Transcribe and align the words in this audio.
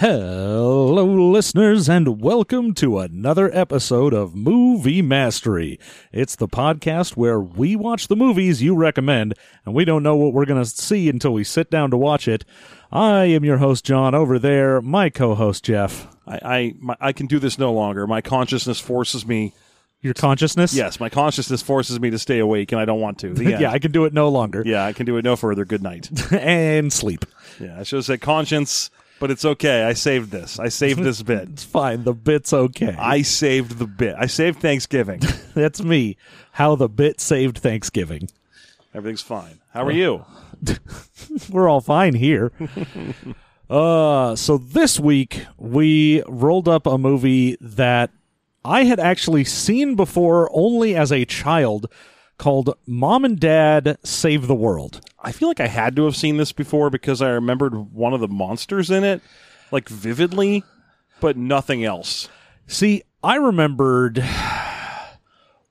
Hello, 0.00 1.28
listeners, 1.28 1.88
and 1.88 2.20
welcome 2.22 2.72
to 2.74 3.00
another 3.00 3.50
episode 3.52 4.14
of 4.14 4.32
Movie 4.32 5.02
Mastery. 5.02 5.80
It's 6.12 6.36
the 6.36 6.46
podcast 6.46 7.16
where 7.16 7.40
we 7.40 7.74
watch 7.74 8.06
the 8.06 8.14
movies 8.14 8.62
you 8.62 8.76
recommend, 8.76 9.34
and 9.66 9.74
we 9.74 9.84
don't 9.84 10.04
know 10.04 10.14
what 10.14 10.32
we're 10.32 10.44
going 10.44 10.62
to 10.62 10.70
see 10.70 11.08
until 11.08 11.32
we 11.32 11.42
sit 11.42 11.68
down 11.68 11.90
to 11.90 11.96
watch 11.96 12.28
it. 12.28 12.44
I 12.92 13.24
am 13.24 13.44
your 13.44 13.56
host, 13.56 13.84
John, 13.84 14.14
over 14.14 14.38
there, 14.38 14.80
my 14.80 15.10
co 15.10 15.34
host, 15.34 15.64
Jeff. 15.64 16.06
I 16.28 16.38
I, 16.44 16.74
my, 16.78 16.96
I 17.00 17.12
can 17.12 17.26
do 17.26 17.40
this 17.40 17.58
no 17.58 17.72
longer. 17.72 18.06
My 18.06 18.20
consciousness 18.20 18.78
forces 18.78 19.26
me. 19.26 19.52
Your 20.00 20.14
consciousness? 20.14 20.74
Yes, 20.74 21.00
my 21.00 21.08
consciousness 21.08 21.60
forces 21.60 21.98
me 21.98 22.10
to 22.10 22.20
stay 22.20 22.38
awake, 22.38 22.70
and 22.70 22.80
I 22.80 22.84
don't 22.84 23.00
want 23.00 23.18
to. 23.18 23.34
Yeah, 23.42 23.72
I 23.72 23.80
can 23.80 23.90
do 23.90 24.04
it 24.04 24.12
no 24.12 24.28
longer. 24.28 24.62
yeah, 24.64 24.84
I 24.84 24.92
can 24.92 25.06
do 25.06 25.16
it 25.16 25.24
no 25.24 25.34
further. 25.34 25.64
Good 25.64 25.82
night. 25.82 26.08
and 26.32 26.92
sleep. 26.92 27.24
Yeah, 27.58 27.80
I 27.80 27.82
should 27.82 27.96
have 27.96 28.04
said 28.04 28.20
conscience, 28.20 28.90
but 29.20 29.30
it's 29.30 29.44
okay. 29.44 29.84
I 29.84 29.92
saved 29.92 30.30
this. 30.30 30.58
I 30.58 30.68
saved 30.68 31.02
this 31.02 31.22
bit. 31.22 31.48
It's 31.52 31.64
fine. 31.64 32.04
The 32.04 32.14
bit's 32.14 32.52
okay. 32.52 32.94
I 32.98 33.22
saved 33.22 33.78
the 33.78 33.86
bit. 33.86 34.14
I 34.18 34.26
saved 34.26 34.60
Thanksgiving. 34.60 35.20
That's 35.54 35.82
me. 35.82 36.16
How 36.52 36.74
the 36.74 36.88
bit 36.88 37.20
saved 37.20 37.58
Thanksgiving. 37.58 38.28
Everything's 38.94 39.22
fine. 39.22 39.60
How 39.72 39.84
are 39.84 39.92
you? 39.92 40.24
we're 41.50 41.68
all 41.68 41.80
fine 41.80 42.14
here. 42.14 42.52
uh, 43.70 44.34
so 44.36 44.58
this 44.58 44.98
week 44.98 45.46
we 45.56 46.22
rolled 46.26 46.68
up 46.68 46.86
a 46.86 46.98
movie 46.98 47.56
that 47.60 48.10
I 48.64 48.84
had 48.84 48.98
actually 49.00 49.44
seen 49.44 49.94
before 49.94 50.48
only 50.52 50.94
as 50.96 51.12
a 51.12 51.24
child 51.24 51.90
called 52.38 52.74
Mom 52.86 53.24
and 53.24 53.38
Dad 53.38 53.98
Save 54.04 54.46
the 54.46 54.54
World. 54.54 55.00
I 55.20 55.32
feel 55.32 55.48
like 55.48 55.60
I 55.60 55.66
had 55.66 55.96
to 55.96 56.04
have 56.04 56.16
seen 56.16 56.36
this 56.36 56.52
before 56.52 56.88
because 56.90 57.20
I 57.20 57.30
remembered 57.30 57.92
one 57.92 58.14
of 58.14 58.20
the 58.20 58.28
monsters 58.28 58.90
in 58.90 59.04
it, 59.04 59.20
like 59.70 59.88
vividly, 59.88 60.62
but 61.20 61.36
nothing 61.36 61.84
else. 61.84 62.28
See, 62.66 63.02
I 63.22 63.34
remembered 63.36 64.24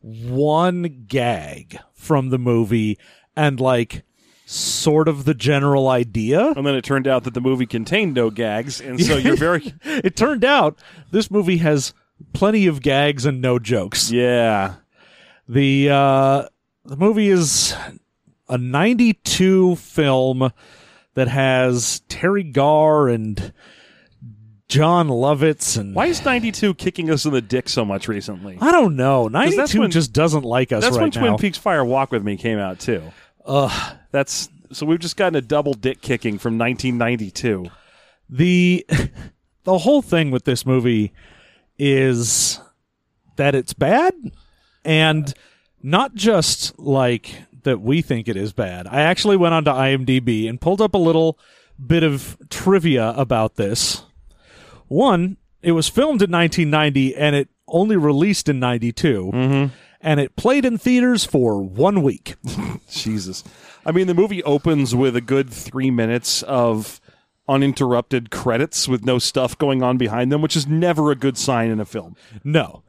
one 0.02 1.06
gag 1.08 1.80
from 1.94 2.30
the 2.30 2.38
movie 2.38 2.98
and 3.36 3.60
like 3.60 4.04
sort 4.46 5.08
of 5.08 5.26
the 5.26 5.34
general 5.34 5.88
idea. 5.88 6.52
And 6.52 6.66
then 6.66 6.76
it 6.76 6.84
turned 6.84 7.08
out 7.08 7.24
that 7.24 7.34
the 7.34 7.42
movie 7.42 7.66
contained 7.66 8.14
no 8.14 8.30
gags, 8.30 8.80
and 8.82 9.04
so 9.04 9.18
you're 9.18 9.36
very 9.36 9.74
It 9.84 10.16
turned 10.16 10.46
out 10.46 10.80
this 11.12 11.30
movie 11.32 11.58
has 11.58 11.94
plenty 12.34 12.68
of 12.68 12.82
gags 12.82 13.26
and 13.26 13.42
no 13.42 13.60
jokes. 13.60 14.12
yeah. 14.12 14.76
The 15.50 15.90
uh, 15.90 16.48
the 16.88 16.96
movie 16.98 17.30
is 17.30 17.76
a 18.50 18.58
'92 18.58 19.76
film 19.76 20.52
that 21.14 21.28
has 21.28 22.02
Teri 22.10 22.52
Garr 22.52 23.10
and 23.10 23.54
Jon 24.70 25.08
Lovitz 25.08 25.78
and 25.78 25.96
Why 25.96 26.08
is 26.08 26.24
92 26.24 26.74
kicking 26.76 27.10
us 27.10 27.26
in 27.26 27.32
the 27.32 27.42
dick 27.42 27.70
so 27.70 27.86
much 27.86 28.08
recently? 28.08 28.58
I 28.60 28.72
don't 28.72 28.96
know. 28.96 29.30
that's 29.30 29.56
'92 29.56 29.80
when- 29.80 29.92
just 29.92 30.14
doesn't 30.14 30.44
like 30.44 30.72
us 30.72 30.84
That's 30.84 30.96
right 30.96 31.04
when 31.04 31.12
Twin 31.12 31.32
now. 31.32 31.38
Peaks 31.38 31.58
Fire 31.58 31.86
Walk 31.86 32.12
with 32.12 32.24
Me 32.24 32.38
came 32.38 32.58
out 32.60 32.80
too. 32.80 33.04
Ugh. 33.46 33.96
That's 34.12 34.50
so 34.72 34.86
we've 34.86 35.00
just 35.00 35.16
gotten 35.16 35.36
a 35.36 35.42
double 35.42 35.74
dick 35.74 36.02
kicking 36.02 36.38
from 36.38 36.58
1992. 36.58 37.68
the 38.30 38.86
the 39.64 39.78
whole 39.80 40.02
thing 40.02 40.32
with 40.32 40.44
this 40.46 40.66
movie 40.66 41.14
is 41.80 42.60
that 43.38 43.56
it's 43.56 43.74
bad 43.74 44.14
and 44.84 45.34
not 45.82 46.16
just 46.16 46.78
like 46.80 47.44
that 47.64 47.82
we 47.82 48.02
think 48.02 48.28
it 48.28 48.38
is 48.38 48.54
bad. 48.54 48.88
I 48.88 49.02
actually 49.02 49.38
went 49.38 49.54
onto 49.54 49.72
IMDb 49.72 50.50
and 50.50 50.60
pulled 50.60 50.82
up 50.82 50.94
a 50.94 51.00
little 51.00 51.38
bit 51.86 52.04
of 52.04 52.38
trivia 52.50 53.10
about 53.12 53.56
this. 53.56 54.04
One, 54.88 55.38
it 55.62 55.74
was 55.74 55.90
filmed 55.90 56.22
in 56.22 56.32
1990 56.32 57.16
and 57.16 57.36
it 57.36 57.50
only 57.68 57.98
released 57.98 58.48
in 58.48 58.60
92. 58.60 59.32
Mm-hmm. 59.34 59.74
And 60.00 60.20
it 60.20 60.36
played 60.36 60.64
in 60.64 60.78
theaters 60.78 61.26
for 61.26 61.62
one 61.62 62.02
week. 62.04 62.36
Jesus. 62.90 63.44
I 63.86 63.92
mean, 63.92 64.08
the 64.08 64.14
movie 64.14 64.44
opens 64.44 64.96
with 64.96 65.16
a 65.16 65.22
good 65.22 65.50
three 65.50 65.92
minutes 65.92 66.44
of 66.44 67.02
uninterrupted 67.50 68.30
credits 68.30 68.88
with 68.88 69.06
no 69.06 69.20
stuff 69.20 69.58
going 69.58 69.82
on 69.82 69.98
behind 69.98 70.32
them, 70.32 70.42
which 70.42 70.56
is 70.56 70.68
never 70.68 71.12
a 71.12 71.16
good 71.16 71.38
sign 71.38 71.70
in 71.70 71.80
a 71.80 71.86
film. 71.86 72.16
No. 72.44 72.84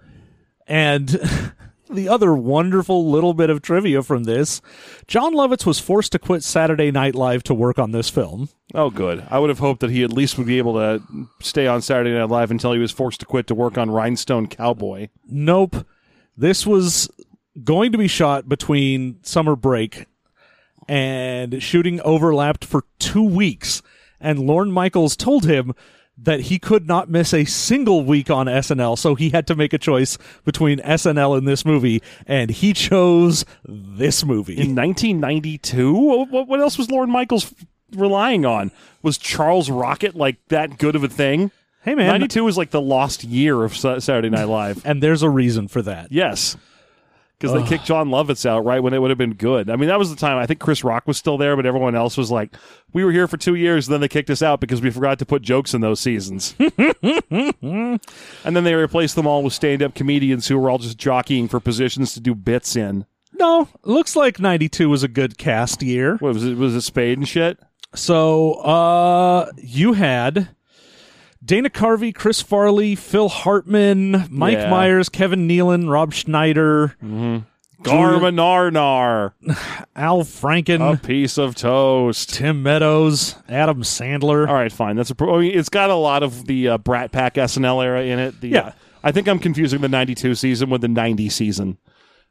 And 0.66 1.18
the 1.90 2.08
other 2.08 2.34
wonderful 2.34 3.10
little 3.10 3.34
bit 3.34 3.50
of 3.50 3.62
trivia 3.62 4.02
from 4.02 4.24
this 4.24 4.60
Jon 5.06 5.34
Lovitz 5.34 5.66
was 5.66 5.78
forced 5.78 6.12
to 6.12 6.18
quit 6.18 6.42
Saturday 6.42 6.90
Night 6.90 7.14
Live 7.14 7.42
to 7.44 7.54
work 7.54 7.78
on 7.78 7.92
this 7.92 8.08
film. 8.08 8.48
Oh, 8.74 8.90
good. 8.90 9.26
I 9.30 9.38
would 9.38 9.50
have 9.50 9.58
hoped 9.58 9.80
that 9.80 9.90
he 9.90 10.02
at 10.04 10.12
least 10.12 10.36
would 10.38 10.46
be 10.46 10.58
able 10.58 10.74
to 10.74 11.02
stay 11.40 11.66
on 11.66 11.82
Saturday 11.82 12.12
Night 12.12 12.28
Live 12.28 12.50
until 12.50 12.72
he 12.72 12.78
was 12.78 12.92
forced 12.92 13.20
to 13.20 13.26
quit 13.26 13.46
to 13.46 13.54
work 13.54 13.78
on 13.78 13.90
Rhinestone 13.90 14.46
Cowboy. 14.46 15.08
Nope. 15.26 15.86
This 16.36 16.66
was 16.66 17.08
going 17.64 17.92
to 17.92 17.98
be 17.98 18.08
shot 18.08 18.48
between 18.48 19.18
summer 19.22 19.56
break 19.56 20.06
and 20.88 21.62
shooting 21.62 22.00
overlapped 22.02 22.64
for 22.64 22.84
two 22.98 23.22
weeks. 23.22 23.82
And 24.20 24.40
Lorne 24.40 24.72
Michaels 24.72 25.16
told 25.16 25.44
him 25.44 25.74
that 26.22 26.40
he 26.40 26.58
could 26.58 26.86
not 26.86 27.08
miss 27.08 27.32
a 27.32 27.44
single 27.44 28.04
week 28.04 28.28
on 28.30 28.46
SNL, 28.46 28.98
so 28.98 29.14
he 29.14 29.30
had 29.30 29.46
to 29.46 29.54
make 29.54 29.72
a 29.72 29.78
choice 29.78 30.18
between 30.44 30.78
SNL 30.80 31.38
and 31.38 31.46
this 31.46 31.64
movie, 31.64 32.02
and 32.26 32.50
he 32.50 32.72
chose 32.72 33.44
this 33.64 34.24
movie. 34.24 34.54
In 34.54 34.74
1992? 34.74 35.92
What, 35.94 36.48
what 36.48 36.60
else 36.60 36.76
was 36.76 36.90
Lorne 36.90 37.10
Michaels 37.10 37.54
relying 37.92 38.44
on? 38.44 38.70
Was 39.02 39.16
Charles 39.18 39.70
Rocket 39.70 40.14
like 40.16 40.36
that 40.48 40.78
good 40.78 40.96
of 40.96 41.04
a 41.04 41.08
thing? 41.08 41.50
Hey 41.82 41.94
man, 41.94 42.08
92 42.08 42.44
was 42.44 42.58
like 42.58 42.70
the 42.70 42.80
lost 42.80 43.22
year 43.24 43.62
of 43.64 43.74
Saturday 43.76 44.28
Night 44.28 44.44
Live. 44.48 44.84
and 44.84 45.02
there's 45.02 45.22
a 45.22 45.30
reason 45.30 45.68
for 45.68 45.80
that. 45.82 46.10
yes. 46.10 46.56
Because 47.38 47.54
they 47.54 47.68
kicked 47.68 47.84
Jon 47.84 48.08
Lovitz 48.08 48.44
out 48.44 48.64
right 48.64 48.82
when 48.82 48.92
it 48.92 48.98
would 48.98 49.10
have 49.10 49.18
been 49.18 49.34
good. 49.34 49.70
I 49.70 49.76
mean, 49.76 49.88
that 49.88 49.98
was 49.98 50.10
the 50.10 50.16
time. 50.16 50.38
I 50.38 50.46
think 50.46 50.58
Chris 50.58 50.82
Rock 50.82 51.06
was 51.06 51.18
still 51.18 51.38
there, 51.38 51.54
but 51.54 51.66
everyone 51.66 51.94
else 51.94 52.16
was 52.16 52.32
like, 52.32 52.52
we 52.92 53.04
were 53.04 53.12
here 53.12 53.28
for 53.28 53.36
two 53.36 53.54
years, 53.54 53.86
and 53.86 53.92
then 53.92 54.00
they 54.00 54.08
kicked 54.08 54.28
us 54.28 54.42
out 54.42 54.58
because 54.58 54.82
we 54.82 54.90
forgot 54.90 55.20
to 55.20 55.26
put 55.26 55.42
jokes 55.42 55.72
in 55.72 55.80
those 55.80 56.00
seasons. 56.00 56.56
and 56.58 58.00
then 58.42 58.64
they 58.64 58.74
replaced 58.74 59.14
them 59.14 59.28
all 59.28 59.44
with 59.44 59.52
stand 59.52 59.84
up 59.84 59.94
comedians 59.94 60.48
who 60.48 60.58
were 60.58 60.68
all 60.68 60.78
just 60.78 60.98
jockeying 60.98 61.46
for 61.46 61.60
positions 61.60 62.12
to 62.14 62.20
do 62.20 62.34
bits 62.34 62.74
in. 62.74 63.06
No, 63.32 63.68
looks 63.84 64.16
like 64.16 64.40
92 64.40 64.88
was 64.88 65.04
a 65.04 65.08
good 65.08 65.38
cast 65.38 65.80
year. 65.80 66.16
What 66.16 66.34
was 66.34 66.44
it? 66.44 66.56
Was 66.56 66.74
it 66.74 66.80
Spade 66.80 67.18
and 67.18 67.28
shit? 67.28 67.58
So, 67.94 68.54
uh, 68.54 69.52
you 69.56 69.92
had 69.92 70.48
Dana 71.44 71.70
Carvey, 71.70 72.14
Chris 72.14 72.42
Farley, 72.42 72.94
Phil 72.94 73.28
Hartman, 73.28 74.26
Mike 74.30 74.54
Yeah. 74.58 74.70
Myers, 74.70 75.08
Kevin 75.08 75.48
Nealon, 75.48 75.88
Rob 75.90 76.12
Schneider, 76.12 76.96
Garmanar, 77.82 79.32
Al 79.96 80.20
Franken, 80.22 80.94
a 80.94 80.96
piece 80.96 81.38
of 81.38 81.54
toast. 81.54 82.34
Tim 82.34 82.62
Meadows, 82.62 83.36
Adam 83.48 83.82
Sandler. 83.82 84.48
All 84.48 84.54
right, 84.54 84.72
fine. 84.72 84.96
That's 84.96 85.10
a. 85.10 85.14
Pro- 85.14 85.36
I 85.36 85.40
mean, 85.40 85.58
it's 85.58 85.68
got 85.68 85.90
a 85.90 85.94
lot 85.94 86.22
of 86.22 86.46
the 86.46 86.68
uh, 86.70 86.78
Brat 86.78 87.12
Pack 87.12 87.34
SNL 87.34 87.84
era 87.84 88.02
in 88.04 88.18
it. 88.18 88.40
The, 88.40 88.48
Yeah. 88.48 88.60
uh, 88.60 88.72
I 89.04 89.12
think 89.12 89.28
I'm 89.28 89.38
confusing 89.38 89.80
the 89.80 89.88
'92 89.88 90.34
season 90.34 90.70
with 90.70 90.80
the 90.80 90.88
'90 90.88 91.28
season 91.28 91.78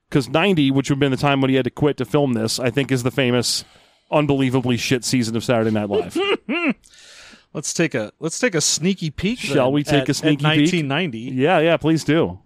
because 0.09 0.27
'90, 0.27 0.71
which 0.71 0.89
would 0.89 0.95
have 0.95 0.99
been 0.99 1.11
the 1.11 1.17
time 1.17 1.39
when 1.39 1.49
he 1.49 1.55
had 1.55 1.63
to 1.65 1.71
quit 1.71 1.95
to 1.97 2.05
film 2.05 2.33
this, 2.33 2.59
I 2.59 2.69
think 2.69 2.91
is 2.91 3.03
the 3.03 3.11
famous, 3.11 3.63
unbelievably 4.11 4.75
shit 4.77 5.05
season 5.05 5.37
of 5.37 5.45
Saturday 5.45 5.71
Night 5.71 5.89
Live. 5.89 6.17
Let's 7.57 7.73
take 7.73 7.95
a 7.95 8.11
let's 8.19 8.37
take 8.37 8.53
a 8.53 8.61
sneaky 8.61 9.09
peek. 9.09 9.39
Shall 9.39 9.65
then 9.65 9.73
we 9.73 9.83
take 9.83 10.03
at- 10.03 10.09
a 10.09 10.13
sneaky 10.13 10.45
at 10.45 10.53
peek? 10.53 10.71
1990. 10.73 11.17
yeah, 11.41 11.57
yeah, 11.57 11.75
please 11.77 12.03
do. 12.03 12.37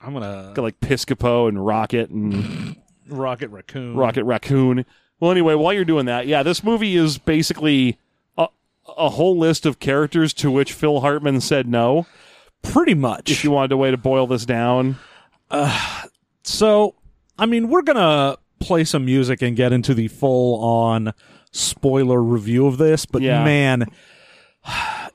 I'm 0.00 0.14
gonna 0.14 0.52
Got 0.54 0.62
like 0.62 0.80
Piscopo 0.80 1.50
and 1.50 1.64
Rocket 1.64 2.08
and 2.08 2.76
Rocket 3.08 3.48
Raccoon. 3.50 3.94
Rocket 3.94 4.24
Raccoon. 4.24 4.86
Well, 5.20 5.30
anyway, 5.30 5.54
while 5.54 5.74
you're 5.74 5.84
doing 5.84 6.06
that, 6.06 6.26
yeah, 6.26 6.42
this 6.42 6.64
movie 6.64 6.96
is 6.96 7.18
basically 7.18 7.98
a, 8.38 8.48
a 8.96 9.10
whole 9.10 9.38
list 9.38 9.66
of 9.66 9.80
characters 9.80 10.32
to 10.34 10.50
which 10.50 10.72
Phil 10.72 11.00
Hartman 11.00 11.42
said 11.42 11.68
no. 11.68 12.06
pretty 12.62 12.94
much. 12.94 13.30
If 13.30 13.44
you 13.44 13.50
wanted 13.50 13.72
a 13.72 13.76
way 13.76 13.90
to 13.90 13.98
boil 13.98 14.26
this 14.26 14.46
down, 14.46 14.96
uh, 15.50 16.04
So, 16.42 16.94
I 17.38 17.44
mean, 17.44 17.68
we're 17.68 17.82
going 17.82 17.96
to 17.98 18.38
play 18.60 18.84
some 18.84 19.04
music 19.04 19.42
and 19.42 19.54
get 19.54 19.72
into 19.74 19.92
the 19.92 20.08
full 20.08 20.58
on 20.64 21.12
spoiler 21.54 22.22
review 22.22 22.66
of 22.66 22.78
this, 22.78 23.06
but 23.06 23.22
Yeah. 23.22 23.44
man, 23.44 23.86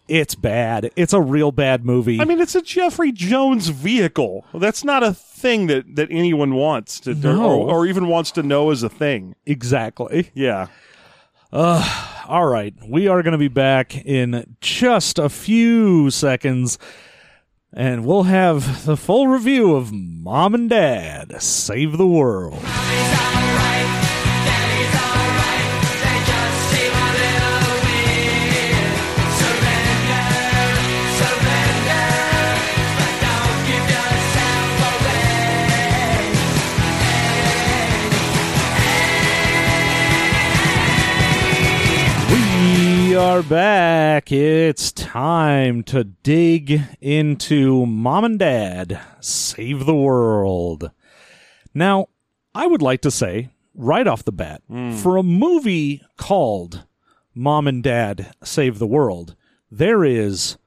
it's 0.07 0.35
bad. 0.35 0.91
It's 0.95 1.13
a 1.13 1.21
real 1.21 1.51
bad 1.51 1.85
movie. 1.85 2.19
I 2.21 2.25
mean, 2.25 2.39
it's 2.39 2.55
a 2.55 2.61
Jeffrey 2.61 3.11
Jones 3.11 3.67
vehicle. 3.69 4.45
That's 4.53 4.83
not 4.83 5.03
a 5.03 5.13
thing 5.13 5.67
that, 5.67 5.95
that 5.95 6.07
anyone 6.11 6.53
wants 6.55 6.99
to, 7.01 7.13
No. 7.15 7.43
or, 7.61 7.71
or 7.71 7.85
even 7.85 8.07
wants 8.07 8.31
to 8.31 8.43
know 8.43 8.71
as 8.71 8.83
a 8.83 8.89
thing. 8.89 9.35
exactly. 9.45 10.31
Yeah. 10.33 10.67
All 11.51 12.45
right. 12.47 12.73
We 12.87 13.07
are 13.07 13.23
going 13.23 13.31
to 13.31 13.37
be 13.39 13.47
back 13.47 13.95
in 14.05 14.55
just 14.61 15.17
a 15.17 15.29
few 15.29 16.11
seconds, 16.11 16.77
and 17.73 18.05
we'll 18.05 18.23
have 18.23 18.85
the 18.85 18.95
full 18.95 19.27
review 19.27 19.75
of 19.75 19.91
Mom 19.91 20.53
and 20.53 20.69
Dad 20.69 21.41
Save 21.41 21.97
the 21.97 22.05
World. 22.07 22.59
Daddy's 22.61 22.63
alright, 22.63 23.38
are 43.15 43.41
back. 43.41 44.31
It's 44.31 44.91
time 44.91 45.83
to 45.83 46.03
dig 46.03 46.81
into 47.01 47.85
Mom 47.87 48.23
and 48.23 48.37
Dad 48.37 48.99
Save 49.19 49.85
the 49.85 49.95
World. 49.95 50.91
Now, 51.73 52.09
I 52.53 52.67
would 52.67 52.83
like 52.83 53.01
to 53.01 53.11
say, 53.11 53.49
right 53.73 54.05
off 54.05 54.23
the 54.23 54.31
bat, 54.31 54.61
hmm. 54.67 54.95
for 54.95 55.17
a 55.17 55.23
movie 55.23 56.03
called 56.17 56.85
Mom 57.33 57.67
and 57.67 57.81
Dad 57.81 58.33
Save 58.43 58.77
the 58.77 58.87
World, 58.87 59.35
there 59.71 60.03
is 60.03 60.57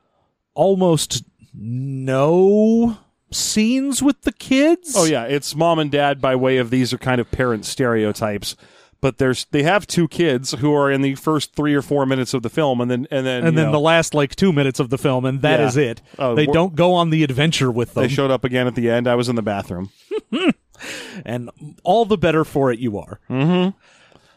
almost 0.54 1.22
no 1.54 2.98
scenes 3.30 4.02
with 4.02 4.22
the 4.22 4.32
kids. 4.32 4.94
Oh 4.96 5.04
yeah, 5.04 5.24
it's 5.24 5.54
mom 5.54 5.78
and 5.78 5.90
dad 5.90 6.20
by 6.20 6.34
way 6.34 6.58
of 6.58 6.70
these 6.70 6.92
are 6.92 6.98
kind 6.98 7.20
of 7.20 7.30
parent 7.30 7.64
stereotypes. 7.64 8.56
But 9.02 9.18
there's 9.18 9.44
they 9.50 9.64
have 9.64 9.86
two 9.86 10.06
kids 10.08 10.52
who 10.52 10.72
are 10.74 10.90
in 10.90 11.02
the 11.02 11.16
first 11.16 11.54
three 11.54 11.74
or 11.74 11.82
four 11.82 12.06
minutes 12.06 12.32
of 12.34 12.42
the 12.42 12.48
film, 12.48 12.80
and 12.80 12.88
then 12.90 13.06
and 13.10 13.26
then 13.26 13.44
and 13.44 13.58
then 13.58 13.66
know, 13.66 13.72
the 13.72 13.80
last 13.80 14.14
like 14.14 14.34
two 14.36 14.52
minutes 14.52 14.78
of 14.80 14.90
the 14.90 14.96
film, 14.96 15.24
and 15.24 15.42
that 15.42 15.58
Yeah. 15.60 15.66
is 15.66 15.76
it. 15.76 16.00
Oh, 16.20 16.36
they 16.36 16.46
don't 16.46 16.74
go 16.76 16.94
on 16.94 17.10
the 17.10 17.24
adventure 17.24 17.70
with 17.70 17.94
them, 17.94 18.04
they 18.04 18.08
showed 18.08 18.30
up 18.30 18.44
again 18.44 18.68
at 18.68 18.76
the 18.76 18.88
end. 18.88 19.08
I 19.08 19.16
was 19.16 19.28
in 19.28 19.34
the 19.34 19.42
bathroom. 19.42 19.90
and 21.24 21.50
all 21.82 22.04
the 22.04 22.16
better 22.16 22.44
for 22.44 22.72
it 22.72 22.78
you 22.78 22.96
are. 22.98 23.20
Mm-hmm. 23.28 23.76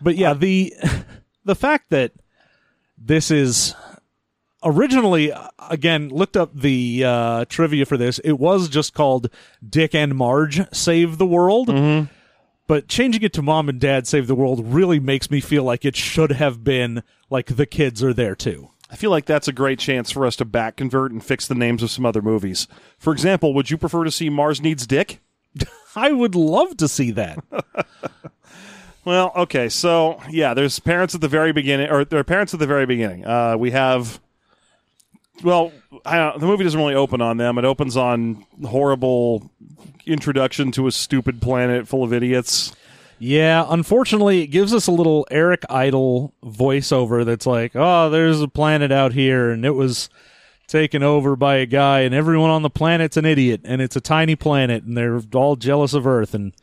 But 0.01 0.15
yeah, 0.15 0.33
the 0.33 0.73
the 1.45 1.55
fact 1.55 1.91
that 1.91 2.13
this 2.97 3.29
is 3.29 3.75
originally 4.63 5.31
uh, 5.31 5.47
again 5.69 6.09
looked 6.09 6.35
up 6.35 6.55
the 6.59 7.03
uh, 7.05 7.45
trivia 7.49 7.85
for 7.85 7.97
this. 7.97 8.17
It 8.19 8.33
was 8.39 8.67
just 8.67 8.95
called 8.95 9.29
Dick 9.67 9.93
and 9.93 10.15
Marge 10.15 10.61
Save 10.73 11.19
the 11.19 11.27
World. 11.27 11.69
But 12.67 12.87
changing 12.87 13.21
it 13.21 13.33
to 13.33 13.41
Mom 13.41 13.69
and 13.69 13.79
Dad 13.79 14.07
Save 14.07 14.27
the 14.27 14.35
World 14.35 14.65
really 14.65 14.99
makes 14.99 15.29
me 15.29 15.39
feel 15.39 15.63
like 15.63 15.85
it 15.85 15.95
should 15.95 16.31
have 16.31 16.63
been 16.63 17.03
like 17.29 17.55
the 17.55 17.65
kids 17.65 18.03
are 18.03 18.13
there 18.13 18.35
too. 18.35 18.69
I 18.89 18.95
feel 18.95 19.11
like 19.11 19.25
that's 19.25 19.47
a 19.47 19.53
great 19.53 19.79
chance 19.79 20.11
for 20.11 20.25
us 20.25 20.35
to 20.37 20.45
back 20.45 20.77
convert 20.77 21.11
and 21.11 21.23
fix 21.23 21.47
the 21.47 21.55
names 21.55 21.83
of 21.83 21.91
some 21.91 22.05
other 22.05 22.21
movies. 22.21 22.67
For 22.97 23.13
example, 23.13 23.53
would 23.53 23.69
you 23.69 23.77
prefer 23.77 24.03
to 24.03 24.11
see 24.11 24.29
Mars 24.29 24.61
Needs 24.61 24.87
Dick? 24.87 25.21
I 25.95 26.11
would 26.11 26.35
love 26.35 26.77
to 26.77 26.87
see 26.87 27.11
that. 27.11 27.43
Well, 29.05 29.31
okay, 29.35 29.69
so 29.69 30.19
yeah, 30.31 30.55
there's 30.55 30.79
parents 30.79 31.13
at 31.13 31.21
the 31.21 31.27
very 31.27 31.53
beginning, 31.53 31.91
or 31.91 32.03
there 32.03 32.19
are 32.19 32.23
parents 32.23 32.55
at 32.55 32.59
the 32.59 32.65
very 32.65 32.87
beginning. 32.87 33.23
Uh, 33.23 33.55
we 33.55 33.69
have, 33.69 34.19
well, 35.43 35.71
I 36.03 36.17
don't, 36.17 36.39
the 36.39 36.47
movie 36.47 36.63
doesn't 36.63 36.79
really 36.79 36.95
open 36.95 37.21
on 37.21 37.37
them. 37.37 37.59
It 37.59 37.65
opens 37.65 37.95
on 37.95 38.43
horrible 38.65 39.51
introduction 40.07 40.71
to 40.73 40.87
a 40.87 40.91
stupid 40.91 41.41
planet 41.41 41.87
full 41.87 42.03
of 42.03 42.13
idiots. 42.13 42.75
Yeah, 43.17 43.65
unfortunately, 43.69 44.41
it 44.41 44.47
gives 44.47 44.73
us 44.73 44.87
a 44.87 44.91
little 44.91 45.25
Eric 45.31 45.63
Idle 45.69 46.33
voiceover 46.43 47.25
that's 47.25 47.45
like, 47.45 47.71
oh, 47.75 48.09
there's 48.09 48.41
a 48.41 48.47
planet 48.47 48.91
out 48.91 49.13
here, 49.13 49.51
and 49.51 49.65
it 49.65 49.71
was 49.71 50.09
taken 50.67 51.01
over 51.01 51.35
by 51.35 51.55
a 51.57 51.65
guy, 51.65 52.01
and 52.01 52.13
everyone 52.13 52.49
on 52.49 52.61
the 52.61 52.69
planet's 52.69 53.15
an 53.17 53.25
idiot, 53.25 53.61
and 53.63 53.81
it's 53.81 53.95
a 53.95 54.01
tiny 54.01 54.35
planet, 54.35 54.83
and 54.83 54.97
they're 54.97 55.21
all 55.33 55.55
jealous 55.55 55.93
of 55.93 56.05
Earth, 56.05 56.33
and 56.33 56.53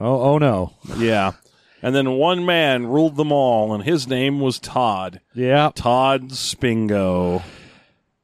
oh, 0.00 0.20
oh 0.20 0.38
no. 0.38 0.72
Yeah, 0.96 1.32
and 1.80 1.94
then 1.94 2.12
one 2.12 2.44
man 2.44 2.86
ruled 2.86 3.16
them 3.16 3.30
all, 3.30 3.72
and 3.72 3.84
his 3.84 4.08
name 4.08 4.40
was 4.40 4.58
Todd. 4.58 5.20
Yeah, 5.32 5.70
Todd 5.74 6.30
Spingo. 6.30 7.42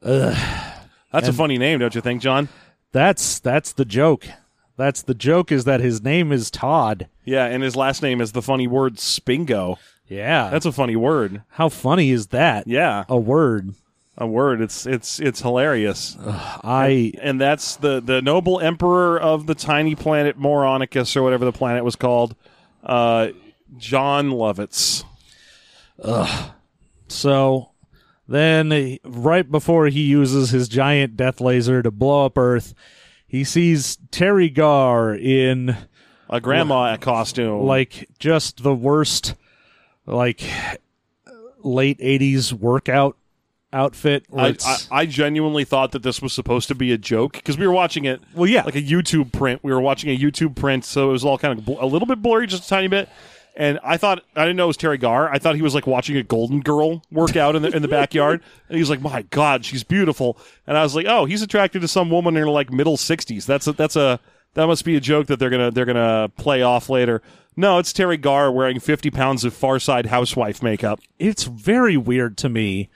Ugh. 0.03 0.77
That's 1.13 1.29
a 1.29 1.33
funny 1.33 1.59
name, 1.59 1.81
don't 1.81 1.95
you 1.95 2.01
think, 2.01 2.23
John? 2.23 2.49
that's 2.93 3.39
that's 3.39 3.73
the 3.73 3.85
joke. 3.85 4.27
That's 4.81 5.03
the 5.03 5.15
joke 5.15 5.53
is 5.53 5.65
that 5.65 5.81
his 5.81 6.03
name 6.03 6.33
is 6.33 6.51
Todd. 6.51 7.09
Yeah, 7.25 7.45
and 7.45 7.63
his 7.63 7.77
last 7.77 8.03
name 8.03 8.21
is 8.21 8.33
the 8.33 8.41
funny 8.43 8.67
word 8.67 8.97
Spingo. 8.97 9.77
Yeah, 10.09 10.49
That's 10.51 10.67
a 10.67 10.73
funny 10.73 10.97
word. 10.97 11.43
how 11.51 11.69
funny 11.69 12.11
is 12.11 12.29
that? 12.29 12.67
Yeah, 12.67 13.05
a 13.09 13.17
word. 13.17 13.75
a 14.19 14.27
word. 14.27 14.61
It's 14.61 14.87
it's 14.87 15.21
it's 15.21 15.41
hilarious. 15.43 16.17
I 16.21 17.13
and 17.21 17.41
that's 17.41 17.77
the 17.77 18.01
the 18.01 18.21
noble 18.21 18.59
emperor 18.59 19.21
of 19.21 19.47
the 19.47 19.55
tiny 19.55 19.95
planet 19.95 20.37
Moronicus 20.41 21.15
or 21.17 21.23
whatever 21.23 21.45
the 21.45 21.53
planet 21.53 21.85
was 21.85 21.95
called, 21.95 22.35
uh, 22.83 23.29
Jon 23.77 24.31
Lovitz. 24.31 25.05
Ugh. 26.03 26.51
So 27.09 27.71
then, 28.27 28.99
right 29.05 29.49
before 29.51 29.87
he 29.89 30.03
uses 30.03 30.51
his 30.51 30.69
giant 30.69 31.17
death 31.17 31.41
laser 31.41 31.83
to 31.83 31.91
blow 31.91 32.25
up 32.27 32.39
Earth, 32.39 32.75
he 33.31 33.45
sees 33.45 33.97
Teri 34.11 34.53
Garr 34.53 35.15
in 35.15 35.77
A 36.29 36.41
grandma 36.41 36.97
costume, 36.97 37.63
like 37.63 38.09
just 38.19 38.65
the 38.65 38.75
worst, 38.75 39.37
like 40.05 40.43
late 41.63 42.01
'80s 42.01 42.53
workout 42.53 43.17
outfit. 43.73 44.27
I, 44.37 44.57
I, 44.65 44.77
I 44.91 45.07
genuinely 45.07 45.65
thought 45.65 45.93
that 45.93 46.03
this 46.03 46.21
was 46.21 46.33
supposed 46.33 46.67
to 46.69 46.75
be 46.75 46.91
a 46.91 46.99
joke 46.99 47.35
because 47.35 47.57
we 47.57 47.69
were 47.69 47.73
watching 47.73 48.05
it. 48.05 48.21
Well, 48.35 48.49
yeah. 48.51 48.65
like 48.65 48.75
a 48.75 48.83
YouTube 48.83 49.31
print. 49.31 49.63
We 49.63 49.73
were 49.73 49.81
watching 49.81 50.11
a 50.11 50.19
YouTube 50.19 50.57
print, 50.57 50.85
so 50.85 51.11
it 51.11 51.13
was 51.13 51.25
all 51.25 51.39
kind 51.39 51.57
of 51.57 51.65
bl- 51.65 51.79
a 51.79 51.87
little 51.87 52.07
bit 52.07 52.21
blurry, 52.21 52.49
just 52.49 52.65
a 52.65 52.69
tiny 52.69 52.89
bit. 52.89 53.09
And 53.57 53.79
I 53.83 53.97
thought 53.97 54.23
I 54.37 54.43
didn't 54.43 54.57
know 54.57 54.65
it 54.65 54.69
was 54.69 54.77
Teri 54.77 54.99
Garr. 54.99 55.31
I 55.31 55.39
thought 55.39 55.57
he 55.57 55.63
was 55.63 55.75
like 55.75 55.87
watching 55.87 56.17
a 56.17 56.23
Golden 56.23 56.61
Girl 56.61 57.03
workout 57.11 57.57
in 57.57 57.63
the 57.63 57.75
in 57.75 57.83
the 57.83 57.89
backyard, 57.89 58.43
and 58.69 58.77
he 58.77 58.81
was 58.81 58.91
like, 58.91 59.01
"My 59.01 59.23
God, 59.23 59.65
she's 59.65 59.85
beautiful." 59.85 60.39
And 60.67 60.79
I 60.79 60.83
was 60.83 60.95
like, 60.95 61.07
"Oh, 61.09 61.25
he's 61.25 61.43
attracted 61.43 61.83
to 61.83 61.89
some 61.89 62.11
woman 62.11 62.37
in 62.37 62.43
her 62.43 62.49
like 62.49 62.73
middle 62.73 62.97
sixties. 62.97 63.47
That's 63.47 63.67
a, 63.67 63.73
that's 63.73 63.97
a 63.97 64.21
that 64.55 64.67
must 64.67 64.85
be 64.85 64.97
a 64.97 65.01
joke 65.01 65.27
that 65.27 65.39
they're 65.39 65.51
gonna 65.51 65.71
they're 65.71 65.85
gonna 65.85 66.31
play 66.37 66.63
off 66.63 66.89
later." 66.89 67.23
No, 67.57 67.79
it's 67.79 67.93
Teri 67.93 68.21
Garr 68.21 68.51
wearing 68.53 68.81
fifty 68.81 69.11
pounds 69.11 69.45
of 69.45 69.53
Far 69.53 69.79
Side 69.79 70.07
housewife 70.07 70.63
makeup. 70.63 71.01
it's 71.19 71.45
very 71.45 71.97
weird 71.97 72.39
to 72.39 72.49
me 72.49 72.89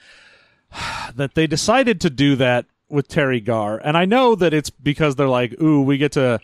that 1.15 1.35
they 1.35 1.47
decided 1.47 2.01
to 2.01 2.11
do 2.11 2.37
that 2.37 2.67
with 2.89 3.09
Teri 3.09 3.45
Garr. 3.45 3.79
And 3.79 3.97
I 3.97 4.05
know 4.05 4.35
that 4.35 4.55
it's 4.55 4.71
because 4.71 5.17
they're 5.17 5.29
like, 5.29 5.61
ooh, 5.61 5.83
we 5.83 5.99
get 5.99 6.13
to 6.13 6.41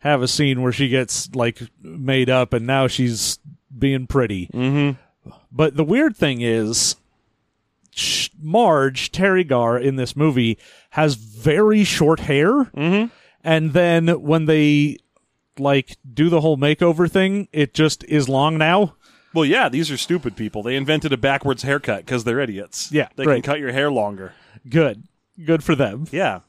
have 0.00 0.22
a 0.22 0.28
scene 0.28 0.62
where 0.62 0.72
she 0.72 0.88
gets 0.88 1.34
like 1.34 1.60
made 1.82 2.30
up 2.30 2.54
and 2.54 2.66
now 2.66 2.86
she's 2.86 3.38
being 3.76 4.06
pretty. 4.06 4.48
Mm-hmm. 4.48 5.32
But 5.52 5.76
the 5.76 5.84
weird 5.84 6.16
thing 6.16 6.40
is, 6.40 6.96
Marge, 8.40 9.12
Teri 9.12 9.46
Garr 9.46 9.78
in 9.78 9.96
this 9.96 10.16
movie 10.16 10.58
has 10.90 11.14
very 11.14 11.84
short 11.84 12.20
hair. 12.20 12.64
Mm-hmm. 12.64 13.06
And 13.42 13.72
then 13.72 14.22
when 14.22 14.46
they 14.46 14.98
like 15.58 15.96
do 16.12 16.28
the 16.28 16.40
whole 16.40 16.56
makeover 16.56 17.10
thing, 17.10 17.48
it 17.52 17.74
just 17.74 18.04
is 18.04 18.28
long 18.28 18.58
now. 18.58 18.94
Well, 19.32 19.44
yeah, 19.44 19.68
these 19.68 19.90
are 19.90 19.96
stupid 19.96 20.36
people. 20.36 20.62
They 20.62 20.74
invented 20.76 21.12
a 21.12 21.16
backwards 21.16 21.62
haircut 21.62 22.04
because 22.04 22.24
they're 22.24 22.40
idiots. 22.40 22.90
Yeah, 22.90 23.08
they 23.16 23.24
can 23.24 23.42
cut 23.42 23.60
your 23.60 23.72
hair 23.72 23.90
longer. 23.90 24.34
Good. 24.68 25.04
Good 25.44 25.62
for 25.62 25.74
them. 25.74 26.06
Yeah. 26.10 26.40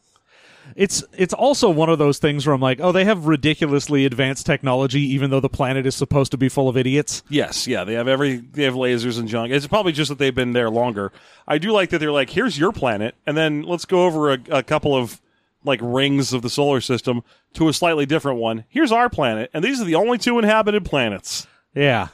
It's 0.75 1.03
it's 1.13 1.33
also 1.33 1.69
one 1.69 1.89
of 1.89 1.99
those 1.99 2.17
things 2.17 2.45
where 2.45 2.53
I'm 2.53 2.61
like, 2.61 2.79
oh, 2.79 2.91
they 2.91 3.05
have 3.05 3.27
ridiculously 3.27 4.05
advanced 4.05 4.45
technology, 4.45 5.01
even 5.01 5.29
though 5.29 5.39
the 5.39 5.49
planet 5.49 5.85
is 5.85 5.95
supposed 5.95 6.31
to 6.31 6.37
be 6.37 6.49
full 6.49 6.69
of 6.69 6.77
idiots. 6.77 7.23
Yes, 7.29 7.67
yeah, 7.67 7.83
they 7.83 7.93
have 7.93 8.07
every 8.07 8.37
they 8.37 8.63
have 8.63 8.75
lasers 8.75 9.19
and 9.19 9.27
junk. 9.27 9.51
It's 9.51 9.67
probably 9.67 9.91
just 9.91 10.09
that 10.09 10.17
they've 10.17 10.33
been 10.33 10.53
there 10.53 10.69
longer. 10.69 11.11
I 11.47 11.57
do 11.57 11.71
like 11.71 11.89
that 11.89 11.99
they're 11.99 12.11
like, 12.11 12.29
here's 12.29 12.57
your 12.57 12.71
planet, 12.71 13.15
and 13.25 13.35
then 13.35 13.63
let's 13.63 13.85
go 13.85 14.05
over 14.05 14.31
a, 14.31 14.39
a 14.49 14.63
couple 14.63 14.95
of 14.95 15.19
like 15.63 15.79
rings 15.83 16.33
of 16.33 16.41
the 16.41 16.49
solar 16.49 16.81
system 16.81 17.23
to 17.53 17.67
a 17.67 17.73
slightly 17.73 18.05
different 18.05 18.39
one. 18.39 18.63
Here's 18.69 18.91
our 18.91 19.09
planet, 19.09 19.49
and 19.53 19.63
these 19.63 19.81
are 19.81 19.85
the 19.85 19.95
only 19.95 20.17
two 20.17 20.39
inhabited 20.39 20.85
planets. 20.85 21.47
Yeah. 21.75 22.09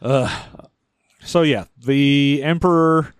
Uh, 0.00 0.44
so 1.22 1.42
yeah, 1.42 1.64
the 1.78 2.40
Emperor 2.42 3.14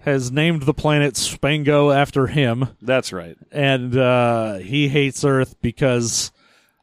has 0.00 0.30
named 0.32 0.62
the 0.62 0.74
planet 0.74 1.14
Spango 1.14 1.94
after 1.94 2.26
him, 2.26 2.68
That's 2.80 3.12
right. 3.12 3.36
and 3.52 3.96
uh, 3.96 4.54
he 4.54 4.88
hates 4.88 5.24
Earth 5.24 5.56
because 5.60 6.32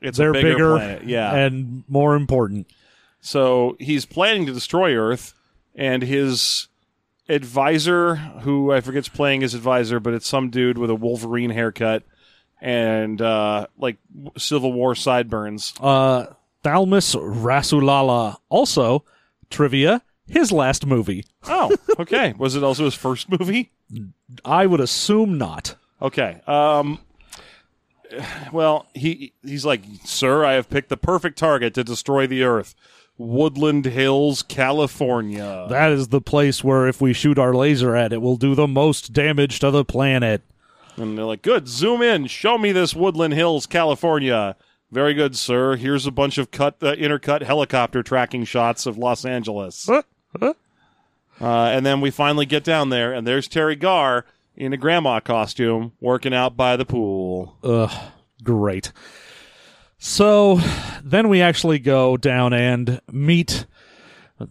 It's 0.02 0.18
they're 0.18 0.30
a 0.32 0.34
bigger, 0.42 0.76
planet. 0.78 1.04
Yeah. 1.06 1.34
and 1.36 1.84
more 1.88 2.16
important. 2.16 2.68
So 3.22 3.76
he's 3.80 4.06
planning 4.06 4.46
to 4.46 4.54
destroy 4.54 4.96
Earth, 4.96 5.34
and 5.76 6.02
his 6.04 6.68
advisor, 7.30 8.16
who 8.16 8.72
I 8.72 8.82
forget's 8.82 9.10
playing 9.10 9.42
his 9.42 9.54
advisor, 9.54 10.00
but 10.00 10.14
it's 10.14 10.28
some 10.28 10.50
dude 10.50 10.78
with 10.78 10.90
a 10.90 10.96
Wolverine 10.96 11.50
haircut 11.50 12.04
and 12.62 13.22
uh, 13.22 13.68
like 13.78 13.98
Civil 14.38 14.74
War 14.74 14.96
sideburns. 14.96 15.74
Uh, 15.80 16.28
Thalmus 16.64 17.16
Rasulala, 17.16 18.38
also 18.50 19.04
trivia, 19.50 20.02
his 20.29 20.51
last 20.51 20.86
movie. 20.86 21.25
Oh, 21.48 21.75
okay. 22.00 22.34
Was 22.38 22.55
it 22.55 22.63
also 22.63 22.86
his 22.86 22.96
first 22.96 23.29
movie? 23.29 23.72
I 24.43 24.65
would 24.65 24.79
assume 24.79 25.38
not. 25.38 25.75
Okay. 26.01 26.41
Um. 26.48 27.00
Well, 28.53 28.88
he 28.93 29.34
he's 29.43 29.65
like, 29.65 29.81
sir, 30.05 30.46
I 30.46 30.53
have 30.53 30.69
picked 30.69 30.89
the 30.89 30.98
perfect 30.98 31.38
target 31.38 31.74
to 31.74 31.84
destroy 31.84 32.27
the 32.27 32.43
Earth. 32.43 32.75
Woodland 33.17 33.86
Hills, 33.86 34.43
California. 34.43 35.65
That 35.69 35.91
is 35.91 36.10
the 36.10 36.22
place 36.22 36.63
where 36.63 36.88
if 36.88 37.01
we 37.01 37.13
shoot 37.13 37.39
our 37.39 37.53
laser 37.53 37.96
at 37.96 38.13
it, 38.13 38.22
will 38.22 38.38
do 38.38 38.53
the 38.53 38.67
most 38.67 39.12
damage 39.12 39.60
to 39.60 39.72
the 39.72 39.84
planet. 39.84 40.43
And 40.98 41.17
they're 41.17 41.25
like, 41.25 41.41
good, 41.41 41.67
zoom 41.67 42.01
in, 42.01 42.27
show 42.27 42.57
me 42.57 42.72
this 42.72 42.96
Woodland 42.96 43.34
Hills, 43.34 43.65
California. 43.65 44.55
Very 44.91 45.13
good, 45.13 45.36
sir. 45.36 45.75
Here's 45.75 46.05
a 46.05 46.12
bunch 46.12 46.38
of 46.38 46.51
cut, 46.51 46.77
uh, 46.81 46.96
intercut 46.96 47.41
helicopter 47.41 48.03
tracking 48.03 48.46
shots 48.46 48.86
of 48.86 48.98
Los 48.98 49.25
Angeles. 49.25 49.89
Uh, 51.39 51.65
and 51.65 51.86
then 51.86 52.01
we 52.01 52.10
finally 52.10 52.48
get 52.48 52.63
down 52.63 52.89
there, 52.89 53.13
and 53.13 53.27
there's 53.27 53.48
Teri 53.48 53.79
Garr 53.79 54.25
in 54.56 54.74
a 54.74 54.77
grandma 54.77 55.20
costume 55.20 55.91
working 56.01 56.34
out 56.34 56.58
by 56.58 56.75
the 56.75 56.84
pool. 56.84 57.56
Ugh, 57.63 57.91
great. 58.44 58.91
So 60.00 60.60
then 61.03 61.29
we 61.29 61.41
actually 61.41 61.77
go 61.77 62.17
down 62.17 62.53
and 62.53 63.01
meet 63.12 63.67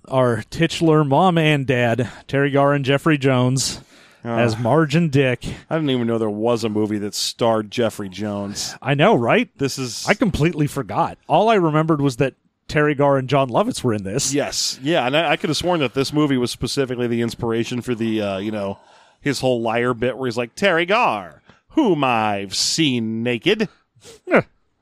our 0.08 0.42
titular 0.50 1.04
mom 1.04 1.38
and 1.38 1.66
dad, 1.66 2.10
Teri 2.28 2.52
Garr 2.52 2.72
and 2.74 2.84
Jeffrey 2.84 3.18
Jones, 3.18 3.80
as 4.24 4.58
Marge 4.58 4.96
and 4.96 5.10
Dick. 5.10 5.44
I 5.70 5.76
didn't 5.76 5.90
even 5.90 6.06
know 6.06 6.18
there 6.18 6.28
was 6.28 6.64
a 6.64 6.68
movie 6.68 6.98
that 6.98 7.14
starred 7.14 7.70
Jeffrey 7.70 8.08
Jones. 8.08 8.74
I 8.82 8.94
know, 8.94 9.14
right? 9.14 9.48
This 9.58 9.78
is 9.78 10.06
I 10.08 10.14
completely 10.14 10.66
forgot. 10.66 11.18
All 11.28 11.48
I 11.48 11.54
remembered 11.54 12.00
was 12.00 12.16
that 12.16 12.34
Teri 12.68 12.96
Garr 12.96 13.16
and 13.18 13.28
Jon 13.28 13.48
Lovitz 13.48 13.82
were 13.84 13.94
in 13.94 14.02
this. 14.02 14.32
yes, 14.34 14.78
yeah, 14.82 15.06
and 15.06 15.16
I, 15.16 15.32
I 15.32 15.36
could 15.36 15.50
have 15.50 15.56
sworn 15.56 15.80
that 15.80 15.94
this 15.94 16.12
movie 16.12 16.36
was 16.36 16.50
specifically 16.50 17.06
the 17.06 17.22
inspiration 17.22 17.80
for 17.80 17.94
the 17.94 18.20
uh, 18.20 18.38
you 18.38 18.50
know 18.50 18.78
his 19.20 19.40
whole 19.40 19.60
liar 19.62 19.94
bit 19.94 20.16
where 20.16 20.26
he's 20.26 20.36
like 20.36 20.54
Teri 20.54 20.86
Garr, 20.86 21.42
whom 21.70 22.02
I've 22.04 22.54
seen 22.54 23.22
naked. 23.22 23.68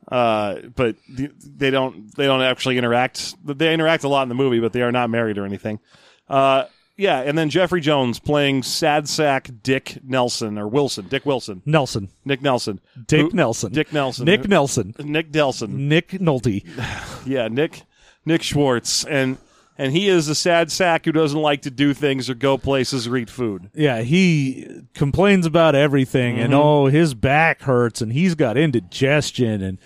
Uh, 0.06 0.56
but 0.76 0.96
th- 1.16 1.30
they 1.38 1.70
don't 1.70 2.14
they 2.14 2.26
don't 2.26 2.42
actually 2.42 2.76
interact. 2.76 3.34
They 3.44 3.72
interact 3.72 4.04
a 4.04 4.08
lot 4.08 4.22
in 4.22 4.28
the 4.28 4.34
movie, 4.34 4.60
but 4.60 4.72
they 4.72 4.82
are 4.82 4.92
not 4.92 5.08
married 5.10 5.38
or 5.38 5.46
anything. 5.46 5.80
Uh, 6.28 6.64
yeah, 6.96 7.20
and 7.20 7.36
then 7.36 7.50
Jeffrey 7.50 7.80
Jones 7.80 8.18
playing 8.20 8.62
sad 8.62 9.08
sack 9.08 9.50
Dick 9.62 9.98
Nelson 10.04 10.58
or 10.58 10.68
Wilson, 10.68 11.06
Dick 11.08 11.26
Wilson, 11.26 11.62
Nelson. 11.66 12.08
Nick 12.24 12.42
Nelson, 12.42 12.80
Dick 13.06 13.30
Who- 13.30 13.36
Nelson. 13.36 13.72
Dick 13.72 13.92
Nelson, 13.92 14.24
Nick 14.24 14.48
Nelson. 14.48 14.94
Nick 14.98 15.32
Nelson, 15.34 15.88
Nick 15.88 16.08
Nolte. 16.10 16.64
yeah, 17.26 17.48
Nick 17.48 17.82
Nick 18.24 18.42
Schwartz, 18.42 19.04
and 19.04 19.38
and 19.76 19.92
he 19.92 20.08
is 20.08 20.28
a 20.28 20.36
sad 20.36 20.70
sack 20.70 21.04
who 21.04 21.10
doesn't 21.10 21.40
like 21.40 21.62
to 21.62 21.70
do 21.70 21.94
things 21.94 22.30
or 22.30 22.34
go 22.34 22.56
places 22.56 23.08
or 23.08 23.16
eat 23.16 23.28
food. 23.28 23.70
Yeah, 23.74 24.02
he 24.02 24.82
complains 24.94 25.46
about 25.46 25.74
everything 25.74 26.38
and 26.38 26.52
Mm-hmm. 26.52 26.62
oh, 26.62 26.86
his 26.86 27.12
back 27.14 27.62
hurts 27.62 28.00
and 28.00 28.12
he's 28.12 28.36
got 28.36 28.56
indigestion 28.56 29.62
and 29.62 29.78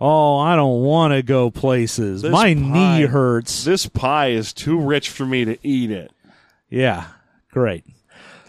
oh, 0.00 0.36
I 0.38 0.56
don't 0.56 0.82
want 0.82 1.14
to 1.14 1.22
go 1.22 1.50
places. 1.52 2.22
This 2.22 2.32
My 2.32 2.54
pie- 2.54 2.60
knee 3.00 3.06
hurts. 3.06 3.64
This 3.64 3.86
pie 3.86 4.30
is 4.30 4.52
too 4.52 4.80
rich 4.80 5.10
for 5.10 5.24
me 5.24 5.44
to 5.44 5.56
eat 5.66 5.92
it. 5.92 6.10
Yeah, 6.68 7.06
great. 7.50 7.84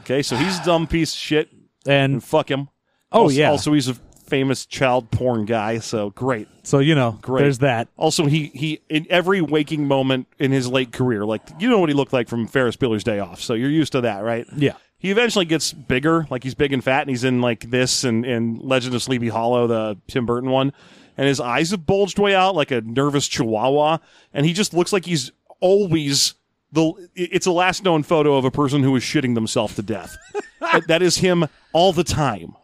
Okay, 0.02 0.22
so 0.22 0.36
he's 0.36 0.60
a 0.60 0.64
dumb 0.64 0.88
piece 0.88 1.14
of 1.14 1.20
shit, 1.20 1.50
And 1.86 2.14
and 2.14 2.24
fuck 2.24 2.50
him. 2.50 2.70
Oh, 3.12 3.24
also, 3.24 3.36
yeah. 3.36 3.52
Also, 3.52 3.74
he's 3.74 3.88
a 3.88 3.94
famous 3.94 4.66
child 4.66 5.10
porn 5.12 5.46
guy, 5.46 5.80
so 5.80 6.10
great. 6.10 6.48
so 6.64 6.80
you 6.80 6.94
know, 6.96 7.18
Great. 7.22 7.44
there's 7.44 7.60
that. 7.60 7.88
Also, 7.98 8.26
he 8.26 8.48
he 8.54 8.82
in 8.90 9.08
every 9.10 9.42
waking 9.42 9.88
moment 9.88 10.28
in 10.40 10.52
his 10.52 10.68
late 10.68 10.92
career, 10.92 11.26
like 11.26 11.42
you 11.60 11.70
know 11.70 11.80
what 11.80 11.90
he 11.90 11.96
looked 11.96 12.14
like 12.14 12.28
from 12.28 12.48
Ferris 12.48 12.76
Bueller's 12.76 13.04
Day 13.04 13.20
Off, 13.20 13.42
so 13.42 13.54
you're 13.54 13.70
used 13.70 13.94
to 13.94 14.02
that, 14.02 14.24
right? 14.24 14.46
Yeah. 14.56 14.74
He 15.00 15.12
eventually 15.12 15.46
gets 15.46 15.74
bigger, 15.74 16.26
like 16.32 16.44
he's 16.44 16.56
big 16.56 16.74
and 16.74 16.84
fat, 16.84 17.02
and 17.02 17.10
he's 17.12 17.24
in 17.24 17.40
like 17.40 17.70
this 17.70 18.04
and, 18.04 18.26
and 18.26 18.60
Legend 18.60 18.96
of 18.96 19.04
Sleepy 19.04 19.30
Hollow, 19.30 19.68
the 19.68 19.98
Tim 20.08 20.26
Burton 20.26 20.50
one, 20.50 20.74
and 21.18 21.28
his 21.28 21.40
eyes 21.40 21.70
have 21.72 21.86
bulged 21.86 22.18
way 22.18 22.34
out 22.34 22.56
like 22.56 22.72
a 22.72 22.82
nervous 22.82 23.28
chihuahua, 23.28 24.00
and 24.34 24.46
he 24.46 24.54
just 24.54 24.74
looks 24.74 24.92
like 24.92 25.06
he's 25.06 25.32
always 25.60 26.34
the. 26.72 27.10
It's 27.16 27.46
a 27.46 27.52
last 27.52 27.84
known 27.84 28.04
photo 28.04 28.36
of 28.36 28.46
a 28.46 28.52
person 28.52 28.84
who 28.84 28.96
is 28.96 29.04
shitting 29.04 29.36
themselves 29.36 29.76
to 29.76 29.82
death. 29.82 30.18
That- 30.60 30.88
that 30.88 31.02
is 31.04 31.18
him 31.18 31.46
all 31.72 31.94
the 31.94 32.04
time. 32.04 32.56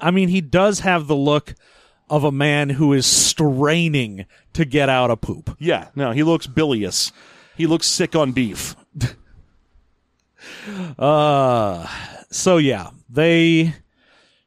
I 0.00 0.10
mean, 0.10 0.28
he 0.28 0.40
does 0.40 0.80
have 0.80 1.06
the 1.06 1.14
look 1.16 1.54
of 2.10 2.24
a 2.24 2.32
man 2.32 2.70
who 2.70 2.92
is 2.92 3.06
straining 3.06 4.26
to 4.54 4.64
get 4.64 4.88
out 4.88 5.10
a 5.12 5.16
poop. 5.16 5.56
Yeah, 5.60 5.88
no, 5.94 6.10
he 6.10 6.22
looks 6.24 6.46
bilious. 6.48 7.12
He 7.56 7.66
looks 7.68 7.86
sick 7.86 8.14
on 8.16 8.32
beef. 8.32 8.74
Uh, 10.98 11.86
so 12.30 12.56
yeah, 12.56 12.90
they 13.08 13.74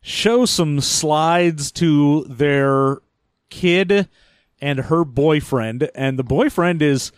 show 0.01 0.45
some 0.45 0.81
slides 0.81 1.71
to 1.71 2.23
their 2.25 2.97
kid 3.49 4.07
and 4.61 4.79
her 4.79 5.03
boyfriend, 5.05 5.89
and 5.95 6.17
the 6.17 6.23
boyfriend 6.23 6.81
is 6.81 7.11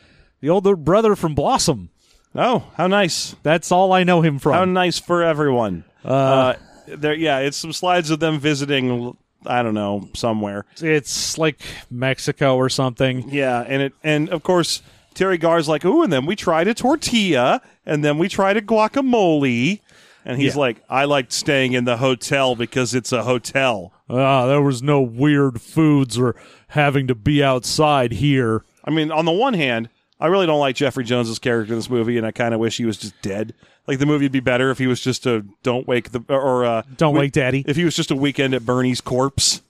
the 0.45 0.51
older 0.51 0.75
brother 0.75 1.15
from 1.15 1.33
Blossom. 1.33 1.89
Oh, 2.35 2.65
how 2.75 2.85
nice! 2.85 3.35
That's 3.41 3.71
all 3.71 3.91
I 3.91 4.03
know 4.03 4.21
him 4.21 4.37
from. 4.37 4.53
How 4.53 4.65
nice 4.65 4.99
for 4.99 5.23
everyone. 5.23 5.85
Uh, 6.03 6.53
there, 6.87 7.15
yeah, 7.15 7.39
it's 7.39 7.57
some 7.57 7.73
slides 7.73 8.11
of 8.11 8.19
them 8.19 8.39
visiting. 8.39 9.17
I 9.47 9.63
don't 9.63 9.73
know 9.73 10.07
somewhere. 10.13 10.65
It's 10.79 11.37
like 11.39 11.59
Mexico 11.89 12.57
or 12.57 12.69
something. 12.69 13.27
Yeah, 13.29 13.63
and 13.67 13.81
it 13.81 13.93
and 14.03 14.29
of 14.29 14.43
course 14.43 14.83
Teri 15.15 15.39
Garr's 15.39 15.67
like, 15.67 15.83
ooh, 15.83 16.03
and 16.03 16.13
then 16.13 16.27
we 16.27 16.35
tried 16.35 16.67
a 16.67 16.75
tortilla, 16.75 17.61
and 17.85 18.03
then 18.05 18.19
we 18.19 18.27
tried 18.29 18.55
a 18.57 18.61
guacamole, 18.61 19.79
and 20.25 20.39
he's 20.39 20.53
Yeah. 20.55 20.59
like, 20.59 20.83
I 20.89 21.05
liked 21.05 21.31
staying 21.33 21.73
in 21.73 21.85
the 21.85 21.97
hotel 21.97 22.55
because 22.55 22.93
it's 22.93 23.11
a 23.11 23.23
hotel. 23.23 23.93
Ah, 24.09 24.45
there 24.45 24.61
was 24.61 24.83
no 24.83 25.01
weird 25.01 25.59
foods 25.61 26.19
or 26.19 26.35
having 26.69 27.07
to 27.07 27.15
be 27.15 27.41
outside 27.43 28.11
here. 28.11 28.63
I 28.83 28.91
mean, 28.91 29.11
on 29.11 29.25
the 29.25 29.31
one 29.31 29.55
hand, 29.55 29.89
I 30.19 30.27
really 30.27 30.45
don't 30.45 30.59
like 30.59 30.75
Jeffrey 30.75 31.03
Jones's 31.03 31.39
character 31.39 31.73
in 31.73 31.79
this 31.79 31.89
movie, 31.89 32.17
and 32.17 32.25
I 32.25 32.31
kind 32.31 32.53
of 32.53 32.59
wish 32.59 32.77
he 32.77 32.85
was 32.85 32.97
just 32.97 33.19
dead. 33.21 33.53
Like 33.87 33.99
the 33.99 34.05
movie 34.05 34.25
would 34.25 34.31
be 34.31 34.39
better 34.39 34.71
if 34.71 34.77
he 34.77 34.87
was 34.87 35.01
just 35.01 35.25
a 35.25 35.45
don't 35.61 35.87
wake 35.87 36.11
the 36.11 36.23
or 36.29 36.65
uh, 36.65 36.81
Don't 36.97 37.13
we- 37.13 37.19
wake 37.21 37.33
daddy. 37.33 37.63
if 37.67 37.75
he 37.75 37.83
was 37.83 37.95
just 37.95 38.11
a 38.11 38.15
weekend 38.15 38.53
at 38.53 38.65
Bernie's 38.65 39.01
corpse. 39.01 39.61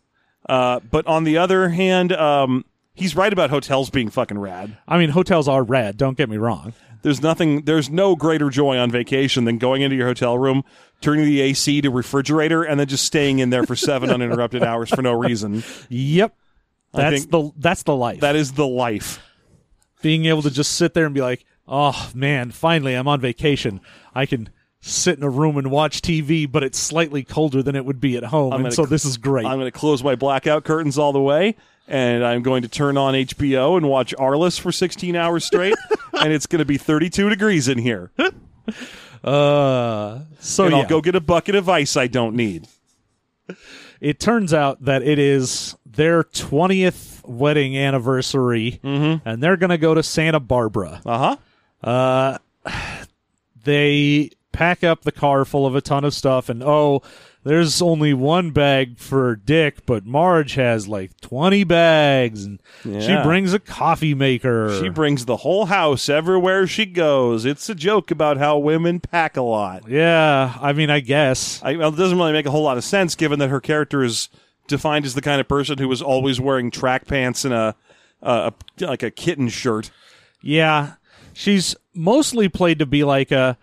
Uh, 0.48 0.80
but 0.92 1.08
on 1.08 1.24
the 1.24 1.38
other 1.40 1.70
hand, 1.70 2.14
um, 2.14 2.64
he's 2.94 3.16
right 3.16 3.34
about 3.34 3.50
hotels 3.50 3.90
being 3.90 4.10
fucking 4.12 4.38
rad. 4.38 4.78
I 4.88 5.00
mean, 5.00 5.10
hotels 5.10 5.48
are 5.48 5.64
rad. 5.64 5.98
Don't 5.98 6.16
get 6.16 6.30
me 6.30 6.38
wrong. 6.38 6.74
There's 7.02 7.22
nothing. 7.22 7.64
There's 7.64 7.90
no 7.90 8.16
greater 8.16 8.50
joy 8.52 8.78
on 8.78 8.90
vacation 8.92 9.46
than 9.46 9.58
going 9.58 9.82
into 9.82 9.96
your 9.96 10.08
hotel 10.08 10.38
room, 10.38 10.64
turning 11.02 11.26
the 11.26 11.42
AC 11.42 11.82
to 11.82 11.90
refrigerator, 11.90 12.64
and 12.64 12.80
then 12.80 12.88
just 12.88 13.06
staying 13.06 13.40
in 13.40 13.50
there 13.50 13.64
for 13.66 13.76
seven 13.76 14.10
uninterrupted 14.12 14.64
hours 14.64 14.90
for 14.90 15.02
no 15.02 15.14
reason. 15.14 15.64
Yep, 15.90 16.36
that's 16.94 17.22
think- 17.24 17.32
the 17.32 17.52
that's 17.58 17.84
the 17.84 17.96
life. 17.96 18.22
That 18.22 18.36
is 18.36 18.54
the 18.54 18.68
life. 18.68 19.20
Being 20.02 20.26
able 20.26 20.42
to 20.42 20.52
just 20.52 20.74
sit 20.74 20.94
there 20.94 21.06
and 21.06 21.14
be 21.14 21.22
like, 21.22 21.46
"Oh 21.68 22.12
man, 22.14 22.52
finally 22.52 22.94
I'm 22.94 23.08
on 23.08 23.20
vacation. 23.20 23.82
I 24.14 24.26
can 24.26 24.50
sit 24.82 25.18
in 25.18 25.24
a 25.24 25.30
room 25.30 25.58
and 25.58 25.72
watch 25.72 26.02
TV, 26.02 26.50
but 26.52 26.64
it's 26.64 26.78
slightly 26.78 27.24
colder 27.24 27.64
than 27.64 27.76
it 27.76 27.86
would 27.86 28.00
be 28.00 28.18
at 28.18 28.24
home, 28.26 28.54
and 28.54 28.74
so 28.74 28.84
cl- 28.84 28.88
this 28.88 29.06
is 29.06 29.18
great." 29.18 29.46
I'm 29.46 29.58
going 29.58 29.72
to 29.72 29.78
close 29.78 30.04
my 30.04 30.16
blackout 30.16 30.64
curtains 30.64 30.98
all 30.98 31.12
the 31.14 31.22
way, 31.22 31.56
and 31.88 32.26
I'm 32.26 32.42
going 32.44 32.62
to 32.64 32.68
turn 32.68 32.98
on 32.98 33.14
HBO 33.14 33.78
and 33.78 33.88
watch 33.90 34.14
Arliss 34.18 34.60
for 34.60 34.72
16 34.72 35.16
hours 35.16 35.46
straight, 35.46 35.76
and 36.14 36.32
it's 36.32 36.46
going 36.46 36.60
to 36.60 36.66
be 36.66 36.78
32 36.78 37.30
degrees 37.30 37.68
in 37.68 37.78
here. 37.78 38.12
uh, 39.24 40.20
so 40.40 40.66
and 40.66 40.74
yeah, 40.74 40.80
I'll 40.80 40.88
go 40.88 41.02
get 41.02 41.16
a 41.16 41.22
bucket 41.22 41.56
of 41.56 41.70
ice 41.70 41.98
I 41.98 42.08
don't 42.08 42.36
need. 42.36 42.68
it 44.02 44.20
turns 44.20 44.54
out 44.54 44.86
that 44.86 45.04
it 45.04 45.20
is 45.20 45.76
their 45.86 46.24
20th 46.24 47.15
wedding 47.28 47.78
anniversary, 47.78 48.80
Mm-hmm. 48.84 49.28
and 49.28 49.42
they're 49.44 49.58
going 49.58 49.70
to 49.72 49.78
go 49.78 49.94
to 49.94 50.04
Santa 50.04 50.40
Barbara. 50.40 51.02
Uh 51.06 51.38
huh. 51.84 51.88
Uh, 51.90 52.38
they 53.64 54.30
pack 54.52 54.84
up 54.84 55.02
the 55.02 55.12
car 55.12 55.46
full 55.46 55.66
of 55.66 55.76
a 55.76 55.82
ton 55.82 56.04
of 56.06 56.14
stuff, 56.14 56.50
and 56.50 56.64
oh, 56.64 57.02
there's 57.44 57.80
only 57.82 58.14
one 58.14 58.50
bag 58.52 58.98
for 58.98 59.36
Dick, 59.36 59.86
but 59.86 60.06
Marge 60.06 60.56
has 60.56 60.88
like 60.88 61.16
20 61.22 61.64
bags, 61.64 62.46
and 62.46 62.60
she 62.84 63.16
brings 63.24 63.54
a 63.54 63.60
coffee 63.60 64.16
maker. 64.16 64.80
She 64.82 64.90
brings 64.90 65.26
the 65.26 65.38
whole 65.38 65.66
house 65.66 66.10
everywhere 66.10 66.66
she 66.66 66.86
goes. 66.88 67.46
It's 67.46 67.70
a 67.70 67.76
joke 67.76 68.10
about 68.12 68.38
how 68.38 68.58
women 68.58 69.00
pack 69.00 69.38
a 69.38 69.42
lot. 69.44 69.88
yeah, 69.88 70.58
I 70.60 70.74
mean, 70.74 70.90
I 70.90 71.02
guess. 71.02 71.62
I, 71.64 71.76
well, 71.76 71.90
it 71.94 71.98
doesn't 71.98 72.18
really 72.18 72.34
make 72.34 72.46
a 72.48 72.52
whole 72.52 72.64
lot 72.64 72.78
of 72.78 72.84
sense 72.84 73.14
given 73.16 73.40
that 73.40 73.50
her 73.50 73.62
character 73.62 74.04
is 74.04 74.30
defined 74.68 75.06
as 75.06 75.14
the 75.14 75.22
kind 75.22 75.40
of 75.42 75.48
person 75.48 75.78
who 75.78 75.88
was 75.88 76.02
always 76.02 76.40
wearing 76.40 76.72
track 76.72 77.08
pants 77.08 77.46
and 77.46 77.54
a, 77.54 77.76
a, 78.22 78.54
a 78.82 78.86
like 78.86 79.04
a 79.04 79.12
kitten 79.12 79.50
shirt. 79.50 79.92
Yeah, 80.42 80.94
she's 81.34 81.76
mostly 81.94 82.50
played 82.50 82.80
to 82.80 82.86
be 82.86 83.04
like 83.04 83.32
a 83.32 83.58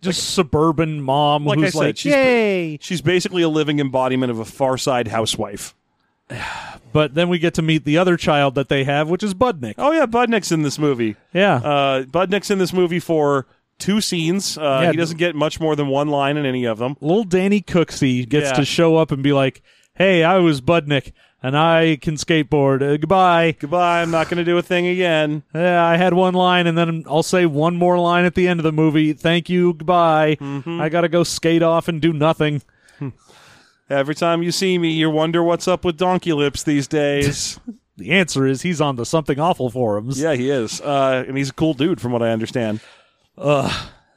just 0.00 0.34
suburban 0.34 1.00
mom 1.00 1.44
Like 1.46 1.58
I 1.60 1.70
said, 1.70 1.78
like, 1.78 1.96
she's- 1.96 2.14
yay! 2.14 2.78
She's 2.80 3.00
basically 3.00 3.42
a 3.42 3.48
living 3.48 3.78
embodiment 3.80 4.30
of 4.30 4.38
a 4.38 4.44
Far 4.44 4.76
Side 4.78 5.08
housewife. 5.08 5.74
But 6.92 7.14
then 7.14 7.30
we 7.30 7.38
get 7.38 7.54
to 7.54 7.62
meet 7.62 7.86
the 7.86 7.96
other 7.96 8.18
child 8.18 8.54
that 8.56 8.68
they 8.68 8.84
have, 8.84 9.08
which 9.08 9.22
is 9.22 9.32
Budnick. 9.32 9.76
Oh 9.78 9.92
yeah, 9.92 10.04
Budnick's 10.04 10.52
in 10.52 10.60
this 10.60 10.78
movie. 10.78 11.16
Yeah, 11.32 11.54
Uh, 11.54 12.02
Budnick's 12.02 12.50
in 12.50 12.58
this 12.58 12.70
movie 12.74 12.98
for 13.00 13.46
two 13.78 14.00
scenes. 14.00 14.56
Uh, 14.58 14.80
Yeah. 14.84 14.90
he 14.92 14.96
doesn't 14.96 15.18
get 15.18 15.34
much 15.34 15.60
more 15.60 15.74
than 15.76 15.88
one 15.88 16.08
line 16.08 16.36
in 16.36 16.46
any 16.46 16.64
of 16.64 16.78
them. 16.78 16.96
little 17.00 17.24
Danny 17.24 17.60
Cooksey 17.60 18.28
gets 18.28 18.50
Yeah. 18.50 18.56
to 18.56 18.64
show 18.64 18.96
up 18.96 19.10
and 19.12 19.22
be 19.22 19.32
like, 19.32 19.62
"Hey, 19.94 20.22
I 20.24 20.38
was 20.38 20.60
Budnick, 20.60 21.12
and 21.42 21.56
I 21.56 21.96
can 22.00 22.14
skateboard. 22.14 22.82
Uh, 22.82 22.96
goodbye." 22.96 23.56
Goodbye. 23.58 24.02
I'm 24.02 24.10
not 24.10 24.28
going 24.28 24.38
to 24.38 24.44
do 24.44 24.56
a 24.58 24.62
thing 24.62 24.86
again. 24.86 25.42
Yeah, 25.54 25.84
I 25.84 25.96
had 25.96 26.14
one 26.14 26.34
line, 26.34 26.66
and 26.66 26.78
then 26.78 27.04
I'll 27.08 27.22
say 27.24 27.46
one 27.46 27.76
more 27.76 27.98
line 27.98 28.24
at 28.24 28.34
the 28.34 28.46
end 28.48 28.60
of 28.60 28.64
the 28.64 28.72
movie. 28.72 29.12
Thank 29.12 29.48
you. 29.50 29.72
Goodbye. 29.74 30.36
Mm-hmm. 30.40 30.80
I 30.80 30.88
gotta 30.88 31.08
go 31.08 31.24
skate 31.24 31.62
off 31.62 31.88
and 31.88 32.00
do 32.00 32.12
nothing. 32.12 32.62
Every 33.90 34.14
time 34.14 34.42
you 34.42 34.52
see 34.52 34.78
me, 34.78 34.90
you 34.90 35.10
wonder 35.10 35.42
what's 35.42 35.68
up 35.68 35.84
with 35.84 35.98
Donkey 35.98 36.32
Lips 36.32 36.62
these 36.62 36.86
days. 36.86 37.58
The 37.98 38.10
answer 38.12 38.46
is 38.46 38.62
he's 38.62 38.80
on 38.80 38.96
the 38.96 39.04
something 39.04 39.38
awful 39.38 39.68
forums. 39.68 40.18
yeah, 40.18 40.32
he 40.32 40.48
is, 40.48 40.80
uh, 40.80 41.24
and 41.28 41.36
he's 41.36 41.50
a 41.50 41.52
cool 41.52 41.74
dude, 41.74 42.00
from 42.00 42.10
what 42.10 42.22
I 42.22 42.30
understand. 42.30 42.80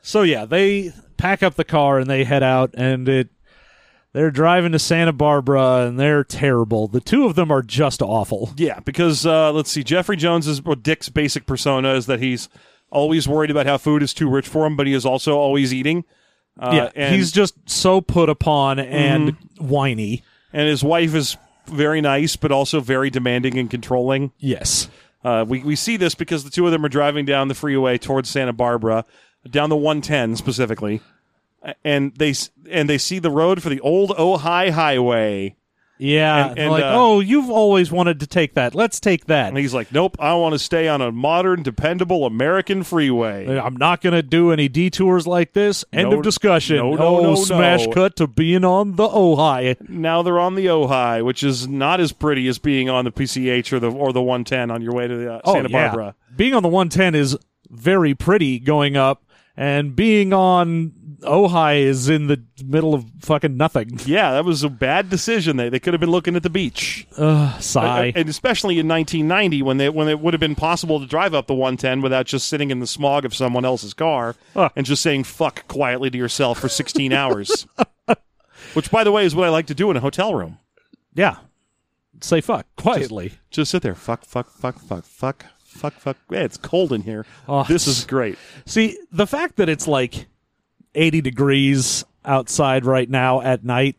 So 0.01 0.21
yeah, 0.21 0.45
they 0.45 0.93
pack 1.17 1.41
up 1.41 1.55
the 1.55 1.63
car 1.63 1.99
and 1.99 2.09
they 2.09 2.23
head 2.23 2.43
out, 2.43 2.75
and 2.75 3.09
it 3.09 3.29
they're 4.13 4.31
driving 4.31 4.71
to 4.71 4.79
Santa 4.79 5.11
Barbara, 5.11 5.87
and 5.87 5.99
they're 5.99 6.23
terrible. 6.23 6.87
The 6.87 7.01
two 7.01 7.25
of 7.25 7.35
them 7.35 7.51
are 7.51 7.61
just 7.61 8.01
awful. 8.01 8.53
Yeah, 8.55 8.79
because 8.79 9.25
uh, 9.25 9.51
let's 9.51 9.71
see, 9.71 9.83
Jeffrey 9.83 10.15
Jones 10.15 10.47
is 10.47 10.61
or 10.63 10.75
Dick's 10.75 11.09
basic 11.09 11.45
persona 11.45 11.95
is 11.95 12.05
that 12.05 12.21
he's 12.21 12.47
always 12.91 13.27
worried 13.27 13.51
about 13.51 13.65
how 13.65 13.77
food 13.77 14.01
is 14.03 14.13
too 14.13 14.29
rich 14.29 14.47
for 14.47 14.65
him, 14.65 14.77
but 14.77 14.87
he 14.87 14.93
is 14.93 15.05
also 15.05 15.37
always 15.37 15.73
eating. 15.73 16.05
Uh, 16.57 16.71
yeah, 16.73 16.89
and, 16.95 17.13
he's 17.13 17.31
just 17.31 17.55
so 17.69 17.99
put 17.99 18.29
upon 18.29 18.79
and 18.79 19.35
whiny. 19.57 20.23
and 20.53 20.69
his 20.69 20.81
wife 20.81 21.13
is 21.13 21.35
very 21.67 21.99
nice, 21.99 22.35
but 22.37 22.51
also 22.51 22.79
very 22.79 23.09
demanding 23.09 23.57
and 23.57 23.69
controlling. 23.69 24.31
Yes. 24.37 24.87
Uh, 25.25 25.43
we 25.43 25.63
we 25.63 25.75
see 25.75 25.97
this 25.97 26.13
because 26.13 26.43
the 26.43 26.51
two 26.51 26.67
of 26.67 26.71
them 26.71 26.85
are 26.85 26.89
driving 26.89 27.25
down 27.25 27.47
the 27.47 27.55
freeway 27.55 27.97
towards 27.97 28.29
Santa 28.29 28.53
Barbara, 28.53 29.05
down 29.49 29.71
the 29.71 29.75
110 29.75 30.35
specifically, 30.35 31.01
and 31.83 32.13
they 32.17 32.35
and 32.69 32.87
they 32.87 32.99
see 32.99 33.17
the 33.17 33.31
road 33.31 33.63
for 33.63 33.69
the 33.69 33.79
old 33.79 34.11
Ojai 34.11 34.69
Highway. 34.69 35.55
Yeah, 35.97 36.49
And- 36.49 36.59
and, 36.59 36.71
like, 36.71 36.83
uh, 36.83 36.91
oh, 36.93 37.19
you've 37.21 37.49
always 37.49 37.89
wanted 37.91 38.19
to 38.19 38.27
take 38.27 38.53
that. 38.55 38.75
Let's 38.75 38.99
take 38.99 39.27
that. 39.27 39.47
And 39.49 39.57
he's 39.57 39.73
like, 39.73 39.93
"Nope, 39.93 40.17
I 40.19 40.33
want 40.33 40.53
to 40.53 40.59
stay 40.59 40.87
on 40.89 41.01
a 41.01 41.11
modern, 41.11 41.63
dependable 41.63 42.25
American 42.25 42.83
freeway." 42.83 43.57
I'm 43.57 43.77
not 43.77 44.01
going 44.01 44.13
to 44.13 44.21
do 44.21 44.51
any 44.51 44.67
detours 44.67 45.25
like 45.25 45.53
this. 45.53 45.85
End 45.93 46.09
No, 46.11 46.17
of 46.17 46.23
discussion. 46.23 46.77
no, 46.77 46.95
no, 46.95 47.17
oh, 47.19 47.21
no, 47.21 47.35
smash 47.35 47.85
no. 47.87 47.93
cut 47.93 48.15
to 48.17 48.27
being 48.27 48.65
on 48.65 48.97
the 48.97 49.07
Ojai. 49.07 49.77
Now 49.87 50.21
they're 50.21 50.39
on 50.39 50.55
the 50.55 50.65
Ojai, 50.65 51.23
which 51.23 51.43
is 51.43 51.67
not 51.67 52.01
as 52.01 52.11
pretty 52.11 52.47
as 52.49 52.59
being 52.59 52.89
on 52.89 53.05
the 53.05 53.11
PCH 53.11 53.71
or 53.71 53.79
the 53.79 53.89
or 53.89 54.11
the 54.11 54.21
110 54.21 54.71
on 54.71 54.81
your 54.81 54.93
way 54.93 55.07
to 55.07 55.15
the, 55.15 55.33
uh, 55.35 55.41
Santa 55.51 55.69
oh, 55.69 55.71
yeah. 55.71 55.87
Barbara. 55.87 56.15
Being 56.35 56.53
on 56.53 56.63
the 56.63 56.69
110 56.69 57.15
is 57.15 57.37
very 57.69 58.13
pretty 58.13 58.59
going 58.59 58.97
up, 58.97 59.23
and 59.55 59.95
being 59.95 60.33
on 60.33 60.91
Ojai 61.21 61.81
is 61.81 62.09
in 62.09 62.27
the 62.27 62.43
middle 62.65 62.93
of 62.93 63.05
fucking 63.21 63.57
nothing. 63.57 63.99
Yeah, 64.05 64.31
that 64.33 64.45
was 64.45 64.63
a 64.63 64.69
bad 64.69 65.09
decision. 65.09 65.57
They 65.57 65.69
they 65.69 65.79
could 65.79 65.93
have 65.93 65.99
been 66.01 66.11
looking 66.11 66.35
at 66.35 66.43
the 66.43 66.49
beach. 66.49 67.07
Ugh, 67.17 67.61
sigh. 67.61 68.13
and 68.15 68.29
especially 68.29 68.79
in 68.79 68.87
1990 68.87 69.61
when 69.63 69.77
they 69.77 69.89
when 69.89 70.07
it 70.07 70.19
would 70.19 70.33
have 70.33 70.39
been 70.41 70.55
possible 70.55 70.99
to 70.99 71.05
drive 71.05 71.33
up 71.33 71.47
the 71.47 71.53
110 71.53 72.01
without 72.01 72.25
just 72.25 72.47
sitting 72.47 72.71
in 72.71 72.79
the 72.79 72.87
smog 72.87 73.25
of 73.25 73.33
someone 73.33 73.65
else's 73.65 73.93
car 73.93 74.35
Huh. 74.53 74.69
and 74.75 74.85
just 74.85 75.01
saying 75.01 75.23
fuck 75.25 75.67
quietly 75.67 76.09
to 76.09 76.17
yourself 76.17 76.59
for 76.59 76.69
16 76.69 77.11
hours. 77.21 77.65
Which 78.73 78.91
by 78.91 79.03
the 79.03 79.11
way 79.11 79.25
is 79.25 79.35
what 79.35 79.45
I 79.45 79.49
like 79.49 79.67
to 79.67 79.75
do 79.75 79.89
in 79.91 79.97
a 79.97 80.01
hotel 80.01 80.33
room. 80.35 80.59
yeah. 81.13 81.37
Say 82.21 82.39
fuck 82.41 82.65
quietly. 82.77 83.33
Just 83.51 83.71
sit 83.71 83.81
there 83.81 83.93
fuck 83.95 84.23
fuck 84.25 84.49
fuck 84.49 84.79
fuck 84.79 85.03
fuck 85.05 85.45
fuck 85.59 85.93
fuck. 85.95 86.17
It's 86.29 86.55
cold 86.57 86.93
in 86.93 87.01
here. 87.01 87.25
Oh, 87.47 87.63
this 87.65 87.87
is 87.87 88.05
great. 88.05 88.37
See, 88.65 88.97
the 89.11 89.27
fact 89.27 89.57
that 89.57 89.67
it's 89.67 89.85
like 89.87 90.27
80 90.95 91.21
degrees 91.21 92.03
outside 92.23 92.85
right 92.85 93.09
now 93.09 93.41
at 93.41 93.63
night 93.63 93.95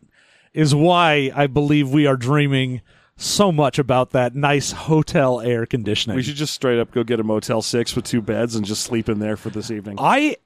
is 0.53 0.73
why 0.75 1.31
I 1.35 1.47
believe 1.47 1.89
we 1.89 2.07
are 2.07 2.17
dreaming 2.17 2.81
so 3.15 3.51
much 3.51 3.79
about 3.79 4.11
that 4.11 4.35
nice 4.35 4.71
hotel 4.71 5.39
air 5.41 5.65
conditioning. 5.65 6.15
We 6.15 6.23
should 6.23 6.35
just 6.35 6.53
straight 6.53 6.79
up 6.79 6.91
go 6.91 7.03
get 7.03 7.19
a 7.19 7.23
Motel 7.23 7.61
6 7.61 7.95
with 7.95 8.05
two 8.05 8.21
beds 8.21 8.55
and 8.55 8.65
just 8.65 8.83
sleep 8.83 9.09
in 9.09 9.19
there 9.19 9.37
for 9.37 9.49
this 9.49 9.71
evening. 9.71 9.95
I 9.99 10.37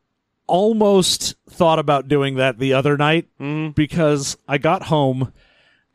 almost 0.47 1.35
thought 1.49 1.79
about 1.79 2.07
doing 2.07 2.35
that 2.35 2.59
the 2.59 2.73
other 2.73 2.97
night 2.97 3.27
Mm-hmm. 3.39 3.71
because 3.71 4.37
I 4.47 4.57
got 4.57 4.83
home 4.83 5.31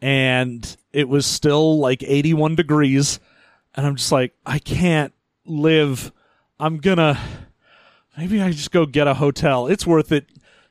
and 0.00 0.76
it 0.92 1.08
was 1.08 1.26
still 1.26 1.78
like 1.78 2.02
81 2.02 2.54
degrees 2.54 3.20
and 3.74 3.86
I'm 3.86 3.96
just 3.96 4.12
like 4.12 4.34
I 4.44 4.58
can't 4.58 5.12
live 5.44 6.12
I'm 6.58 6.78
going 6.78 6.98
to 6.98 7.18
maybe 8.16 8.40
I 8.40 8.50
just 8.50 8.70
go 8.70 8.86
get 8.86 9.06
a 9.06 9.14
hotel. 9.14 9.66
It's 9.66 9.86
worth 9.86 10.10
it 10.12 10.26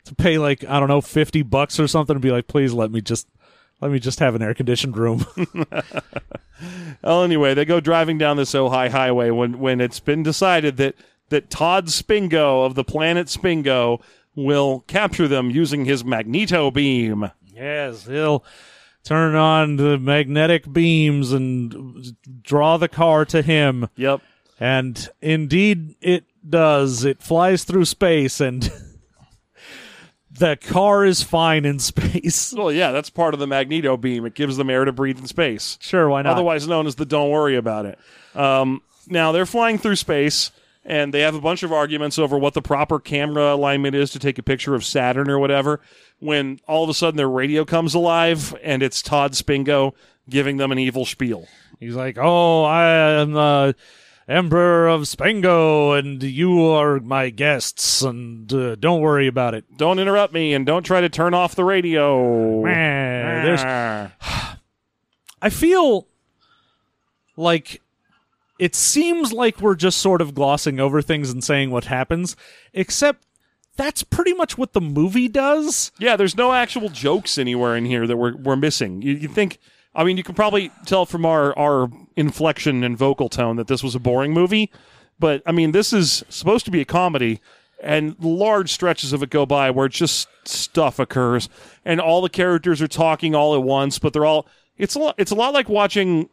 to 0.06 0.15
pay 0.15 0.38
like 0.38 0.63
I 0.63 0.80
don't 0.80 0.89
know 0.89 1.02
50 1.02 1.41
bucks 1.44 1.80
or 1.80 1.88
something 1.88 2.15
and 2.15 2.22
be 2.22 2.32
like 2.32 2.48
please 2.48 2.74
let 2.74 2.91
me 2.91 3.02
just 3.02 3.28
let 3.82 3.91
me 3.91 4.00
just 4.00 4.20
have 4.20 4.36
an 4.36 4.41
air 4.41 4.54
conditioned 4.54 4.98
room. 4.98 5.26
Well, 7.04 7.24
anyway, 7.24 7.54
they 7.54 7.65
go 7.65 7.80
driving 7.80 8.18
down 8.18 8.38
this 8.38 8.54
Ojai 8.54 8.89
Highway 8.89 9.30
when 9.30 9.60
when 9.60 9.82
it's 9.82 10.00
been 10.00 10.24
decided 10.24 10.78
that 10.78 10.96
that 11.30 11.50
Todd 11.50 11.88
Spingo 11.88 12.65
of 12.65 12.76
the 12.76 12.84
planet 12.84 13.28
Spingo 13.28 14.02
will 14.36 14.82
capture 14.88 15.28
them 15.28 15.50
using 15.50 15.86
his 15.86 16.04
magneto 16.04 16.72
beam. 16.72 17.32
Yes, 17.54 18.06
he'll 18.06 18.44
turn 19.04 19.36
on 19.36 19.76
the 19.76 19.98
magnetic 19.98 20.72
beams 20.72 21.32
and 21.32 22.15
draw 22.41 22.78
the 22.78 22.89
car 22.89 23.26
to 23.26 23.41
him. 23.41 23.89
Yep. 23.96 24.22
And 24.60 25.10
indeed, 25.22 25.96
it 26.02 26.26
does. 26.48 27.04
It 27.04 27.22
flies 27.22 27.65
through 27.65 27.86
space, 27.86 28.39
and 28.39 28.72
the 30.38 30.58
car 30.58 31.06
is 31.06 31.24
fine 31.24 31.65
in 31.65 31.80
space. 31.80 32.54
Well, 32.56 32.71
yeah, 32.71 32.91
that's 32.91 33.10
part 33.10 33.34
of 33.34 33.39
the 33.39 33.48
magneto 33.48 33.98
beam. 33.98 34.26
It 34.26 34.34
gives 34.36 34.58
them 34.58 34.69
air 34.69 34.86
to 34.86 34.91
breathe 34.91 35.19
in 35.19 35.28
space. 35.28 35.78
Sure, 35.82 36.10
why 36.10 36.21
not? 36.21 36.34
otherwise 36.34 36.67
known 36.67 36.88
as 36.88 36.95
the 36.95 37.06
"Don't 37.06 37.30
worry 37.30 37.56
about 37.56 37.86
it." 37.86 38.00
Um, 38.36 38.82
now 39.08 39.32
they're 39.32 39.45
flying 39.45 39.78
through 39.78 39.95
space, 39.95 40.52
and 40.84 41.13
they 41.13 41.21
have 41.21 41.36
a 41.36 41.41
bunch 41.41 41.63
of 41.63 41.71
arguments 41.71 42.19
over 42.19 42.38
what 42.38 42.54
the 42.54 42.62
proper 42.62 43.00
camera 43.00 43.54
alignment 43.54 43.95
is 43.95 44.12
to 44.12 44.19
take 44.19 44.38
a 44.38 44.43
picture 44.43 44.76
of 44.76 44.84
Saturn 44.84 45.30
or 45.30 45.39
whatever. 45.39 45.80
When 46.19 46.60
all 46.67 46.84
of 46.84 46.89
a 46.89 46.93
sudden 46.93 47.17
their 47.17 47.30
radio 47.30 47.65
comes 47.65 47.93
alive, 47.93 48.56
and 48.63 48.82
it's 48.82 49.02
Todd 49.02 49.34
Spingo 49.34 49.93
giving 50.30 50.58
them 50.58 50.71
an 50.71 50.80
evil 50.80 51.06
spiel. 51.06 51.48
He's 51.80 51.95
like, 51.95 52.17
"Oh, 52.19 52.63
I 52.63 53.21
am 53.21 53.34
the 53.34 53.76
Emperor 54.28 54.88
of 54.88 55.02
Spango, 55.02 55.98
and 55.98 56.24
you 56.24 56.64
are 56.64 57.00
my 57.00 57.30
guests, 57.30 58.02
and 58.02 58.52
uh, 58.52 58.76
don't 58.76 59.02
worry 59.02 59.28
about 59.28 59.54
it." 59.54 59.66
Don't 59.78 60.00
interrupt 60.00 60.34
me, 60.34 60.54
and 60.54 60.66
don't 60.66 60.84
try 60.84 61.02
to 61.02 61.10
turn 61.10 61.34
off 61.34 61.56
the 61.56 61.64
radio. 61.64 62.64
There's. 63.44 63.62
I 65.42 65.50
feel 65.50 66.08
like 67.38 67.82
it 68.58 68.74
seems 68.74 69.32
like 69.32 69.62
we're 69.62 69.76
just 69.76 70.00
sort 70.00 70.22
of 70.22 70.34
glossing 70.34 70.80
over 70.80 71.02
things 71.02 71.30
and 71.30 71.44
saying 71.44 71.72
what 71.72 71.86
happens, 71.86 72.36
except 72.74 73.26
that's 73.76 74.04
pretty 74.04 74.34
much 74.34 74.58
what 74.58 74.74
the 74.74 74.82
movie 74.82 75.28
does. 75.28 75.92
Yeah, 76.00 76.16
there's 76.16 76.38
no 76.38 76.54
actual 76.54 76.90
jokes 76.90 77.38
anywhere 77.38 77.76
in 77.76 77.86
here 77.86 78.08
that 78.08 78.18
we're 78.18 78.36
we're 78.38 78.56
missing. 78.56 79.02
You, 79.02 79.14
you 79.14 79.28
think? 79.28 79.60
I 79.94 80.04
mean, 80.04 80.18
you 80.18 80.24
can 80.24 80.36
probably 80.36 80.72
tell 80.86 81.06
from 81.06 81.26
our 81.26 81.58
our 81.58 81.90
inflection 82.15 82.84
and 82.84 82.97
vocal 82.97 83.30
tone 83.30 83.56
that 83.58 83.67
this 83.67 83.84
was 83.84 83.95
a 83.95 83.99
boring 83.99 84.34
movie, 84.34 84.71
but 85.19 85.41
I 85.45 85.51
mean, 85.51 85.71
this 85.71 85.93
is 85.93 86.23
supposed 86.30 86.65
to 86.65 86.71
be 86.71 86.82
a 86.82 86.86
comedy, 86.86 87.39
and 87.82 88.15
large 88.19 88.71
stretches 88.71 89.13
of 89.13 89.21
it 89.21 89.30
go 89.30 89.45
by 89.45 89.69
where 89.69 89.88
just 89.88 90.28
stuff 90.45 90.99
occurs, 90.99 91.49
and 91.84 91.99
all 91.99 92.21
the 92.21 92.30
characters 92.30 92.82
are 92.82 92.88
talking 92.88 93.36
all 93.36 93.56
at 93.56 93.63
once, 93.63 93.99
but 93.99 94.13
they're 94.13 94.25
all. 94.25 94.47
It's 94.78 94.95
a 94.95 94.99
lot. 94.99 95.15
It's 95.17 95.32
a 95.32 95.36
lot 95.36 95.54
like 95.54 95.69
watching. 95.69 96.30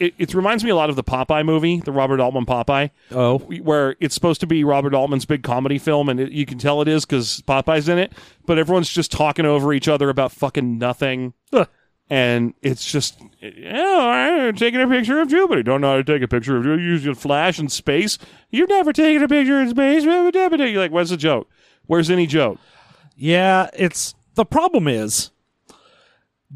It, 0.00 0.14
it 0.18 0.34
reminds 0.34 0.64
me 0.64 0.70
a 0.70 0.74
lot 0.74 0.90
of 0.90 0.96
the 0.96 1.04
Popeye 1.04 1.44
movie, 1.44 1.78
the 1.78 1.92
Robert 1.92 2.18
Altman 2.18 2.46
Popeye 2.46 2.90
Oh, 3.12 3.38
where 3.38 3.94
it's 4.00 4.12
supposed 4.12 4.40
to 4.40 4.46
be 4.46 4.64
Robert 4.64 4.92
Altman's 4.92 5.24
big 5.24 5.44
comedy 5.44 5.78
film, 5.78 6.08
and 6.08 6.18
it, 6.18 6.32
you 6.32 6.44
can 6.44 6.58
tell 6.58 6.82
it 6.82 6.88
is 6.88 7.04
because 7.04 7.42
Popeye's 7.46 7.88
in 7.88 7.98
it, 7.98 8.12
but 8.44 8.58
everyone's 8.58 8.88
just 8.88 9.12
talking 9.12 9.46
over 9.46 9.72
each 9.72 9.86
other 9.86 10.08
about 10.08 10.32
fucking 10.32 10.78
nothing. 10.78 11.32
And 12.10 12.52
it's 12.60 12.84
just, 12.90 13.18
yeah, 13.40 14.46
I'm 14.46 14.56
taking 14.56 14.80
a 14.80 14.88
picture 14.88 15.20
of 15.20 15.28
Jupiter. 15.28 15.62
Don't 15.62 15.80
know 15.80 15.92
how 15.92 15.96
to 15.96 16.04
take 16.04 16.22
a 16.22 16.28
picture 16.28 16.56
of 16.56 16.62
Jupiter. 16.64 16.82
Use 16.82 17.04
your 17.04 17.14
flash 17.14 17.58
in 17.58 17.68
space. 17.68 18.18
You've 18.50 18.68
never 18.68 18.92
taken 18.92 19.22
a 19.22 19.28
picture 19.28 19.60
in 19.60 19.70
space. 19.70 20.04
You're 20.04 20.30
like, 20.30 20.90
where's 20.90 21.10
the 21.10 21.16
joke? 21.16 21.48
Where's 21.86 22.10
any 22.10 22.26
joke? 22.26 22.58
yeah. 23.16 23.70
It's 23.72 24.14
the 24.34 24.44
problem 24.44 24.86
is 24.86 25.30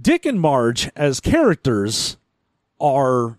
Dick 0.01 0.27
and 0.27 0.41
Marge 0.41 0.91
as 0.95 1.21
characters 1.21 2.17
are 2.81 3.39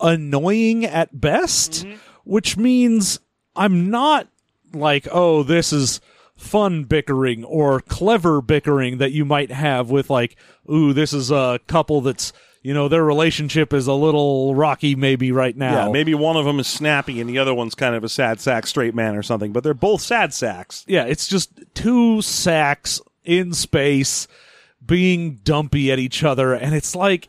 annoying 0.00 0.84
at 0.84 1.20
best, 1.20 1.84
mm-hmm. 1.84 1.96
which 2.24 2.56
means 2.56 3.20
I'm 3.56 3.90
not 3.90 4.28
like, 4.72 5.08
oh, 5.10 5.42
this 5.42 5.72
is 5.72 6.00
fun 6.40 6.84
bickering 6.84 7.44
or 7.44 7.80
clever 7.80 8.40
bickering 8.40 8.98
that 8.98 9.12
you 9.12 9.24
might 9.24 9.50
have 9.50 9.90
with 9.90 10.10
like, 10.10 10.36
ooh, 10.70 10.92
this 10.92 11.12
is 11.12 11.30
a 11.30 11.60
couple 11.66 12.00
that's 12.00 12.32
you 12.62 12.74
know 12.74 12.88
their 12.88 13.04
relationship 13.04 13.72
is 13.72 13.86
a 13.86 13.92
little 13.94 14.54
rocky 14.54 14.94
maybe 14.94 15.32
right 15.32 15.56
now. 15.56 15.86
Yeah, 15.86 15.92
maybe 15.92 16.14
one 16.14 16.36
of 16.36 16.44
them 16.44 16.58
is 16.58 16.66
snappy 16.66 17.20
and 17.20 17.28
the 17.30 17.38
other 17.38 17.54
one's 17.54 17.74
kind 17.74 17.94
of 17.94 18.04
a 18.04 18.08
sad 18.08 18.40
sack 18.40 18.66
straight 18.66 18.94
man 18.94 19.16
or 19.16 19.22
something, 19.22 19.52
but 19.52 19.62
they're 19.64 19.74
both 19.74 20.00
sad 20.00 20.34
sacks. 20.34 20.84
yeah, 20.88 21.04
it's 21.04 21.26
just 21.28 21.50
two 21.74 22.20
sacks 22.22 23.00
in 23.24 23.52
space 23.52 24.26
being 24.84 25.36
dumpy 25.44 25.92
at 25.92 25.98
each 25.98 26.24
other, 26.24 26.54
and 26.54 26.74
it's 26.74 26.96
like, 26.96 27.28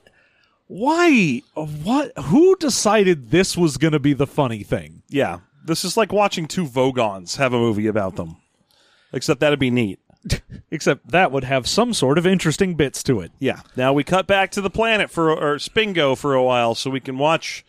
why? 0.67 1.41
What? 1.53 2.17
Who 2.17 2.55
decided 2.55 3.29
this 3.29 3.57
was 3.57 3.77
going 3.77 3.91
to 3.93 3.99
be 3.99 4.13
the 4.13 4.27
funny 4.27 4.63
thing? 4.63 5.03
Yeah, 5.09 5.39
this 5.65 5.83
is 5.83 5.97
like 5.97 6.11
watching 6.13 6.47
two 6.47 6.65
Vogons 6.65 7.37
have 7.37 7.53
a 7.53 7.59
movie 7.59 7.87
about 7.87 8.15
them. 8.15 8.37
Except 9.13 9.39
that'd 9.39 9.59
be 9.59 9.71
neat. 9.71 9.99
Except 10.71 11.09
that 11.11 11.31
would 11.31 11.43
have 11.43 11.67
some 11.67 11.93
sort 11.93 12.17
of 12.17 12.27
interesting 12.27 12.75
bits 12.75 13.03
to 13.03 13.19
it. 13.21 13.31
Yeah. 13.39 13.61
Now 13.75 13.93
we 13.93 14.03
cut 14.03 14.27
back 14.27 14.51
to 14.51 14.61
the 14.61 14.69
planet 14.69 15.09
for 15.09 15.31
or 15.31 15.57
Spingo 15.57 16.17
for 16.17 16.33
a 16.33 16.43
while, 16.43 16.75
so 16.75 16.89
we 16.89 16.99
can 16.99 17.17
watch 17.17 17.65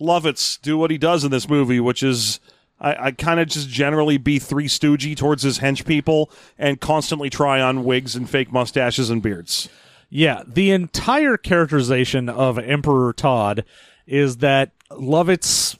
Lovitz 0.00 0.60
do 0.60 0.76
what 0.76 0.90
he 0.90 0.98
does 0.98 1.24
in 1.24 1.30
this 1.30 1.48
movie, 1.48 1.80
which 1.80 2.02
is 2.02 2.40
I, 2.80 3.06
I 3.06 3.10
kind 3.12 3.40
of 3.40 3.48
just 3.48 3.68
generally 3.68 4.18
be 4.18 4.38
three 4.38 4.66
stoogey 4.66 5.16
towards 5.16 5.44
his 5.44 5.60
hench 5.60 5.86
people 5.86 6.30
and 6.58 6.80
constantly 6.80 7.30
try 7.30 7.60
on 7.60 7.84
wigs 7.84 8.16
and 8.16 8.28
fake 8.28 8.52
mustaches 8.52 9.08
and 9.08 9.22
beards. 9.22 9.68
Yeah, 10.10 10.42
the 10.46 10.72
entire 10.72 11.38
characterization 11.38 12.28
of 12.28 12.58
Emperor 12.58 13.14
Todd 13.14 13.64
is 14.06 14.38
that 14.38 14.72
Lovitz 14.90 15.78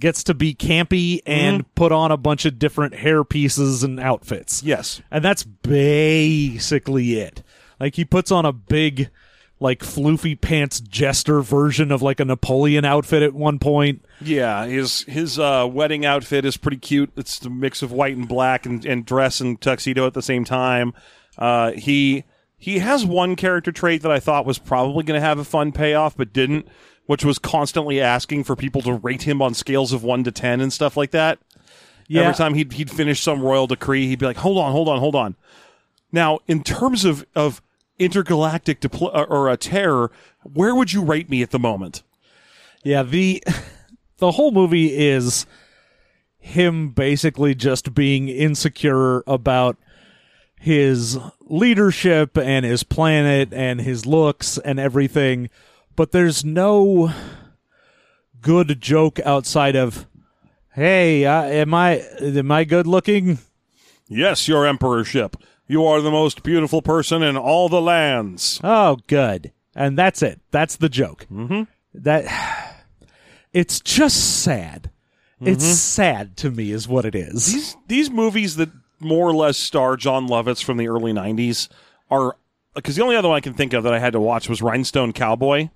gets 0.00 0.24
to 0.24 0.34
be 0.34 0.54
campy 0.54 1.20
and 1.26 1.72
put 1.74 1.92
on 1.92 2.10
a 2.10 2.16
bunch 2.16 2.44
of 2.44 2.58
different 2.58 2.94
hair 2.94 3.22
pieces 3.22 3.84
and 3.84 4.00
outfits. 4.00 4.62
Yes. 4.62 5.00
And 5.10 5.24
that's 5.24 5.44
basically 5.44 7.20
it. 7.20 7.42
Like 7.78 7.94
he 7.94 8.04
puts 8.04 8.32
on 8.32 8.44
a 8.44 8.52
big 8.52 9.10
like 9.60 9.80
floofy 9.80 10.40
pants 10.40 10.80
jester 10.80 11.42
version 11.42 11.92
of 11.92 12.00
like 12.00 12.18
a 12.18 12.24
Napoleon 12.24 12.84
outfit 12.84 13.22
at 13.22 13.34
one 13.34 13.58
point. 13.58 14.04
Yeah, 14.20 14.66
his 14.66 15.02
his 15.02 15.38
uh, 15.38 15.68
wedding 15.70 16.06
outfit 16.06 16.44
is 16.44 16.56
pretty 16.56 16.78
cute. 16.78 17.12
It's 17.16 17.38
the 17.38 17.50
mix 17.50 17.82
of 17.82 17.92
white 17.92 18.16
and 18.16 18.26
black 18.26 18.64
and, 18.64 18.84
and 18.86 19.04
dress 19.04 19.40
and 19.40 19.60
tuxedo 19.60 20.06
at 20.06 20.14
the 20.14 20.22
same 20.22 20.44
time. 20.44 20.94
Uh, 21.38 21.72
he 21.72 22.24
he 22.56 22.78
has 22.78 23.04
one 23.04 23.36
character 23.36 23.72
trait 23.72 24.02
that 24.02 24.12
I 24.12 24.20
thought 24.20 24.46
was 24.46 24.58
probably 24.58 25.04
going 25.04 25.20
to 25.20 25.26
have 25.26 25.38
a 25.38 25.44
fun 25.44 25.72
payoff, 25.72 26.16
but 26.16 26.32
didn't, 26.32 26.68
which 27.06 27.24
was 27.24 27.38
constantly 27.38 28.00
asking 28.00 28.44
for 28.44 28.56
people 28.56 28.82
to 28.82 28.92
rate 28.92 29.22
him 29.22 29.42
on 29.42 29.54
scales 29.54 29.92
of 29.92 30.02
one 30.02 30.24
to 30.24 30.32
ten 30.32 30.60
and 30.60 30.72
stuff 30.72 30.96
like 30.96 31.10
that. 31.10 31.38
Yeah. 32.06 32.22
Every 32.22 32.34
time 32.34 32.54
he'd 32.54 32.72
he'd 32.72 32.90
finish 32.90 33.20
some 33.20 33.40
royal 33.40 33.66
decree, 33.66 34.08
he'd 34.08 34.18
be 34.18 34.26
like, 34.26 34.38
"Hold 34.38 34.58
on, 34.58 34.72
hold 34.72 34.88
on, 34.88 34.98
hold 34.98 35.14
on." 35.14 35.36
Now, 36.12 36.40
in 36.46 36.62
terms 36.62 37.04
of 37.04 37.24
of 37.34 37.62
intergalactic 37.98 38.80
depl- 38.80 39.14
uh, 39.14 39.26
or 39.28 39.48
a 39.48 39.56
terror, 39.56 40.10
where 40.42 40.74
would 40.74 40.92
you 40.92 41.04
rate 41.04 41.28
me 41.30 41.42
at 41.42 41.50
the 41.50 41.58
moment? 41.58 42.02
Yeah, 42.82 43.02
the 43.02 43.42
the 44.18 44.32
whole 44.32 44.50
movie 44.50 44.96
is 44.96 45.46
him 46.38 46.88
basically 46.90 47.54
just 47.54 47.94
being 47.94 48.28
insecure 48.28 49.22
about 49.26 49.76
his 50.58 51.18
leadership 51.42 52.36
and 52.36 52.64
his 52.64 52.82
planet 52.82 53.52
and 53.52 53.80
his 53.80 54.06
looks 54.06 54.58
and 54.58 54.80
everything, 54.80 55.48
but 55.96 56.12
there's 56.12 56.44
no 56.44 57.12
good 58.40 58.80
joke 58.80 59.20
outside 59.20 59.76
of 59.76 60.06
hey, 60.72 61.24
uh, 61.24 61.42
am 61.42 61.74
I 61.74 62.02
am 62.20 62.50
I 62.50 62.64
good 62.64 62.86
looking? 62.86 63.38
Yes, 64.08 64.48
your 64.48 64.66
emperorship. 64.66 65.36
You 65.66 65.86
are 65.86 66.00
the 66.00 66.10
most 66.10 66.42
beautiful 66.42 66.82
person 66.82 67.22
in 67.22 67.36
all 67.36 67.68
the 67.68 67.80
lands. 67.80 68.60
Oh, 68.64 68.98
good. 69.06 69.52
And 69.76 69.96
that's 69.96 70.20
it. 70.20 70.40
That's 70.50 70.76
the 70.76 70.88
joke. 70.88 71.26
Mm-hmm. 71.30 71.62
That 71.94 72.76
it's 73.52 73.80
just 73.80 74.42
sad. 74.42 74.90
It's 75.42 75.64
sad 75.64 76.36
to 76.38 76.50
me, 76.50 76.70
is 76.70 76.86
what 76.86 77.06
it 77.06 77.14
is. 77.14 77.46
These 77.46 77.76
these 77.86 78.10
movies 78.10 78.56
that 78.56 78.68
more 78.98 79.28
or 79.28 79.34
less 79.34 79.56
star 79.56 79.96
Jon 79.96 80.28
Lovitz 80.28 80.62
from 80.62 80.76
the 80.76 80.88
early 80.88 81.12
'90s 81.12 81.68
are 82.10 82.36
because 82.74 82.96
the 82.96 83.02
only 83.02 83.16
other 83.16 83.28
one 83.28 83.36
I 83.36 83.40
can 83.40 83.54
think 83.54 83.72
of 83.72 83.84
that 83.84 83.94
I 83.94 83.98
had 83.98 84.12
to 84.12 84.20
watch 84.20 84.48
was 84.48 84.60
Rhinestone 84.60 85.12
Cowboy. 85.12 85.70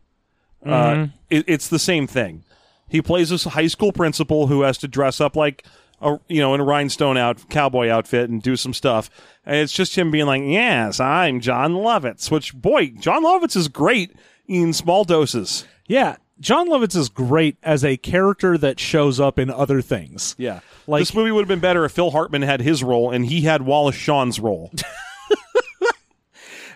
Uh, 0.65 1.07
it, 1.31 1.45
it's 1.49 1.69
the 1.69 1.79
same 1.79 2.07
thing. 2.07 2.45
He 2.89 3.03
plays 3.03 3.31
this 3.31 3.45
high 3.45 3.67
school 3.67 3.93
principal 3.93 4.47
who 4.47 4.63
has 4.63 4.79
to 4.79 4.89
dress 4.89 5.21
up 5.21 5.37
like 5.37 5.65
a 6.01 6.19
you 6.29 6.41
know 6.41 6.55
in 6.55 6.61
a 6.61 6.65
rhinestone 6.65 7.17
out 7.17 7.49
cowboy 7.49 7.89
outfit 7.89 8.29
and 8.31 8.43
do 8.43 8.57
some 8.57 8.75
stuff. 8.75 9.11
And 9.47 9.57
it's 9.57 9.73
just 9.73 9.97
him 9.97 10.11
being 10.11 10.27
like, 10.27 10.43
"Yes, 10.45 11.01
I'm 11.01 11.41
Jon 11.41 11.73
Lovitz." 11.75 12.31
Which 12.31 12.55
boy, 12.55 12.89
Jon 12.99 13.25
Lovitz 13.25 13.57
is 13.57 13.69
great 13.69 14.13
in 14.47 14.73
small 14.73 15.05
doses. 15.05 15.65
Yeah, 15.87 16.17
Jon 16.41 16.69
Lovitz 16.69 16.97
is 16.97 17.09
great 17.09 17.57
as 17.63 17.85
a 17.85 17.97
character 17.97 18.57
that 18.59 18.79
shows 18.81 19.19
up 19.21 19.39
in 19.39 19.51
other 19.51 19.81
things. 19.83 20.35
Yeah, 20.39 20.61
Like- 20.87 21.01
this 21.03 21.15
movie 21.15 21.31
would 21.31 21.41
have 21.43 21.49
been 21.49 21.61
better 21.61 21.85
if 21.85 21.93
Phil 21.93 22.11
Hartman 22.11 22.43
had 22.43 22.61
his 22.61 22.83
role 22.83 23.11
and 23.11 23.27
he 23.27 23.43
had 23.43 23.63
Wallace 23.63 23.97
Shawn's 23.97 24.39
role. 24.41 24.71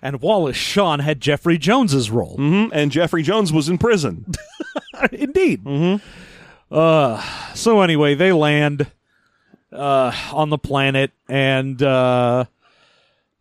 And 0.03 0.21
Wallace 0.21 0.57
Shawn 0.57 1.01
had 1.01 1.21
Jeffrey 1.21 1.59
Jones's 1.59 2.11
role. 2.11 2.37
Mhm, 2.39 2.71
and 2.73 2.91
Jeffrey 2.93 3.23
Jones 3.23 3.53
was 3.53 3.69
in 3.69 3.79
prison. 3.79 4.27
Indeed. 5.13 5.65
Mm-hmm. 5.65 6.75
Uh, 6.75 7.23
so 7.55 7.81
anyway, 7.81 8.15
they 8.15 8.33
land 8.33 8.87
uh, 9.73 10.13
on 10.33 10.51
the 10.51 10.59
planet, 10.59 11.11
and 11.29 11.83
uh, 11.83 12.45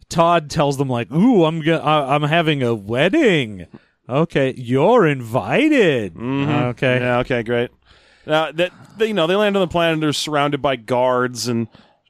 Todd 0.10 0.50
tells 0.50 0.78
them 0.78 0.90
like, 0.90 1.12
"Ooh, 1.12 1.44
I'm 1.46 1.62
go- 1.62 1.78
I- 1.80 2.16
I'm 2.16 2.24
having 2.24 2.64
a 2.64 2.74
wedding." 2.74 3.68
Okay, 4.10 4.54
you're 4.56 5.06
invited. 5.06 6.16
Okay. 6.18 7.00
Yeah, 7.00 7.20
okay, 7.20 7.44
great. 7.44 7.72
Now 8.26 8.52
that 8.54 8.72
they, 8.98 9.08
you 9.08 9.14
know, 9.14 9.28
they 9.28 9.36
land 9.36 9.58
on 9.58 9.62
the 9.62 9.68
planet. 9.68 10.00
They're 10.00 10.14
surrounded 10.14 10.62
by 10.62 10.78
guards, 10.78 11.48
and 11.50 11.68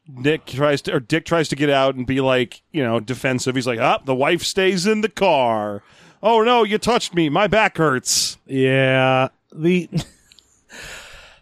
Nick 0.08 0.46
tries 0.46 0.82
to, 0.84 0.96
or 0.96 1.00
Dick 1.00 1.26
tries 1.26 1.50
to 1.50 1.56
get 1.56 1.70
out 1.70 1.96
and 1.96 2.08
be 2.08 2.22
like, 2.22 2.62
you 2.72 2.84
know, 2.84 3.00
defensive. 3.00 3.56
He's 3.56 3.68
like, 3.68 3.80
"Ah, 3.80 4.02
the 4.06 4.16
wife 4.16 4.44
stays 4.44 4.86
in 4.86 5.02
the 5.02 5.10
car." 5.10 5.84
Oh 6.22 6.42
no, 6.44 6.64
you 6.64 6.78
touched 6.78 7.14
me. 7.14 7.30
My 7.30 7.48
back 7.48 7.78
hurts. 7.78 8.38
Yeah. 8.46 9.30
The 9.54 9.90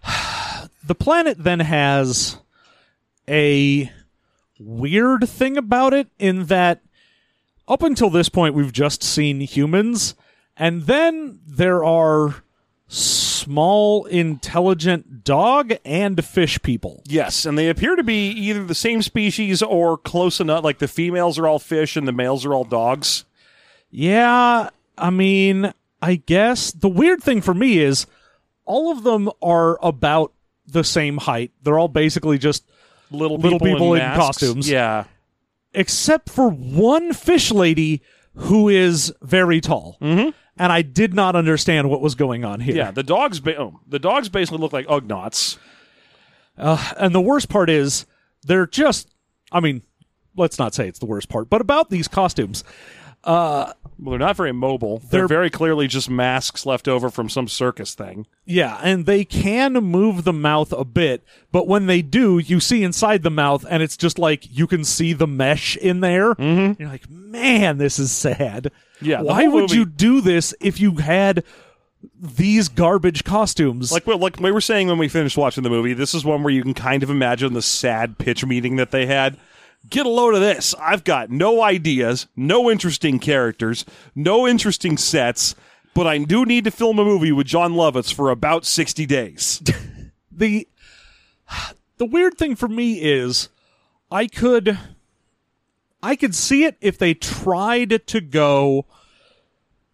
the 0.85 0.95
planet 0.95 1.37
then 1.43 1.59
has 1.61 2.37
a 3.27 3.91
weird 4.59 5.27
thing 5.27 5.57
about 5.57 5.93
it 5.93 6.07
in 6.19 6.45
that 6.45 6.81
up 7.67 7.81
until 7.81 8.09
this 8.09 8.29
point 8.29 8.55
we've 8.55 8.71
just 8.71 9.03
seen 9.03 9.41
humans 9.41 10.15
and 10.55 10.83
then 10.83 11.39
there 11.45 11.83
are 11.83 12.43
small 12.87 14.05
intelligent 14.05 15.23
dog 15.23 15.73
and 15.83 16.23
fish 16.23 16.61
people. 16.61 17.01
Yes, 17.05 17.45
and 17.45 17.57
they 17.57 17.69
appear 17.69 17.95
to 17.95 18.03
be 18.03 18.29
either 18.29 18.63
the 18.63 18.75
same 18.75 19.01
species 19.01 19.61
or 19.61 19.97
close 19.97 20.39
enough. 20.39 20.63
Like 20.63 20.79
the 20.79 20.87
females 20.87 21.37
are 21.39 21.47
all 21.47 21.59
fish 21.59 21.95
and 21.95 22.07
the 22.07 22.11
males 22.11 22.45
are 22.45 22.53
all 22.53 22.63
dogs. 22.63 23.25
Yeah, 23.89 24.69
I 24.97 25.09
mean, 25.09 25.73
I 26.01 26.15
guess 26.15 26.71
the 26.71 26.89
weird 26.89 27.23
thing 27.23 27.41
for 27.41 27.53
me 27.53 27.79
is 27.79 28.07
all 28.65 28.91
of 28.91 29.03
them 29.03 29.29
are 29.41 29.79
about 29.83 30.33
the 30.67 30.83
same 30.83 31.17
height. 31.17 31.51
They're 31.63 31.79
all 31.79 31.87
basically 31.87 32.37
just 32.37 32.69
Little 33.11 33.37
Little 33.37 33.59
people, 33.59 33.73
people 33.73 33.93
in 33.93 34.01
costumes. 34.15 34.69
Yeah, 34.69 35.05
except 35.73 36.29
for 36.29 36.49
one 36.49 37.13
fish 37.13 37.51
lady 37.51 38.01
who 38.35 38.69
is 38.69 39.13
very 39.21 39.61
tall. 39.61 39.97
Mm-hmm. 40.01 40.29
And 40.57 40.71
I 40.71 40.81
did 40.81 41.13
not 41.13 41.35
understand 41.35 41.89
what 41.89 42.01
was 42.01 42.15
going 42.15 42.45
on 42.45 42.59
here. 42.61 42.75
yeah. 42.75 42.91
The 42.91 43.03
dogs, 43.03 43.39
ba- 43.39 43.59
oh, 43.59 43.79
the 43.87 43.99
dogs 43.99 44.29
basically 44.29 44.59
look 44.59 44.71
like 44.73 44.87
Ugnaughts. 44.87 45.57
And 46.57 47.13
the 47.13 47.21
worst 47.21 47.49
part 47.49 47.69
is 47.69 48.05
they're 48.43 48.67
just, 48.67 49.09
I 49.51 49.59
mean, 49.59 49.81
let's 50.37 50.57
not 50.57 50.73
say 50.73 50.87
it's 50.87 50.99
the 50.99 51.05
worst 51.05 51.27
part, 51.27 51.49
but 51.49 51.59
about 51.59 51.89
these 51.89 52.07
costumes. 52.07 52.63
Well, 53.25 53.73
they're 54.11 54.19
not 54.19 54.35
very 54.35 54.51
mobile. 54.51 54.99
They're, 54.99 55.21
They're- 55.21 55.27
very 55.27 55.49
clearly 55.49 55.87
just 55.87 56.09
masks 56.09 56.65
left 56.65 56.87
over 56.87 57.09
from 57.09 57.29
some 57.29 57.47
circus 57.47 57.93
thing. 57.95 58.27
Yeah, 58.45 58.77
and 58.83 59.05
they 59.05 59.23
can 59.25 59.73
move 59.73 60.23
the 60.25 60.33
mouth 60.33 60.71
a 60.73 60.83
bit, 60.85 61.23
but 61.51 61.67
when 61.67 61.87
they 61.87 62.01
do, 62.01 62.37
you 62.37 62.59
see 62.59 62.83
inside 62.83 63.23
the 63.23 63.31
mouth, 63.31 63.65
and 63.69 63.81
it's 63.81 63.97
just 63.97 64.19
like 64.19 64.45
you 64.55 64.67
can 64.67 64.83
see 64.83 65.13
the 65.13 65.25
mesh 65.27 65.77
in 65.77 66.01
there. 66.01 66.35
Mm-hmm. 66.35 66.81
You're 66.81 66.91
like, 66.91 67.09
man, 67.09 67.77
this 67.77 67.97
is 67.97 68.11
sad. 68.11 68.69
Yeah, 69.01 69.21
why 69.21 69.47
would 69.47 69.61
movie- 69.63 69.77
you 69.77 69.85
do 69.85 70.21
this 70.21 70.53
if 70.59 70.79
you 70.79 70.95
had 70.97 71.43
these 72.19 72.67
garbage 72.69 73.23
costumes? 73.23 73.91
Like, 73.91 74.05
well, 74.05 74.17
like 74.19 74.39
we 74.39 74.51
were 74.51 74.61
saying 74.61 74.87
when 74.89 74.97
we 74.97 75.07
finished 75.07 75.37
watching 75.37 75.63
the 75.63 75.69
movie, 75.69 75.93
this 75.93 76.13
is 76.13 76.23
one 76.25 76.43
where 76.43 76.53
you 76.53 76.61
can 76.61 76.73
kind 76.73 77.01
of 77.01 77.09
imagine 77.09 77.53
the 77.53 77.61
sad 77.61 78.17
pitch 78.17 78.45
meeting 78.45 78.75
that 78.75 78.91
they 78.91 79.05
had. 79.05 79.37
Get 79.89 80.05
a 80.05 80.09
load 80.09 80.33
of 80.33 80.41
this. 80.41 80.73
I've 80.79 81.03
got 81.03 81.29
no 81.29 81.61
ideas, 81.61 82.27
no 82.35 82.69
interesting 82.71 83.19
characters, 83.19 83.85
no 84.15 84.47
interesting 84.47 84.97
sets, 84.97 85.55
but 85.93 86.07
I 86.07 86.17
do 86.19 86.45
need 86.45 86.63
to 86.63 86.71
film 86.71 86.99
a 86.99 87.05
movie 87.05 87.31
with 87.31 87.47
Jon 87.47 87.73
Lovitz 87.73 88.13
for 88.13 88.29
about 88.29 88.65
60 88.65 89.05
days. 89.05 89.61
the 90.31 90.67
the 91.97 92.05
weird 92.05 92.37
thing 92.37 92.55
for 92.55 92.67
me 92.67 93.01
is 93.01 93.49
I 94.11 94.27
could 94.27 94.77
I 96.01 96.15
could 96.15 96.35
see 96.35 96.65
it 96.65 96.77
if 96.81 96.97
they 96.97 97.13
tried 97.13 98.05
to 98.07 98.21
go 98.21 98.85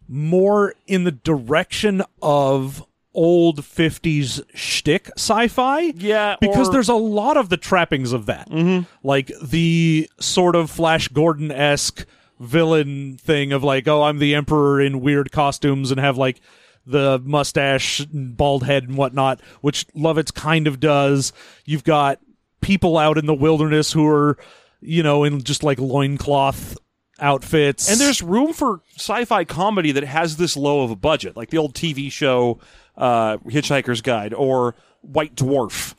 more 0.07 0.75
in 0.87 1.05
the 1.05 1.11
direction 1.11 2.03
of 2.21 2.85
old 3.13 3.61
50s 3.61 4.41
shtick 4.53 5.09
sci-fi. 5.17 5.79
Yeah, 5.95 6.35
Because 6.39 6.69
or- 6.69 6.71
there's 6.71 6.89
a 6.89 6.93
lot 6.95 7.37
of 7.37 7.49
the 7.49 7.57
trappings 7.57 8.13
of 8.13 8.25
that. 8.27 8.49
Mm-hmm. 8.49 8.85
Like 9.05 9.31
the 9.43 10.09
sort 10.19 10.55
of 10.55 10.69
Flash 10.71 11.07
Gordon-esque 11.09 12.05
villain 12.39 13.17
thing 13.17 13.51
of 13.51 13.63
like, 13.63 13.87
oh, 13.87 14.03
I'm 14.03 14.19
the 14.19 14.33
emperor 14.35 14.81
in 14.81 15.01
weird 15.01 15.31
costumes 15.31 15.91
and 15.91 15.99
have 15.99 16.17
like 16.17 16.41
the 16.85 17.21
mustache 17.23 17.99
and 17.99 18.35
bald 18.35 18.63
head 18.63 18.83
and 18.83 18.97
whatnot, 18.97 19.39
which 19.61 19.87
Lovitz 19.89 20.33
kind 20.33 20.65
of 20.67 20.79
does. 20.79 21.31
You've 21.65 21.83
got 21.83 22.19
people 22.61 22.97
out 22.97 23.17
in 23.17 23.25
the 23.27 23.33
wilderness 23.33 23.91
who 23.91 24.07
are, 24.07 24.37
you 24.79 25.03
know, 25.03 25.23
in 25.23 25.43
just 25.43 25.63
like 25.63 25.79
loincloth 25.79 26.77
outfits. 27.19 27.89
And 27.89 27.99
there's 27.99 28.23
room 28.23 28.53
for 28.53 28.81
sci-fi 28.97 29.43
comedy 29.45 29.91
that 29.91 30.03
has 30.03 30.37
this 30.37 30.57
low 30.57 30.81
of 30.83 30.89
a 30.89 30.95
budget, 30.95 31.37
like 31.37 31.51
the 31.51 31.57
old 31.59 31.75
TV 31.75 32.11
show 32.11 32.59
uh, 32.97 33.37
Hitchhiker's 33.45 34.01
Guide 34.01 34.33
or 34.33 34.75
White 35.01 35.35
Dwarf. 35.35 35.95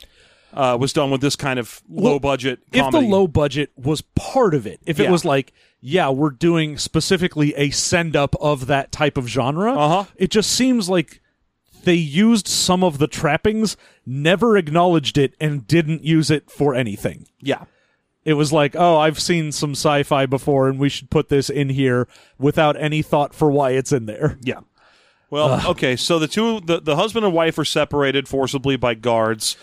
uh, 0.55 0.77
was 0.79 0.93
done 0.93 1.11
with 1.11 1.23
this 1.23 1.35
kind 1.35 1.59
of 1.59 1.81
low 1.89 2.19
budget 2.19 2.59
if 2.75 2.91
the 2.91 3.01
low 3.01 3.27
budget 3.27 3.71
was 3.75 4.03
part 4.15 4.53
of 4.53 4.67
it, 4.67 4.79
if 4.85 5.01
it 5.01 5.05
Yeah. 5.05 5.11
was 5.11 5.25
like, 5.25 5.51
yeah, 5.81 6.11
we're 6.11 6.29
doing 6.29 6.77
specifically 6.77 7.55
a 7.57 7.71
send 7.71 8.15
up 8.15 8.35
of 8.39 8.67
that 8.67 8.93
type 8.93 9.17
of 9.17 9.27
genre, 9.29 9.73
Uh-huh. 9.73 10.05
it 10.17 10.31
just 10.31 10.53
seems 10.53 10.91
like 10.91 11.23
they 11.85 11.95
used 11.95 12.47
some 12.47 12.85
of 12.85 12.99
the 12.99 13.07
trappings, 13.09 13.79
never 14.05 14.59
acknowledged 14.59 15.17
it, 15.17 15.35
and 15.41 15.67
didn't 15.67 16.05
use 16.05 16.31
it 16.31 16.51
for 16.51 16.75
anything. 16.75 17.27
yeah. 17.41 17.65
It 18.25 18.35
was 18.35 18.53
like, 18.53 18.77
oh, 18.77 18.99
I've 18.99 19.19
seen 19.19 19.51
some 19.53 19.73
sci 19.73 20.05
fi 20.05 20.27
before, 20.27 20.69
and 20.69 20.79
we 20.79 20.89
should 20.91 21.11
put 21.11 21.29
this 21.31 21.49
in 21.51 21.71
here 21.71 22.07
without 22.39 22.81
any 22.81 23.03
thought 23.03 23.35
for 23.35 23.51
why 23.51 23.71
it's 23.71 23.91
in 23.91 24.05
there. 24.07 24.39
Yeah. 24.43 24.61
Well, 25.33 25.71
okay. 25.71 25.97
So 25.97 26.19
the 26.19 26.29
two, 26.29 26.61
the, 26.61 26.79
the 26.81 26.95
husband 26.97 27.25
and 27.25 27.35
wife 27.35 27.59
are 27.59 27.65
separated 27.65 28.29
forcibly 28.29 28.77
by 28.77 28.93
guards. 28.95 29.57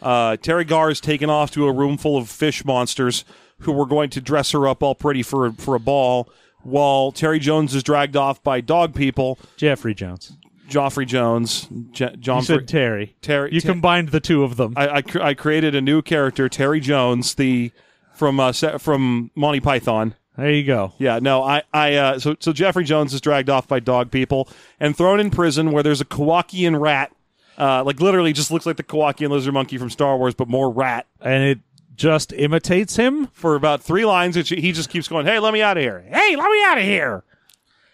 Uh, 0.00 0.36
Teri 0.36 0.66
Garr 0.66 0.88
is 0.90 1.00
taken 1.00 1.28
off 1.28 1.50
to 1.52 1.66
a 1.66 1.72
room 1.72 1.96
full 1.98 2.16
of 2.16 2.28
fish 2.28 2.64
monsters 2.64 3.24
who 3.60 3.72
were 3.72 3.86
going 3.86 4.08
to 4.10 4.20
dress 4.20 4.52
her 4.52 4.68
up 4.68 4.82
all 4.84 4.94
pretty 4.94 5.22
for 5.24 5.50
for 5.54 5.74
a 5.74 5.80
ball. 5.80 6.30
While 6.62 7.10
Terry 7.12 7.38
Jones 7.40 7.74
is 7.74 7.82
dragged 7.82 8.16
off 8.16 8.42
by 8.42 8.60
dog 8.60 8.94
people, 8.94 9.38
Jeffrey 9.56 9.94
Jones. 9.94 10.36
Joffrey 10.68 11.06
Jones, 11.06 11.68
J- 11.92 12.14
John. 12.18 12.38
You 12.38 12.44
said 12.44 12.68
Terry. 12.68 13.16
Terry- 13.22 13.52
You 13.52 13.60
Ter- 13.60 13.68
combined 13.70 14.08
the 14.08 14.18
two 14.20 14.42
of 14.44 14.56
them. 14.56 14.74
I, 14.76 14.88
I, 14.88 15.02
cr- 15.02 15.22
I 15.22 15.34
created 15.34 15.74
a 15.76 15.80
new 15.80 16.02
character, 16.02 16.48
Terry 16.48 16.80
Jones, 16.80 17.34
the 17.36 17.70
from 18.14 18.40
uh, 18.40 18.52
from 18.52 19.30
Monty 19.36 19.60
Python. 19.60 20.14
There 20.36 20.50
you 20.52 20.64
go. 20.64 20.92
Yeah, 20.98 21.18
no, 21.20 21.42
I, 21.42 21.62
I, 21.72 21.94
uh, 21.94 22.18
so, 22.18 22.36
so 22.40 22.52
Jeffrey 22.52 22.84
Jones 22.84 23.12
is 23.14 23.20
dragged 23.20 23.50
off 23.50 23.66
by 23.68 23.80
dog 23.80 24.10
people 24.10 24.48
and 24.80 24.96
thrown 24.96 25.20
in 25.20 25.30
prison 25.30 25.72
where 25.72 25.82
there's 25.82 26.00
a 26.00 26.04
Kowakian 26.04 26.78
rat, 26.80 27.12
uh, 27.58 27.82
like 27.84 28.00
literally 28.00 28.32
just 28.32 28.50
looks 28.50 28.66
like 28.66 28.76
the 28.76 28.82
Kowakian 28.82 29.30
lizard 29.30 29.54
monkey 29.54 29.78
from 29.78 29.90
Star 29.90 30.16
Wars, 30.16 30.34
but 30.34 30.48
more 30.48 30.70
rat. 30.70 31.06
And 31.20 31.42
it 31.44 31.58
just 31.96 32.32
imitates 32.34 32.96
him. 32.96 33.28
For 33.28 33.54
about 33.54 33.82
three 33.82 34.04
lines, 34.04 34.36
it, 34.36 34.48
he 34.48 34.72
just 34.72 34.90
keeps 34.90 35.08
going, 35.08 35.24
"Hey, 35.24 35.38
let 35.38 35.54
me 35.54 35.62
out 35.62 35.78
of 35.78 35.82
here! 35.82 36.04
Hey, 36.06 36.36
let 36.36 36.50
me 36.50 36.64
out 36.64 36.76
of 36.78 36.84
here! 36.84 37.24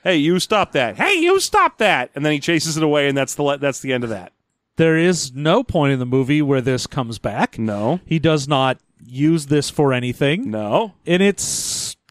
Hey, 0.03 0.17
you 0.17 0.41
stop 0.41 0.73
that! 0.73 0.97
Hey, 0.97 1.15
you 1.21 1.39
stop 1.39 1.79
that!" 1.79 2.11
And 2.17 2.25
then 2.25 2.33
he 2.33 2.41
chases 2.41 2.77
it 2.77 2.83
away, 2.83 3.07
and 3.09 3.17
that's 3.17 3.37
the 3.37 3.57
that's 3.59 3.79
the 3.79 3.93
end 3.93 4.03
of 4.03 4.11
that. 4.11 4.33
There 4.77 4.97
is 4.97 5.33
no 5.35 5.63
point 5.63 5.93
in 5.93 5.99
the 6.01 6.07
movie 6.07 6.43
where 6.43 6.61
this 6.63 6.89
comes 6.89 7.19
back. 7.21 7.59
No, 7.59 8.01
He 8.07 8.19
does 8.19 8.49
not 8.49 8.79
use 9.05 9.47
this 9.47 9.69
for 9.71 9.93
anything. 9.93 10.51
no, 10.51 10.95
And 11.07 11.23
it's 11.23 11.43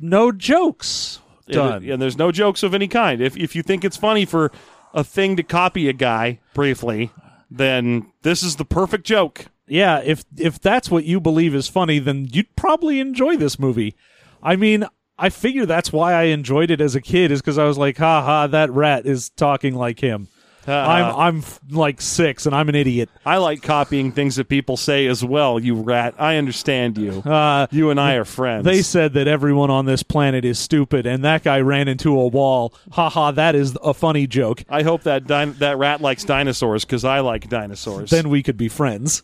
no 0.02 0.32
jokes 0.32 1.20
done. 1.48 1.84
And, 1.84 1.92
and 1.92 2.02
there's 2.02 2.18
no 2.18 2.32
jokes 2.32 2.64
of 2.64 2.74
any 2.74 2.88
kind. 2.88 3.22
If 3.22 3.38
if 3.38 3.56
you 3.56 3.64
think 3.64 3.84
it's 3.86 3.98
funny 3.98 4.26
for 4.26 4.52
a 4.94 5.04
thing 5.04 5.36
to 5.38 5.44
copy 5.44 5.88
a 5.88 5.94
guy 5.94 6.40
briefly, 6.54 7.12
then 7.50 8.12
this 8.24 8.44
is 8.44 8.56
the 8.58 8.66
perfect 8.66 9.06
joke. 9.06 9.46
yeah, 9.68 10.02
if 10.04 10.24
if 10.38 10.60
that's 10.60 10.90
what 10.92 11.06
you 11.06 11.20
believe 11.20 11.56
is 11.56 11.68
funny, 11.68 12.00
then 12.00 12.28
you'd 12.32 12.56
probably 12.56 13.00
enjoy 13.00 13.38
this 13.38 13.58
movie. 13.60 13.96
I 14.44 14.56
mean, 14.56 14.86
I 15.18 15.30
figure 15.30 15.66
that's 15.66 15.94
why 15.94 16.14
I 16.14 16.24
enjoyed 16.24 16.72
it 16.72 16.82
as 16.82 16.96
a 16.96 17.02
kid 17.02 17.32
is 17.32 17.42
because 17.42 17.58
I 17.58 17.66
was 17.66 17.78
like, 17.78 17.98
ha 17.98 18.22
ha, 18.24 18.48
that 18.48 18.72
rat 18.72 19.06
is 19.06 19.30
talking 19.30 19.76
like 19.76 20.00
him. 20.00 20.28
I'm 20.68 21.16
I'm 21.16 21.38
f- 21.40 21.60
like 21.70 22.02
six 22.02 22.46
and 22.46 22.54
I'm 22.56 22.70
an 22.70 22.76
idiot. 22.76 23.10
I 23.26 23.38
like 23.38 23.62
copying 23.62 24.12
things 24.12 24.36
that 24.36 24.48
people 24.50 24.78
say 24.78 25.08
as 25.08 25.24
well, 25.26 25.60
you 25.60 25.76
rat. 25.76 26.16
I 26.20 26.38
understand 26.38 26.98
you. 26.98 27.22
Uh, 27.22 27.68
you 27.72 27.90
and 27.90 28.00
I 28.00 28.16
are 28.16 28.26
friends. 28.26 28.66
they 28.66 28.82
said 28.82 29.14
that 29.14 29.28
everyone 29.28 29.70
on 29.70 29.86
this 29.86 30.04
planet 30.04 30.46
is 30.46 30.60
stupid, 30.60 31.06
and 31.06 31.24
that 31.24 31.44
guy 31.44 31.62
ran 31.62 31.88
into 31.88 32.20
a 32.20 32.28
wall. 32.28 32.74
Ha 32.92 33.10
ha, 33.10 33.32
that 33.32 33.56
is 33.56 33.78
a 33.84 33.94
funny 33.94 34.28
joke. 34.28 34.64
I 34.70 34.84
hope 34.84 35.04
that 35.04 35.26
din- 35.28 35.56
that 35.60 35.78
rat 35.78 36.02
likes 36.02 36.24
dinosaurs 36.24 36.86
because 36.86 37.04
I 37.06 37.22
like 37.22 37.50
dinosaurs. 37.50 38.10
Then 38.10 38.30
we 38.30 38.44
could 38.44 38.58
be 38.58 38.68
friends. 38.70 39.24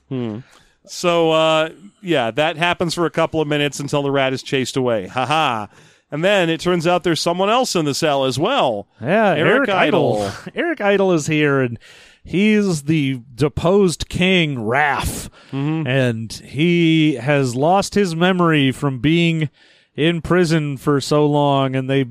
so 0.86 1.32
uh, 1.32 1.69
yeah, 2.02 2.32
that 2.32 2.58
happens 2.58 2.93
for 2.93 3.06
a 3.06 3.12
couple 3.12 3.41
of 3.41 3.47
minutes 3.47 3.80
until 3.80 4.02
the 4.04 4.12
rat 4.12 4.34
is 4.34 4.41
chased 4.43 4.78
away. 4.78 5.08
Ha 5.08 5.26
ha. 5.26 5.67
And 6.09 6.23
then 6.23 6.49
it 6.49 6.61
turns 6.61 6.87
out 6.87 7.03
there's 7.03 7.21
someone 7.21 7.49
else 7.49 7.75
in 7.75 7.85
the 7.85 7.93
cell 7.93 8.23
as 8.23 8.39
well. 8.39 8.87
Yeah, 9.01 9.31
Eric 9.31 9.67
Eric, 9.67 9.69
Idle. 9.69 10.31
Eric 10.55 10.79
Idle 10.79 11.11
is 11.11 11.27
here, 11.27 11.59
and 11.59 11.77
he's 12.23 12.83
the 12.83 13.21
deposed 13.35 14.07
king, 14.07 14.55
Raph, 14.55 15.29
mm-hmm. 15.51 15.85
and 15.85 16.31
he 16.31 17.15
has 17.15 17.55
lost 17.55 17.95
his 17.95 18.15
memory 18.15 18.71
from 18.71 18.99
being 18.99 19.49
in 19.97 20.21
prison 20.21 20.77
for 20.77 21.01
so 21.01 21.25
long, 21.25 21.75
and 21.75 21.89
they 21.89 22.05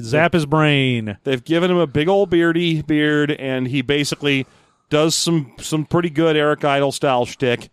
zap 0.00 0.32
his 0.32 0.46
brain. 0.46 1.18
They've 1.22 1.44
given 1.44 1.70
him 1.70 1.76
a 1.76 1.86
big 1.86 2.08
old 2.08 2.30
beardy 2.30 2.82
beard, 2.82 3.30
and 3.30 3.68
he 3.68 3.82
basically 3.82 4.46
does 4.90 5.14
some 5.14 5.52
some 5.58 5.84
pretty 5.84 6.10
good 6.10 6.36
Eric 6.36 6.64
Idle 6.64 6.90
style 6.90 7.26
shtick. 7.26 7.68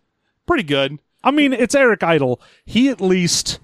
Pretty 0.45 0.63
good. 0.63 0.99
I 1.23 1.31
mean, 1.31 1.53
it's 1.53 1.75
Eric 1.75 2.03
Idle. 2.03 2.41
He 2.65 2.89
at 2.89 2.99
least, 2.99 3.59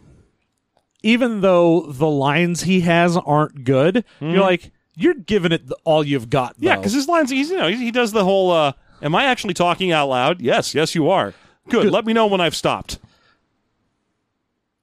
even 1.04 1.42
though 1.42 1.82
the 1.92 2.08
lines 2.10 2.64
he 2.64 2.82
has 2.82 3.16
aren't 3.18 3.64
good, 3.64 4.04
you're 4.20 4.40
like, 4.42 4.72
you're 4.96 5.14
giving 5.14 5.52
it 5.52 5.68
the- 5.68 5.78
all 5.84 6.04
you've 6.04 6.30
got. 6.30 6.56
Yeah, 6.58 6.76
because 6.76 6.94
his 6.94 7.08
lines, 7.08 7.30
he's, 7.30 7.50
you 7.52 7.58
know, 7.58 7.68
he, 7.68 7.76
he 7.78 7.92
does 7.92 8.12
the 8.12 8.24
whole, 8.24 8.52
uh, 8.52 8.74
am 9.02 9.14
I 9.16 9.26
actually 9.26 9.54
talking 9.54 9.92
out 9.92 10.08
loud? 10.10 10.42
Yes, 10.42 10.74
yes, 10.74 10.96
you 10.96 11.10
are. 11.10 11.34
Good. 11.70 11.92
Let 11.92 12.06
me 12.06 12.14
know 12.14 12.28
when 12.28 12.42
I've 12.42 12.56
stopped. 12.56 13.00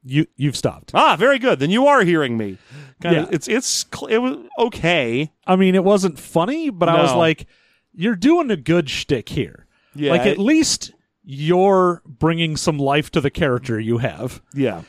you 0.05 0.27
you've 0.37 0.57
stopped. 0.57 0.91
Ah, 0.95 1.17
very 1.17 1.39
good. 1.39 1.59
Then 1.59 1.71
you 1.71 1.87
are 1.87 2.03
hearing 2.05 2.37
me. 2.37 2.59
Kind 3.01 3.17
Yeah. 3.17 3.27
it's, 3.33 3.49
it's, 3.49 3.87
it 4.09 4.19
was 4.19 4.37
okay. 4.59 5.33
I 5.47 5.57
mean, 5.57 5.75
it 5.75 5.83
wasn't 5.85 6.19
funny, 6.19 6.71
but 6.71 6.89
I 6.89 7.01
was 7.03 7.15
like, 7.15 7.47
you're 7.95 8.17
doing 8.17 8.51
a 8.51 8.57
good 8.57 8.89
shtick 8.91 9.29
here. 9.31 9.67
Yeah, 9.95 10.11
like 10.11 10.23
at 10.27 10.39
least 10.39 10.93
you're 11.25 12.03
bringing 12.05 12.57
some 12.57 12.79
life 12.79 13.11
to 13.13 13.21
the 13.21 13.31
character 13.31 13.81
you 13.81 13.99
have. 13.99 14.43
Yeah. 14.53 14.83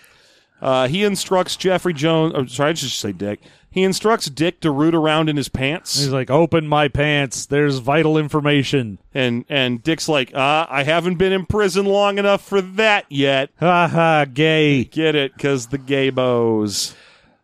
Uh, 0.65 0.87
he 0.87 1.03
instructs 1.03 1.55
Jeffrey 1.55 1.93
Jones, 1.93 2.33
or 2.33 2.47
sorry, 2.47 2.71
I 2.71 2.73
should 2.73 2.89
say 2.89 3.11
Dick. 3.11 3.39
He 3.69 3.83
instructs 3.83 4.31
Dick 4.31 4.61
to 4.61 4.71
root 4.71 4.95
around 4.95 5.29
in 5.29 5.37
his 5.37 5.47
pants. 5.47 5.99
He's 5.99 6.09
like, 6.09 6.31
open 6.31 6.67
my 6.67 6.87
pants. 6.87 7.45
There's 7.45 7.77
vital 7.77 8.17
information. 8.17 8.97
And, 9.13 9.45
and 9.47 9.83
Dick's 9.83 10.09
like, 10.09 10.33
uh, 10.33 10.65
I 10.67 10.81
haven't 10.81 11.19
been 11.19 11.33
in 11.33 11.45
prison 11.45 11.85
long 11.85 12.17
enough 12.17 12.43
for 12.43 12.61
that 12.61 13.05
yet. 13.09 13.51
Ha 13.59 13.87
ha, 13.87 14.25
gay. 14.25 14.85
Get 14.85 15.13
it? 15.13 15.35
Because 15.35 15.67
the 15.67 15.77
gay 15.77 16.09
bows. 16.09 16.95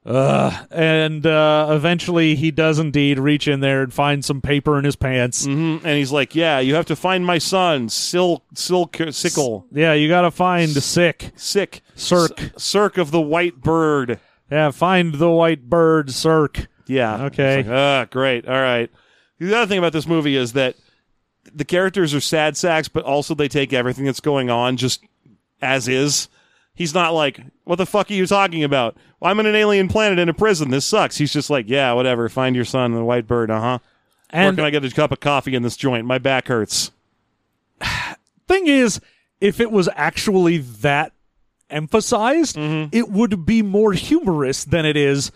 And 0.06 1.26
uh, 1.26 1.68
eventually 1.72 2.36
he 2.36 2.52
does 2.52 2.80
indeed 2.80 3.20
reach 3.20 3.48
in 3.48 3.60
there 3.60 3.84
and 3.84 3.94
find 3.94 4.24
some 4.26 4.42
paper 4.42 4.78
in 4.80 4.86
his 4.86 4.96
pants. 4.96 5.46
Mhm. 5.46 5.84
And 5.84 5.98
he's 5.98 6.12
like, 6.12 6.36
"Yeah, 6.36 6.60
you 6.60 6.76
have 6.76 6.86
to 6.88 6.96
find 6.96 7.26
my 7.26 7.38
son, 7.38 7.90
Sil, 7.90 8.42
Sil, 8.58 8.90
Sickle, 9.12 9.66
Yeah, 9.72 9.94
you 9.94 10.08
got 10.08 10.22
to 10.22 10.32
find 10.32 10.70
sick. 10.72 11.32
Sick, 11.36 11.82
Cirque. 11.96 12.42
S- 12.56 12.64
Cirque 12.64 12.98
of 12.98 13.12
the 13.12 13.22
White 13.22 13.62
Bird." 13.62 14.20
Yeah, 14.52 14.72
find 14.72 15.16
the 15.16 15.30
white 15.30 15.70
bird, 15.70 16.12
Cirque. 16.12 16.68
Yeah. 16.86 17.24
Okay. 17.26 17.58
Like, 17.64 17.68
ah, 17.70 18.06
great. 18.12 18.46
All 18.48 18.60
right. 18.62 18.90
The 19.40 19.56
other 19.56 19.66
thing 19.66 19.78
about 19.78 19.94
this 19.94 20.06
movie 20.08 20.36
is 20.36 20.54
that 20.54 20.76
the 21.56 21.64
characters 21.64 22.14
are 22.14 22.20
sad 22.20 22.58
sacks, 22.58 22.90
but 22.90 23.06
also 23.06 23.34
they 23.34 23.48
take 23.48 23.72
everything 23.72 24.04
that's 24.06 24.20
going 24.20 24.50
on 24.50 24.76
just 24.78 25.04
as 25.62 25.88
is. 25.88 26.28
He's 26.74 26.94
not 26.94 27.14
like, 27.14 27.40
"What 27.64 27.76
the 27.76 27.86
fuck 27.86 28.10
are 28.10 28.14
you 28.14 28.26
talking 28.26 28.64
about? 28.64 28.96
Well, 29.20 29.32
I'm 29.32 29.40
in 29.40 29.46
an 29.46 29.56
alien 29.56 29.88
planet 29.88 30.20
in 30.20 30.30
a 30.30 30.34
prison. 30.34 30.72
This 30.72 30.86
sucks." 30.86 31.18
He's 31.18 31.34
just 31.34 31.50
like, 31.50 31.70
"Yeah, 31.70 31.94
whatever. 31.94 32.28
Find 32.30 32.56
your 32.56 32.66
son, 32.66 32.94
the 32.94 33.04
white 33.04 33.28
bird. 33.28 33.52
Uh 33.52 33.60
huh. 33.60 33.80
Where 34.32 34.44
And 34.44 34.58
can 34.58 34.66
I 34.66 34.70
get 34.70 34.86
a 34.86 34.90
cup 34.90 35.12
of 35.12 35.20
coffee 35.20 35.56
in 35.56 35.64
this 35.64 35.78
joint? 35.78 36.06
My 36.06 36.18
back 36.18 36.48
hurts." 36.48 36.92
thing 38.48 38.68
is, 38.68 39.00
if 39.40 39.60
it 39.60 39.72
was 39.72 39.90
actually 39.96 40.58
that 40.60 41.14
emphasized, 41.70 42.58
it 42.58 43.10
would 43.10 43.46
be 43.46 43.62
more 43.62 43.94
humorous 43.94 44.64
than 44.66 44.86
it 44.86 44.98
is 44.98 45.32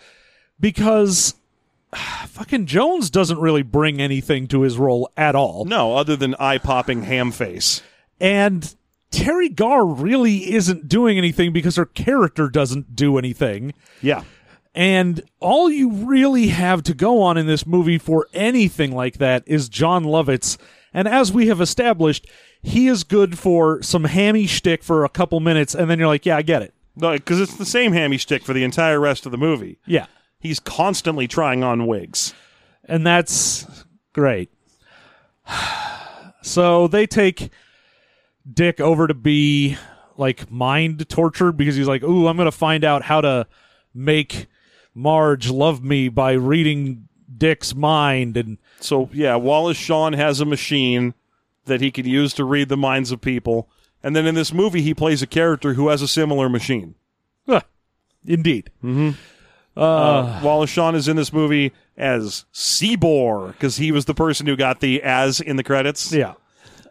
because 0.60 1.34
fucking 2.26 2.66
Jones 2.66 3.10
doesn't 3.10 3.38
really 3.38 3.62
bring 3.62 4.00
anything 4.00 4.46
to 4.48 4.62
his 4.62 4.78
role 4.78 5.10
at 5.16 5.34
all. 5.34 5.64
No, 5.64 5.96
other 5.96 6.16
than 6.16 6.34
eye 6.38 6.58
popping 6.58 7.02
ham 7.02 7.32
face. 7.32 7.82
And 8.20 8.74
Teri 9.16 9.54
Garr 9.54 9.84
really 9.86 10.52
isn't 10.52 10.88
doing 10.88 11.16
anything 11.16 11.52
because 11.52 11.76
her 11.76 11.86
character 11.86 12.48
doesn't 12.48 12.94
do 12.94 13.16
anything. 13.16 13.72
Yeah. 14.02 14.24
And 14.74 15.22
all 15.40 15.70
you 15.70 15.90
really 15.90 16.48
have 16.48 16.82
to 16.82 16.92
go 16.92 17.22
on 17.22 17.38
in 17.38 17.46
this 17.46 17.66
movie 17.66 17.96
for 17.96 18.26
anything 18.34 18.92
like 18.92 19.16
that 19.16 19.42
is 19.46 19.70
Jon 19.70 20.04
Lovitz. 20.04 20.58
And 20.92 21.08
as 21.08 21.32
we 21.32 21.46
have 21.46 21.62
established, 21.62 22.26
he 22.62 22.88
is 22.88 23.04
good 23.04 23.38
for 23.38 23.82
some 23.82 24.04
hammy 24.04 24.46
shtick 24.46 24.82
for 24.82 25.04
a 25.04 25.08
couple 25.08 25.40
minutes, 25.40 25.74
and 25.74 25.88
then 25.88 25.98
you're 25.98 26.08
like, 26.08 26.26
yeah, 26.26 26.36
I 26.36 26.42
get 26.42 26.60
it. 26.60 26.74
No, 26.94 27.12
because 27.12 27.40
it's 27.40 27.56
the 27.56 27.64
same 27.64 27.92
hammy 27.92 28.18
shtick 28.18 28.42
for 28.42 28.52
the 28.52 28.64
entire 28.64 29.00
rest 29.00 29.24
of 29.24 29.32
the 29.32 29.38
movie. 29.38 29.78
Yeah. 29.86 30.06
He's 30.40 30.60
constantly 30.60 31.26
trying 31.26 31.64
on 31.64 31.86
wigs. 31.86 32.34
And 32.84 33.06
that's 33.06 33.84
great. 34.12 34.50
So 36.42 36.86
they 36.86 37.08
take 37.08 37.50
Dick 38.50 38.80
over 38.80 39.06
to 39.06 39.14
be 39.14 39.76
like 40.16 40.50
mind 40.50 41.08
tortured 41.08 41.52
because 41.52 41.76
he's 41.76 41.88
like, 41.88 42.02
"Ooh, 42.02 42.26
I'm 42.28 42.36
going 42.36 42.46
to 42.46 42.52
find 42.52 42.84
out 42.84 43.02
how 43.02 43.20
to 43.20 43.46
make 43.94 44.46
Marge 44.94 45.50
love 45.50 45.82
me 45.82 46.08
by 46.08 46.32
reading 46.32 47.08
Dick's 47.36 47.74
mind." 47.74 48.36
And 48.36 48.58
So 48.80 49.10
yeah, 49.12 49.36
Wallace 49.36 49.76
Shawn 49.76 50.12
has 50.14 50.40
a 50.40 50.44
machine 50.44 51.14
that 51.66 51.80
he 51.80 51.90
can 51.90 52.06
use 52.06 52.32
to 52.34 52.44
read 52.44 52.68
the 52.68 52.76
minds 52.76 53.10
of 53.10 53.20
people, 53.20 53.68
And 54.02 54.14
then 54.14 54.26
in 54.26 54.36
this 54.36 54.52
movie, 54.52 54.82
he 54.82 54.94
plays 54.94 55.20
a 55.20 55.26
character 55.26 55.74
who 55.74 55.88
has 55.88 56.00
a 56.00 56.06
similar 56.06 56.48
machine. 56.48 56.94
Huh. 57.48 57.62
Indeed. 58.24 58.70
Uh, 59.76 60.40
Wallace 60.42 60.70
Shawn 60.70 60.94
is 60.94 61.08
in 61.08 61.16
this 61.16 61.32
movie 61.32 61.72
as 61.96 62.44
Seabor 62.52 63.48
because 63.48 63.76
he 63.76 63.90
was 63.92 64.04
the 64.04 64.14
person 64.14 64.46
who 64.46 64.56
got 64.56 64.80
the 64.80 65.02
as 65.02 65.40
in 65.40 65.56
the 65.56 65.64
credits. 65.64 66.12
Yeah. 66.12 66.34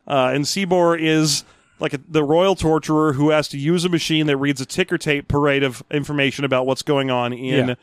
Uh, 0.07 0.31
and 0.33 0.45
Sibor 0.45 0.99
is 0.99 1.43
like 1.79 1.93
a, 1.93 1.99
the 2.07 2.23
royal 2.23 2.55
torturer 2.55 3.13
who 3.13 3.29
has 3.31 3.47
to 3.49 3.57
use 3.57 3.83
a 3.85 3.89
machine 3.89 4.27
that 4.27 4.37
reads 4.37 4.61
a 4.61 4.65
ticker 4.65 4.97
tape 4.97 5.27
parade 5.27 5.63
of 5.63 5.83
information 5.91 6.45
about 6.45 6.65
what's 6.65 6.81
going 6.83 7.09
on 7.11 7.33
in 7.33 7.69
Yeah. 7.69 7.75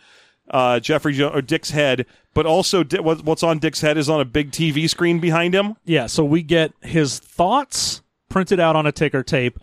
uh, 0.51 0.81
Jeffrey 0.81 1.13
jo- 1.15 1.29
or 1.31 1.43
Dick's 1.43 1.71
head, 1.71 2.07
but 2.33 2.47
also 2.47 2.83
Di- 2.85 3.01
what, 3.01 3.25
what's 3.25 3.43
on 3.43 3.59
Dick's 3.59 3.81
head 3.81 3.99
is 3.99 4.09
on 4.09 4.21
a 4.21 4.25
big 4.25 4.51
TV 4.51 4.89
screen 4.89 5.19
behind 5.21 5.55
him. 5.55 5.77
Yeah, 5.85 6.07
so 6.07 6.25
we 6.25 6.43
get 6.43 6.73
his 6.81 7.19
thoughts 7.19 8.03
printed 8.29 8.59
out 8.61 8.77
on 8.77 8.87
a 8.87 8.93
ticker 8.93 9.23
tape 9.23 9.59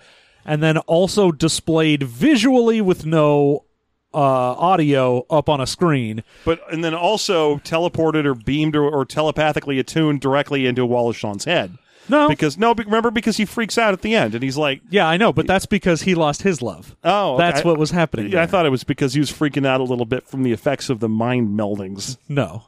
and 0.46 0.62
then 0.62 0.78
also 0.80 1.32
displayed 1.32 2.04
visually 2.04 2.82
with 2.82 3.06
no 3.06 3.66
uh, 4.14 4.18
audio 4.18 5.26
up 5.30 5.50
on 5.50 5.60
a 5.62 5.68
screen. 5.68 6.24
But 6.46 6.62
and 6.72 6.84
then 6.84 6.94
also 6.94 7.58
teleported 7.60 8.26
or 8.26 8.34
beamed 8.36 8.76
or, 8.76 8.84
or 8.84 9.06
telepathically 9.06 9.80
attuned 9.80 10.22
directly 10.22 10.66
into 10.66 10.86
Wallace 10.86 11.18
Shawn's 11.18 11.46
head. 11.46 11.78
No. 12.10 12.28
Because 12.28 12.58
no, 12.58 12.74
be- 12.74 12.84
remember 12.84 13.12
because 13.12 13.38
he 13.38 13.46
freaks 13.46 13.78
out 13.78 13.94
at 13.94 14.02
the 14.02 14.16
end 14.16 14.34
and 14.36 14.44
he's 14.44 14.58
like, 14.58 14.82
Yeah, 14.90 15.08
I 15.08 15.18
know, 15.18 15.32
but 15.32 15.46
that's 15.48 15.66
because 15.68 16.02
he 16.02 16.16
lost 16.16 16.42
his 16.42 16.62
love. 16.62 16.96
"Oh, 17.04 17.36
okay. 17.36 17.44
That's 17.44 17.64
what 17.64 17.78
was 17.78 17.92
happening. 17.92 18.32
Yeah, 18.32 18.42
I 18.42 18.46
thought 18.48 18.66
it 18.66 18.70
was 18.72 18.84
because 18.84 19.14
he 19.14 19.20
was 19.20 19.32
freaking 19.32 19.66
out 19.66 19.80
a 19.80 19.84
little 19.84 20.06
bit 20.06 20.28
from 20.28 20.44
the 20.44 20.52
effects 20.52 20.90
of 20.90 21.00
the 21.00 21.10
mind 21.10 21.56
meldings. 21.56 22.18
No. 22.28 22.64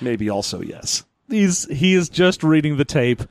Maybe 0.00 0.28
also 0.28 0.60
yes, 0.60 1.04
He's 1.28 1.64
he 1.70 1.94
is 1.94 2.08
just 2.08 2.42
reading 2.42 2.76
the 2.76 2.84
tape. 2.84 3.22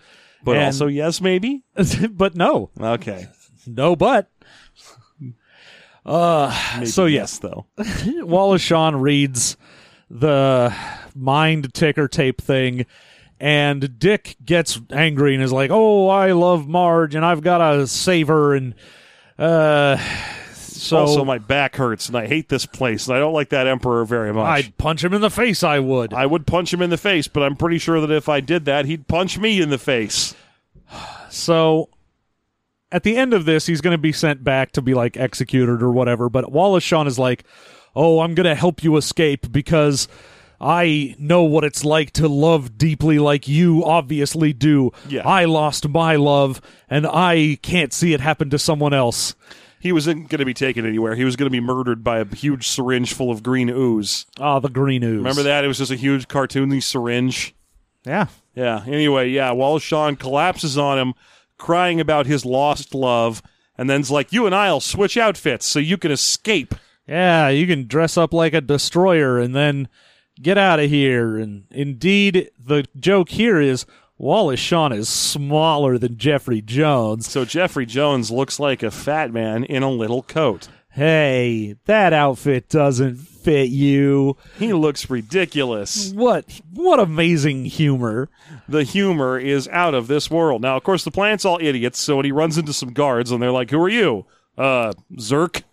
but 0.44 0.56
And- 0.58 0.66
also 0.66 0.88
yes, 0.88 1.22
maybe. 1.22 1.64
but 2.12 2.36
no. 2.36 2.70
Okay, 2.80 3.28
No 3.68 3.96
but. 3.96 4.30
Uh, 6.06 6.56
maybe 6.76 6.88
So, 6.88 7.06
yes 7.06 7.38
though. 7.40 7.68
Wallace 8.08 8.62
Shawn 8.62 8.96
reads 8.96 9.56
the 10.10 10.74
mind 11.16 11.74
ticker 11.74 12.08
tape 12.08 12.42
thing, 12.42 12.86
and 13.42 13.98
Dick 13.98 14.38
gets 14.46 14.80
angry 14.92 15.34
and 15.34 15.44
is 15.44 15.52
like, 15.52 15.72
"Oh, 15.72 16.08
I 16.08 16.32
love 16.34 16.68
Marge, 16.68 17.16
and 17.16 17.26
I've 17.26 17.42
got 17.42 17.58
to 17.58 17.88
save 17.88 18.28
her." 18.28 18.54
And 18.54 18.76
uh, 19.40 19.98
so 20.54 20.98
also, 20.98 21.26
my 21.26 21.40
back 21.40 21.76
hurts 21.76 22.08
and 22.08 22.16
I 22.16 22.28
hate 22.28 22.50
this 22.50 22.66
place 22.66 23.08
and 23.08 23.16
I 23.16 23.20
don't 23.20 23.34
like 23.34 23.50
that 23.50 23.66
emperor 23.66 24.06
very 24.06 24.32
much. 24.32 24.48
I'd 24.48 24.78
punch 24.78 25.04
him 25.04 25.14
in 25.14 25.22
the 25.22 25.30
face. 25.30 25.64
I 25.64 25.80
would. 25.80 26.14
I 26.14 26.26
would 26.26 26.46
punch 26.46 26.72
him 26.72 26.82
in 26.82 26.92
the 26.92 26.98
face, 26.98 27.28
but 27.28 27.42
I'm 27.42 27.56
pretty 27.56 27.80
sure 27.80 28.00
that 28.02 28.12
if 28.12 28.30
I 28.30 28.42
did 28.42 28.66
that, 28.66 28.86
he'd 28.86 29.08
punch 29.08 29.40
me 29.40 29.60
in 29.62 29.70
the 29.70 29.78
face. 29.78 30.36
So 31.34 31.88
at 32.92 33.04
the 33.04 33.16
end 33.16 33.34
of 33.34 33.46
this, 33.46 33.66
he's 33.66 33.80
going 33.80 33.94
to 33.94 33.98
be 33.98 34.12
sent 34.12 34.44
back 34.44 34.74
to 34.74 34.82
be 34.82 34.94
like 34.94 35.16
executed 35.16 35.82
or 35.82 35.90
whatever. 35.90 36.30
But 36.30 36.52
Wallace 36.52 36.84
Shawn 36.84 37.08
is 37.08 37.18
like, 37.18 37.46
"Oh, 37.96 38.20
I'm 38.20 38.36
going 38.36 38.50
to 38.50 38.54
help 38.54 38.84
you 38.84 38.98
escape 38.98 39.50
because." 39.50 40.10
I 40.62 41.16
know 41.18 41.42
what 41.42 41.64
it's 41.64 41.84
like 41.84 42.12
to 42.14 42.28
love 42.28 42.78
deeply 42.78 43.18
like 43.18 43.48
you 43.48 43.84
obviously 43.84 44.54
do. 44.54 44.92
Yeah. 45.10 45.28
I 45.28 45.46
lost 45.46 45.90
my 45.90 46.18
love 46.18 46.62
and 46.88 47.08
I 47.08 47.58
can't 47.64 47.92
see 47.92 48.14
it 48.14 48.20
happen 48.20 48.52
to 48.52 48.60
someone 48.60 48.94
else. 48.94 49.34
He 49.80 49.92
wasn't 49.92 50.30
going 50.30 50.38
to 50.38 50.46
be 50.46 50.54
taken 50.54 50.86
anywhere. 50.86 51.16
He 51.16 51.26
was 51.26 51.36
going 51.36 51.48
to 51.48 51.52
be 51.52 51.60
murdered 51.60 52.04
by 52.04 52.20
a 52.20 52.36
huge 52.36 52.68
syringe 52.68 53.14
full 53.14 53.32
of 53.32 53.42
green 53.42 53.70
ooze. 53.70 54.28
Ah, 54.40 54.60
the 54.60 54.70
green 54.70 55.04
ooze. 55.04 55.18
Remember 55.18 55.42
that? 55.42 55.64
It 55.66 55.68
was 55.68 55.80
just 55.80 55.92
a 55.92 55.96
huge 55.96 56.28
cartoony 56.28 56.84
syringe. 56.84 57.56
Yeah. 58.06 58.28
Yeah. 58.54 58.84
Anyway, 58.86 59.30
yeah. 59.30 59.52
Wallace 59.52 59.82
Shawn 59.82 60.16
collapses 60.16 60.78
on 60.78 61.00
him, 61.00 61.14
crying 61.58 62.00
about 62.00 62.28
his 62.28 62.46
lost 62.46 62.94
love, 62.94 63.42
and 63.78 63.90
then's 63.90 64.12
like, 64.12 64.32
"You 64.32 64.46
and 64.46 64.54
I'll 64.54 64.82
switch 64.82 65.18
outfits 65.18 65.66
so 65.66 65.80
you 65.80 65.98
can 65.98 66.12
escape." 66.12 66.76
Yeah, 67.08 67.50
you 67.50 67.66
can 67.66 67.88
dress 67.88 68.18
up 68.18 68.34
like 68.34 68.54
a 68.54 68.62
destroyer 68.62 69.40
and 69.40 69.56
then 69.56 69.88
get 70.40 70.58
out 70.58 70.80
of 70.80 70.90
here. 70.90 71.38
And 71.38 71.66
indeed, 71.72 72.52
the 72.60 72.86
joke 73.00 73.30
here 73.30 73.60
is 73.60 73.86
Wallace 74.18 74.60
Shawn 74.60 74.92
is 74.94 75.10
smaller 75.10 75.98
than 75.98 76.18
Jeffrey 76.18 76.62
Jones. 76.62 77.28
So 77.28 77.44
Jeffrey 77.44 77.86
Jones 77.88 78.30
looks 78.30 78.60
like 78.60 78.84
a 78.84 78.92
fat 78.92 79.34
man 79.34 79.64
in 79.64 79.82
a 79.82 79.90
little 79.90 80.22
coat. 80.22 80.68
Hey, 80.94 81.78
that 81.86 82.12
outfit 82.12 82.68
doesn't 82.68 83.16
fit 83.16 83.70
you. 83.70 84.36
He 84.60 84.74
looks 84.74 85.10
ridiculous. 85.10 86.12
What 86.12 86.62
what 86.74 87.00
amazing 87.00 87.66
humor. 87.66 88.30
The 88.68 88.84
humor 88.84 89.40
is 89.40 89.70
out 89.70 89.94
of 89.94 90.08
this 90.08 90.30
world. 90.30 90.62
Now, 90.62 90.76
of 90.76 90.84
course, 90.84 91.06
the 91.06 91.12
planet's 91.12 91.46
all 91.46 91.58
idiots. 91.62 92.00
So 92.00 92.18
when 92.18 92.26
he 92.26 92.32
runs 92.34 92.58
into 92.58 92.74
some 92.74 92.92
guards, 92.92 93.32
and 93.32 93.42
they're 93.42 93.52
like, 93.52 93.72
"Who 93.72 93.82
are 93.82 93.90
you?" 93.90 94.26
Uh, 94.58 94.94
Zerk. 95.16 95.64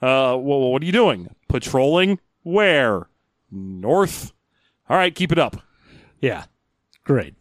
Uh, 0.00 0.36
what 0.36 0.82
are 0.82 0.84
you 0.84 0.90
doing? 0.90 1.34
Patrolling? 1.48 2.18
Where? 2.42 3.08
North. 3.52 4.32
All 4.88 4.96
right, 4.96 5.14
keep 5.14 5.30
it 5.30 5.38
up. 5.38 5.62
Yeah. 6.20 6.44
Great. 7.04 7.34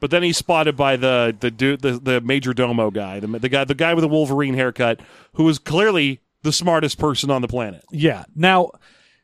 But 0.00 0.10
then 0.10 0.22
he's 0.22 0.36
spotted 0.36 0.76
by 0.76 0.96
the 0.96 1.36
the 1.38 1.50
dude, 1.50 1.80
the, 1.80 1.98
the 1.98 2.20
major 2.20 2.52
domo 2.52 2.90
guy, 2.90 3.20
the, 3.20 3.26
the 3.26 3.48
guy, 3.48 3.64
the 3.64 3.74
guy 3.74 3.94
with 3.94 4.02
the 4.02 4.08
Wolverine 4.08 4.54
haircut, 4.54 5.00
who 5.34 5.48
is 5.48 5.58
clearly 5.58 6.20
the 6.42 6.52
smartest 6.52 6.98
person 6.98 7.30
on 7.30 7.42
the 7.42 7.48
planet. 7.48 7.84
Yeah. 7.90 8.24
Now, 8.34 8.70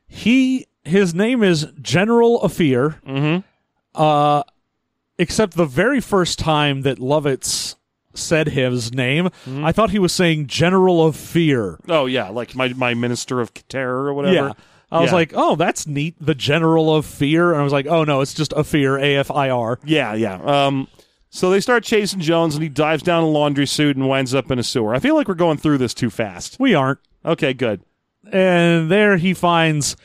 he 0.06 0.66
his 0.82 1.14
name 1.14 1.42
is 1.42 1.68
General 1.80 2.40
Afir. 2.42 3.00
Mm-hmm. 3.06 3.40
Uh, 3.94 4.42
except 5.18 5.54
the 5.54 5.64
very 5.66 6.00
first 6.00 6.38
time 6.38 6.82
that 6.82 6.98
Lovitz 6.98 7.76
said 8.14 8.48
his 8.48 8.92
name, 8.92 9.28
I 9.46 9.70
thought 9.72 9.90
he 9.90 9.98
was 10.00 10.12
saying 10.12 10.48
General 10.48 11.06
of 11.06 11.16
Fear. 11.16 11.78
Oh 11.88 12.06
yeah, 12.06 12.28
like 12.28 12.54
my 12.56 12.68
my 12.72 12.94
minister 12.94 13.40
of 13.40 13.52
terror 13.68 14.06
or 14.06 14.14
whatever. 14.14 14.34
Yeah. 14.34 14.52
I 14.94 15.00
was 15.00 15.10
Yeah. 15.10 15.14
like, 15.16 15.32
oh, 15.34 15.56
that's 15.56 15.86
neat. 15.86 16.14
The 16.20 16.34
General 16.34 16.94
of 16.94 17.04
Fear. 17.04 17.52
And 17.52 17.60
I 17.60 17.64
was 17.64 17.72
like, 17.72 17.86
oh, 17.86 18.04
no, 18.04 18.20
it's 18.20 18.32
just 18.34 18.52
a 18.56 18.62
fear, 18.64 18.96
A 18.98 19.16
F 19.16 19.30
I 19.30 19.50
R. 19.50 19.78
Yeah, 19.84 20.14
yeah. 20.14 20.36
Um, 20.42 20.88
so 21.30 21.50
they 21.50 21.60
start 21.60 21.82
chasing 21.82 22.20
Jones, 22.20 22.54
and 22.54 22.62
he 22.62 22.68
dives 22.68 23.02
down 23.02 23.24
a 23.24 23.28
laundry 23.28 23.66
suit 23.66 23.96
and 23.96 24.08
winds 24.08 24.34
up 24.34 24.50
in 24.50 24.58
a 24.58 24.62
sewer. 24.62 24.94
I 24.94 25.00
feel 25.00 25.16
like 25.16 25.26
we're 25.28 25.34
going 25.34 25.58
through 25.58 25.78
this 25.78 25.92
too 25.94 26.10
fast. 26.10 26.56
We 26.60 26.74
aren't. 26.74 27.00
Okay, 27.24 27.52
good. 27.54 27.80
And 28.32 28.90
there 28.90 29.16
he 29.16 29.34
finds 29.34 29.96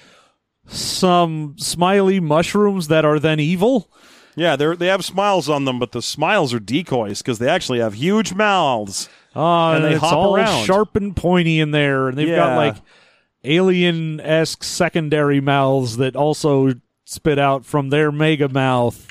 some 0.67 1.56
smiley 1.58 2.19
mushrooms 2.19 2.88
that 2.88 3.06
are 3.06 3.19
then 3.19 3.39
evil. 3.39 3.89
Yeah, 4.36 4.56
they 4.56 4.75
they 4.75 4.88
have 4.88 5.04
smiles 5.04 5.49
on 5.49 5.65
them, 5.65 5.80
but 5.80 5.91
the 5.91 6.02
smiles 6.02 6.54
are 6.54 6.60
decoys 6.60 7.19
because 7.21 7.39
they 7.39 7.49
actually 7.49 7.80
have 7.80 7.93
huge 7.95 8.34
mouths. 8.34 9.10
Uh, 9.36 9.71
And 9.71 9.84
they 9.84 9.91
it's 9.93 9.99
hop 10.02 10.13
all 10.13 10.36
around. 10.36 10.65
sharp 10.65 10.95
and 10.95 11.15
pointy 11.15 11.60
in 11.60 11.71
there, 11.71 12.08
and 12.10 12.17
they've 12.17 12.36
got 12.36 12.56
like 12.56 12.75
alien 13.43 14.19
esque 14.19 14.63
secondary 14.63 15.41
mouths 15.41 15.97
that 15.97 16.15
also 16.15 16.73
spit 17.06 17.39
out 17.39 17.65
from 17.65 17.89
their 17.89 18.12
mega 18.12 18.49
mouth. 18.49 19.08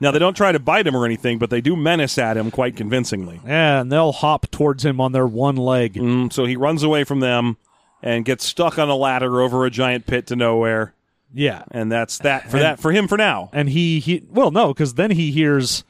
Now 0.00 0.10
they 0.10 0.18
don't 0.18 0.36
try 0.36 0.50
to 0.52 0.58
bite 0.58 0.86
him 0.86 0.96
or 0.96 1.04
anything, 1.06 1.38
but 1.38 1.50
they 1.50 1.60
do 1.60 1.76
menace 1.76 2.18
at 2.18 2.36
him 2.36 2.50
quite 2.50 2.76
convincingly. 2.76 3.40
Yeah, 3.46 3.80
and 3.80 3.90
they'll 3.92 4.12
hop 4.12 4.50
towards 4.50 4.84
him 4.84 5.00
on 5.00 5.12
their 5.12 5.26
one 5.26 5.56
leg. 5.56 5.94
Mm, 5.94 6.32
so 6.32 6.44
he 6.44 6.56
runs 6.56 6.82
away 6.82 7.04
from 7.04 7.20
them 7.20 7.56
and 8.02 8.24
gets 8.24 8.44
stuck 8.44 8.78
on 8.78 8.88
a 8.88 8.96
ladder 8.96 9.40
over 9.40 9.64
a 9.64 9.70
giant 9.70 10.06
pit 10.06 10.26
to 10.26 10.34
nowhere, 10.36 10.92
Yeah. 11.32 11.62
and 11.70 11.90
that's 11.90 12.18
that 12.18 12.50
for 12.50 12.58
that 12.58 12.80
for 12.80 12.90
him 12.90 13.06
for 13.06 13.16
now. 13.16 13.48
And 13.52 13.68
he, 13.68 14.00
he 14.00 14.24
well, 14.28 14.50
no, 14.50 14.74
because 14.74 14.94
then 14.94 15.12
he 15.12 15.30
hears 15.30 15.84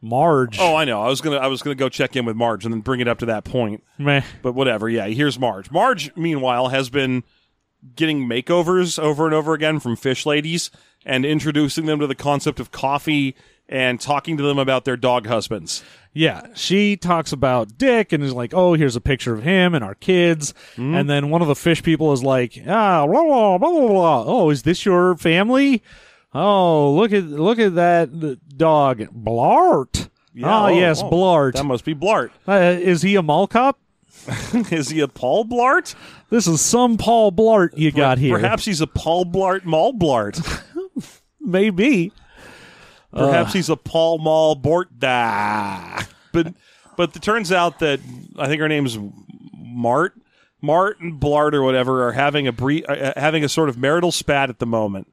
Marge. 0.00 0.58
Oh, 0.60 0.76
I 0.76 0.84
know. 0.84 1.02
I 1.02 1.08
was 1.08 1.20
gonna 1.20 1.38
I 1.38 1.48
was 1.48 1.62
gonna 1.62 1.74
go 1.74 1.88
check 1.88 2.14
in 2.14 2.24
with 2.24 2.36
Marge 2.36 2.64
and 2.64 2.72
then 2.72 2.82
bring 2.82 3.00
it 3.00 3.08
up 3.08 3.18
to 3.18 3.26
that 3.26 3.42
point. 3.42 3.82
Meh. 3.98 4.22
But 4.42 4.52
whatever. 4.52 4.88
Yeah, 4.88 5.06
here's 5.08 5.40
Marge. 5.40 5.72
Marge, 5.72 6.14
meanwhile, 6.14 6.68
has 6.68 6.88
been 6.88 7.24
getting 7.94 8.26
makeovers 8.28 8.98
over 8.98 9.26
and 9.26 9.34
over 9.34 9.54
again 9.54 9.80
from 9.80 9.96
fish 9.96 10.26
ladies 10.26 10.70
and 11.04 11.24
introducing 11.24 11.86
them 11.86 12.00
to 12.00 12.06
the 12.06 12.14
concept 12.14 12.58
of 12.58 12.70
coffee 12.72 13.36
and 13.68 14.00
talking 14.00 14.36
to 14.36 14.42
them 14.42 14.58
about 14.58 14.84
their 14.84 14.96
dog 14.96 15.26
husbands. 15.26 15.82
Yeah, 16.12 16.46
she 16.54 16.96
talks 16.96 17.32
about 17.32 17.76
Dick 17.76 18.12
and 18.12 18.22
is 18.24 18.32
like, 18.32 18.54
"Oh, 18.54 18.74
here's 18.74 18.96
a 18.96 19.00
picture 19.00 19.34
of 19.34 19.42
him 19.42 19.74
and 19.74 19.84
our 19.84 19.94
kids." 19.94 20.54
Hmm? 20.76 20.94
And 20.94 21.10
then 21.10 21.28
one 21.30 21.42
of 21.42 21.48
the 21.48 21.54
fish 21.54 21.82
people 21.82 22.12
is 22.12 22.22
like, 22.24 22.58
"Ah, 22.66 23.06
blah, 23.06 23.22
blah, 23.22 23.58
blah, 23.58 23.70
blah, 23.70 23.88
blah. 23.88 24.24
oh, 24.26 24.50
is 24.50 24.62
this 24.62 24.86
your 24.86 25.16
family? 25.16 25.82
Oh, 26.34 26.92
look 26.92 27.12
at 27.12 27.24
look 27.24 27.58
at 27.58 27.74
that 27.74 28.56
dog, 28.56 29.00
Blart. 29.14 30.08
ah, 30.42 30.66
oh, 30.66 30.68
yes, 30.68 31.02
oh, 31.02 31.10
Blart. 31.10 31.52
That 31.54 31.64
must 31.64 31.84
be 31.84 31.94
Blart. 31.94 32.30
Uh, 32.48 32.76
is 32.80 33.02
he 33.02 33.14
a 33.16 33.22
mall 33.22 33.46
cop? 33.46 33.78
Is 34.72 34.88
he 34.88 35.00
a 35.00 35.08
Paul 35.08 35.44
Blart? 35.44 35.94
This 36.30 36.46
is 36.46 36.60
some 36.60 36.96
Paul 36.96 37.30
Blart 37.32 37.76
you 37.78 37.92
got 37.92 38.18
here. 38.18 38.38
Perhaps 38.38 38.64
he's 38.64 38.80
a 38.80 38.86
Paul 38.86 39.24
Blart 39.24 39.64
Mall 39.64 39.92
Blart. 39.94 40.62
maybe. 41.40 42.12
Perhaps 43.12 43.52
he's 43.52 43.70
a 43.70 43.76
Paul 43.76 44.18
Mall 44.18 44.54
Bort. 44.56 44.88
But 44.98 46.54
but 46.96 47.14
it 47.16 47.22
turns 47.22 47.52
out 47.52 47.78
that 47.78 48.00
I 48.38 48.46
think 48.46 48.60
her 48.60 48.68
name's 48.68 48.98
Mart. 49.56 50.14
Mart 50.62 51.00
and 51.00 51.20
Blart 51.20 51.52
or 51.52 51.62
whatever 51.62 52.06
are 52.08 52.12
having 52.12 52.46
a 52.48 52.52
bre- 52.52 52.84
uh, 52.88 53.12
having 53.16 53.44
a 53.44 53.48
sort 53.48 53.68
of 53.68 53.78
marital 53.78 54.10
spat 54.10 54.48
at 54.50 54.58
the 54.58 54.66
moment, 54.66 55.06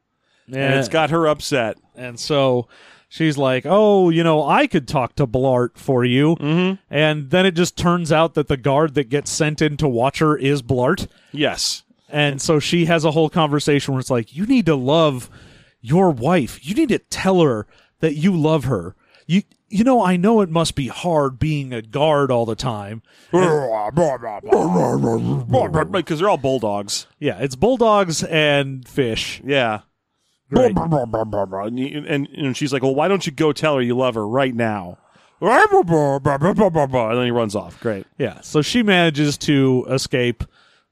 and 0.47 0.55
Yeah. 0.55 0.79
it's 0.79 0.87
got 0.89 1.09
her 1.11 1.27
upset. 1.27 1.77
And 1.95 2.19
so 2.19 2.67
she's 3.13 3.37
like, 3.37 3.63
"Oh, 3.65 4.09
you 4.09 4.23
know, 4.23 4.43
I 4.43 4.65
could 4.65 4.87
talk 4.87 5.15
to 5.15 5.27
Blart 5.27 5.77
for 5.77 6.03
you," 6.03 6.35
mm-hmm. 6.35 6.81
and 6.89 7.29
then 7.29 7.45
it 7.45 7.51
just 7.51 7.77
turns 7.77 8.11
out 8.11 8.33
that 8.33 8.47
the 8.47 8.57
guard 8.57 8.95
that 8.95 9.09
gets 9.09 9.31
sent 9.31 9.61
in 9.61 9.77
to 9.77 9.87
watch 9.87 10.19
her 10.19 10.35
is 10.35 10.61
Blart, 10.61 11.07
Yes. 11.31 11.83
and 12.09 12.41
so 12.41 12.59
she 12.59 12.85
has 12.85 13.05
a 13.05 13.11
whole 13.11 13.29
conversation 13.29 13.93
where 13.93 14.01
it's 14.01 14.09
like, 14.09 14.35
"You 14.35 14.45
need 14.45 14.65
to 14.65 14.75
love 14.75 15.29
your 15.79 16.09
wife. 16.09 16.67
You 16.67 16.73
need 16.73 16.89
to 16.89 16.99
tell 16.99 17.41
her 17.41 17.67
that 17.99 18.15
you 18.15 18.35
love 18.35 18.65
her. 18.65 18.95
You." 19.27 19.43
You 19.69 19.83
know, 19.83 20.05
I 20.05 20.17
know 20.17 20.41
it 20.41 20.51
must 20.51 20.75
be 20.75 20.87
hard 20.87 21.39
being 21.39 21.73
a 21.73 21.81
guard 21.81 22.29
all 22.29 22.45
the 22.45 22.53
time. 22.53 23.01
Because 23.31 23.91
they're 26.19 26.29
all 26.29 26.37
bulldogs. 26.37 27.07
Yeah, 27.17 27.39
it's 27.39 27.55
bulldogs 27.55 28.23
and 28.23 28.87
fish. 28.87 29.41
Yeah. 29.43 29.79
Great. 30.55 30.75
And, 30.77 31.79
you- 31.79 32.03
and, 32.07 32.27
and 32.29 32.57
she's 32.57 32.71
like, 32.73 32.81
well, 32.83 32.95
why 32.95 33.07
don't 33.07 33.25
you 33.25 33.31
go 33.31 33.51
tell 33.53 33.75
her 33.75 33.81
you 33.81 33.95
love 33.97 34.15
her 34.15 34.27
right 34.27 34.53
now? 34.53 34.97
And 37.09 37.17
then 37.17 37.25
he 37.25 37.31
runs 37.31 37.55
off. 37.55 37.79
Great. 37.81 38.05
Yeah, 38.17 38.39
so 38.41 38.61
she 38.61 38.81
manages 38.81 39.37
to 39.39 39.85
escape, 39.89 40.43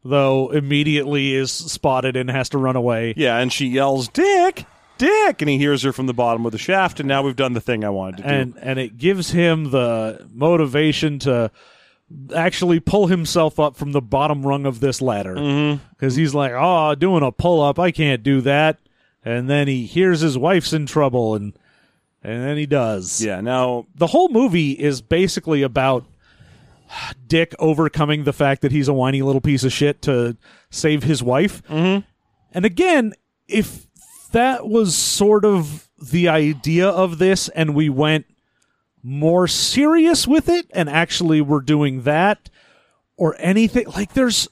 though 0.03 0.49
immediately 0.51 1.33
is 1.35 1.51
spotted 1.51 2.15
and 2.17 2.29
has 2.29 2.49
to 2.49 2.57
run 2.57 2.75
away. 2.75 3.13
Yeah, 3.15 3.37
and 3.37 3.51
she 3.53 3.67
yells, 3.67 4.09
Dick, 4.09 4.65
Dick. 4.97 5.41
And 5.41 5.49
he 5.49 5.57
hears 5.57 5.83
her 5.83 5.93
from 5.93 6.07
the 6.07 6.13
bottom 6.13 6.45
of 6.45 6.51
the 6.51 6.57
shaft, 6.57 6.99
and 6.99 7.07
now 7.07 7.21
we've 7.21 7.35
done 7.37 7.53
the 7.53 7.61
thing 7.61 7.85
I 7.85 7.89
wanted 7.89 8.17
to 8.17 8.23
do. 8.23 8.29
And 8.29 8.57
and 8.61 8.77
it 8.79 8.97
gives 8.97 9.31
him 9.31 9.71
the 9.71 10.27
motivation 10.33 11.17
to 11.19 11.49
actually 12.35 12.81
pull 12.81 13.07
himself 13.07 13.57
up 13.57 13.77
from 13.77 13.93
the 13.93 14.01
bottom 14.01 14.45
rung 14.45 14.65
of 14.65 14.81
this 14.81 15.01
ladder 15.01 15.35
Mm-hmm. 15.35 15.81
because 15.91 16.15
he's 16.17 16.35
like, 16.35 16.51
"Oh, 16.53 16.93
doing 16.95 17.23
a 17.23 17.31
pull 17.31 17.61
up, 17.61 17.79
I 17.79 17.91
can't 17.91 18.21
do 18.21 18.41
that." 18.41 18.79
And 19.23 19.49
then 19.49 19.67
he 19.67 19.85
hears 19.85 20.21
his 20.21 20.37
wife's 20.37 20.73
in 20.73 20.85
trouble, 20.85 21.35
and 21.35 21.53
and 22.23 22.43
then 22.43 22.57
he 22.57 22.65
does. 22.65 23.21
yeah, 23.23 23.41
now, 23.41 23.87
the 23.95 24.07
whole 24.07 24.29
movie 24.29 24.71
is 24.71 25.01
basically 25.01 25.63
about 25.63 26.05
Dick 27.27 27.55
overcoming 27.57 28.23
the 28.23 28.33
fact 28.33 28.61
that 28.61 28.71
he's 28.71 28.87
a 28.87 28.93
whiny 28.93 29.21
little 29.21 29.41
piece 29.41 29.63
of 29.63 29.73
shit 29.73 30.01
to 30.03 30.37
save 30.69 31.03
his 31.03 31.23
wife. 31.23 31.63
Mm-hmm. 31.67 32.05
And 32.53 32.65
again, 32.65 33.13
if 33.47 33.87
that 34.31 34.67
was 34.67 34.95
sort 34.95 35.45
of 35.45 35.89
the 36.11 36.27
idea 36.27 36.87
of 36.87 37.17
this 37.17 37.49
and 37.49 37.75
we 37.75 37.89
went 37.89 38.25
more 39.03 39.47
serious 39.47 40.27
with 40.27 40.47
it 40.47 40.67
and 40.73 40.89
actually 40.89 41.41
were 41.41 41.61
doing 41.61 42.03
that 42.03 42.49
or 43.17 43.35
anything, 43.39 43.87
like 43.87 44.13
there's 44.13 44.47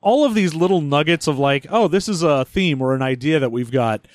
all 0.00 0.24
of 0.24 0.34
these 0.34 0.54
little 0.54 0.80
nuggets 0.80 1.26
of 1.26 1.38
like, 1.38 1.66
oh, 1.70 1.88
this 1.88 2.08
is 2.08 2.22
a 2.22 2.44
theme 2.44 2.80
or 2.80 2.94
an 2.94 3.02
idea 3.02 3.38
that 3.38 3.52
we've 3.52 3.70
got. 3.70 4.06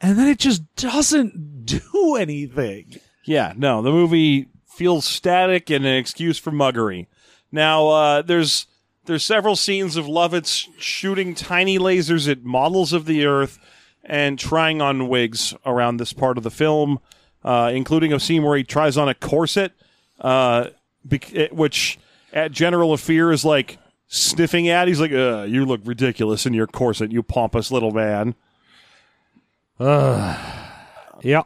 And 0.00 0.18
then 0.18 0.28
it 0.28 0.38
just 0.38 0.62
doesn't 0.76 1.64
do 1.66 2.16
anything. 2.16 2.96
yeah, 3.24 3.52
no, 3.56 3.82
the 3.82 3.90
movie 3.90 4.48
feels 4.66 5.04
static 5.04 5.70
and 5.70 5.86
an 5.86 5.96
excuse 5.96 6.38
for 6.38 6.50
muggery. 6.50 7.06
Now, 7.50 7.88
uh, 7.88 8.22
there's 8.22 8.66
there's 9.06 9.24
several 9.24 9.56
scenes 9.56 9.96
of 9.96 10.06
Lovitz 10.06 10.66
shooting 10.78 11.34
tiny 11.34 11.78
lasers 11.78 12.28
at 12.28 12.44
models 12.44 12.92
of 12.92 13.06
the 13.06 13.24
Earth 13.24 13.58
and 14.04 14.38
trying 14.38 14.82
on 14.82 15.08
wigs 15.08 15.54
around 15.64 15.96
this 15.96 16.12
part 16.12 16.36
of 16.38 16.44
the 16.44 16.50
film, 16.50 16.98
uh, 17.44 17.70
including 17.72 18.12
a 18.12 18.20
scene 18.20 18.42
where 18.42 18.56
he 18.56 18.64
tries 18.64 18.96
on 18.96 19.08
a 19.08 19.14
corset, 19.14 19.72
uh, 20.20 20.68
bec- 21.04 21.34
eh, 21.34 21.48
which 21.52 21.98
at 22.32 22.50
General 22.52 22.92
of 22.92 23.00
Fear 23.00 23.30
is 23.32 23.44
like 23.44 23.78
sniffing 24.08 24.68
at. 24.68 24.88
He's 24.88 25.00
like, 25.00 25.12
uh, 25.12 25.42
"You 25.48 25.64
look 25.64 25.80
ridiculous 25.84 26.46
in 26.46 26.52
your 26.54 26.66
corset, 26.66 27.12
you 27.12 27.22
pompous 27.22 27.70
little 27.70 27.90
man." 27.92 28.34
Yeah. 31.22 31.42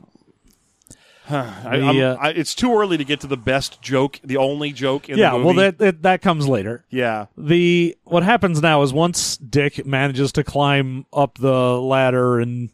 I, 1.32 1.78
The, 1.78 2.02
uh, 2.02 2.16
I, 2.20 2.30
it's 2.30 2.54
too 2.56 2.74
early 2.74 2.96
to 2.96 3.04
get 3.04 3.20
to 3.20 3.28
the 3.28 3.36
best 3.36 3.80
joke, 3.80 4.18
the 4.24 4.36
only 4.36 4.72
joke 4.72 5.08
in 5.08 5.16
Yeah, 5.16 5.30
the 5.30 5.38
movie. 5.38 5.44
well 5.46 5.54
that, 5.56 5.78
that 5.78 6.02
that 6.02 6.22
comes 6.22 6.48
later. 6.48 6.84
yeah, 6.90 7.26
The 7.38 7.96
what 8.04 8.24
happens 8.24 8.61
now 8.61 8.82
is 8.82 8.92
once 8.92 9.36
Dick 9.36 9.86
manages 9.86 10.32
to 10.32 10.42
climb 10.44 11.06
up 11.12 11.38
the 11.38 11.80
ladder 11.80 12.40
and 12.40 12.70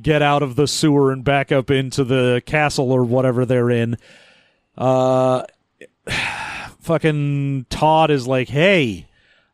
get 0.00 0.20
out 0.20 0.42
of 0.42 0.56
the 0.56 0.66
sewer 0.68 1.10
and 1.10 1.24
back 1.24 1.50
up 1.52 1.70
into 1.70 2.04
the 2.04 2.42
castle 2.44 2.92
or 2.92 3.02
whatever 3.02 3.46
they're 3.46 3.70
in, 3.70 3.96
uh 4.76 5.44
fucking 6.94 7.66
Todd 7.70 8.10
is 8.10 8.26
like, 8.26 8.48
"Hey, 8.48 9.06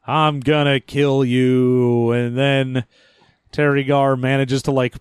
I'm 0.07 0.41
gonna 0.41 0.81
kill 0.81 1.23
you." 1.23 2.11
And 2.13 2.37
then 2.37 2.85
Teri 3.53 3.87
Garr 3.87 4.17
manages 4.17 4.63
to 4.63 4.71
like 4.73 4.95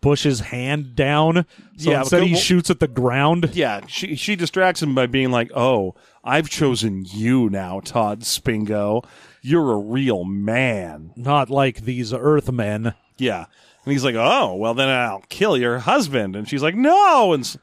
push 0.00 0.24
his 0.24 0.40
hand 0.40 0.96
down. 0.96 1.46
So 1.76 1.90
Yeah, 1.92 2.00
instead 2.00 2.24
he 2.24 2.32
well- 2.32 2.40
shoots 2.40 2.70
at 2.70 2.80
the 2.80 2.88
ground. 2.88 3.50
yeah. 3.54 3.82
She 3.86 4.16
she 4.16 4.34
distracts 4.34 4.82
him 4.82 4.94
by 4.96 5.06
being 5.06 5.30
like, 5.30 5.50
"Oh, 5.54 5.94
I've 6.24 6.50
chosen 6.50 7.04
you 7.08 7.48
now, 7.50 7.78
Todd 7.84 8.20
Spengo. 8.22 9.04
You're 9.42 9.72
a 9.72 9.78
real 9.78 10.24
man." 10.24 11.12
Not 11.14 11.50
like 11.50 11.82
these 11.82 12.12
Earthmen. 12.12 12.94
Yeah, 13.16 13.44
and 13.84 13.92
he's 13.92 14.04
like, 14.04 14.16
"Oh, 14.16 14.56
well 14.56 14.74
then 14.74 14.88
I'll 14.88 15.22
kill 15.28 15.56
your 15.56 15.78
husband." 15.78 16.34
And 16.34 16.48
she's 16.48 16.62
like, 16.64 16.74
"No," 16.74 17.32
and 17.32 17.44
s- 17.44 17.56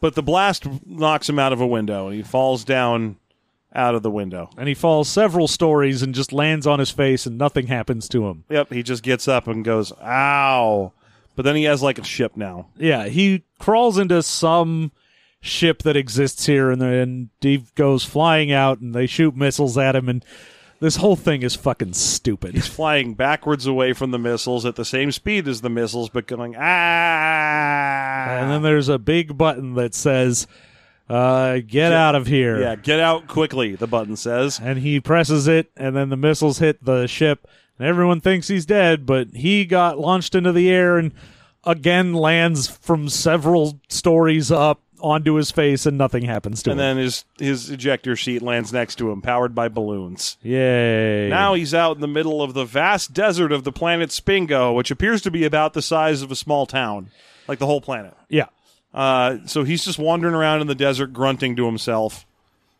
but 0.00 0.16
the 0.16 0.22
blast 0.22 0.66
knocks 0.84 1.28
him 1.28 1.38
out 1.38 1.52
of 1.52 1.60
a 1.60 1.66
window, 1.66 2.06
and 2.08 2.16
he 2.16 2.22
falls 2.22 2.64
down 2.64 3.16
out 3.74 3.94
of 3.94 4.02
the 4.02 4.10
window. 4.10 4.50
and 4.56 4.68
he 4.68 4.74
falls 4.74 5.08
several 5.08 5.46
stories 5.46 6.02
and 6.02 6.14
just 6.14 6.32
lands 6.32 6.66
on 6.66 6.78
his 6.78 6.90
face 6.90 7.26
and 7.26 7.36
nothing 7.36 7.66
happens 7.66 8.08
to 8.08 8.26
him. 8.26 8.44
Yep, 8.48 8.72
he 8.72 8.82
just 8.82 9.02
gets 9.02 9.28
up 9.28 9.46
and 9.46 9.64
goes, 9.64 9.92
"Ow!" 10.02 10.92
But 11.36 11.44
then 11.44 11.56
he 11.56 11.64
has 11.64 11.82
like 11.82 11.98
a 11.98 12.04
ship 12.04 12.36
now. 12.36 12.68
Yeah, 12.76 13.06
he 13.06 13.44
crawls 13.58 13.98
into 13.98 14.22
some 14.22 14.90
ship 15.40 15.82
that 15.82 15.96
exists 15.96 16.46
here 16.46 16.70
and 16.70 16.82
then 16.82 17.30
he 17.40 17.64
goes 17.76 18.04
flying 18.04 18.50
out 18.50 18.80
and 18.80 18.92
they 18.94 19.06
shoot 19.06 19.36
missiles 19.36 19.78
at 19.78 19.94
him 19.94 20.08
and 20.08 20.24
this 20.80 20.96
whole 20.96 21.16
thing 21.16 21.42
is 21.42 21.54
fucking 21.56 21.92
stupid. 21.94 22.54
He's 22.54 22.66
flying 22.66 23.14
backwards 23.14 23.66
away 23.66 23.92
from 23.92 24.12
the 24.12 24.18
missiles 24.18 24.64
at 24.64 24.76
the 24.76 24.84
same 24.84 25.10
speed 25.10 25.48
as 25.48 25.60
the 25.60 25.68
missiles, 25.68 26.08
but 26.08 26.26
going 26.26 26.54
ah. 26.56 28.28
and 28.28 28.50
then 28.50 28.62
there's 28.62 28.88
a 28.88 28.98
big 28.98 29.36
button 29.36 29.74
that 29.74 29.94
says 29.94 30.46
uh, 31.08 31.58
get 31.66 31.92
out 31.92 32.14
of 32.14 32.26
here. 32.26 32.60
yeah, 32.60 32.76
get 32.76 33.00
out 33.00 33.26
quickly. 33.28 33.74
The 33.74 33.86
button 33.86 34.16
says. 34.16 34.60
And 34.62 34.78
he 34.80 35.00
presses 35.00 35.48
it 35.48 35.70
and 35.76 35.96
then 35.96 36.08
the 36.10 36.16
missiles 36.16 36.58
hit 36.58 36.84
the 36.84 37.06
ship 37.06 37.46
and 37.78 37.86
everyone 37.86 38.20
thinks 38.20 38.48
he's 38.48 38.66
dead, 38.66 39.06
but 39.06 39.28
he 39.34 39.64
got 39.64 39.98
launched 39.98 40.34
into 40.34 40.52
the 40.52 40.70
air 40.70 40.98
and 40.98 41.12
again 41.64 42.12
lands 42.14 42.66
from 42.68 43.08
several 43.08 43.78
stories 43.88 44.50
up 44.50 44.82
onto 45.00 45.34
his 45.34 45.52
face 45.52 45.86
and 45.86 45.96
nothing 45.96 46.24
happens 46.24 46.60
to 46.62 46.70
And 46.72 46.80
him. 46.80 46.84
And 46.86 46.98
then 46.98 47.04
his 47.04 47.24
his 47.38 47.70
ejector 47.70 48.16
seat 48.16 48.42
lands 48.42 48.72
next 48.72 48.96
to 48.96 49.10
him, 49.12 49.22
powered 49.22 49.54
by 49.54 49.68
balloons. 49.68 50.36
Yay. 50.42 51.28
Now 51.28 51.54
he's 51.54 51.72
out 51.72 51.94
in 51.96 52.00
the 52.00 52.08
middle 52.08 52.42
of 52.42 52.52
the 52.54 52.64
vast 52.64 53.12
desert 53.14 53.52
of 53.52 53.62
the 53.64 53.70
planet 53.72 54.10
Spengo, 54.10 54.74
which 54.74 54.90
appears 54.90 55.22
to 55.22 55.30
be 55.30 55.44
about 55.44 55.72
the 55.72 55.82
size 55.82 56.20
of 56.22 56.32
a 56.32 56.36
small 56.36 56.66
town, 56.66 57.10
like 57.46 57.60
the 57.60 57.66
whole 57.66 57.80
planet. 57.80 58.14
yeah. 58.28 58.46
Uh, 58.94 59.38
so 59.46 59.64
he's 59.64 59.84
just 59.84 59.98
wandering 59.98 60.34
around 60.34 60.60
in 60.60 60.66
the 60.66 60.74
desert, 60.74 61.12
grunting 61.12 61.54
to 61.56 61.66
himself, 61.66 62.26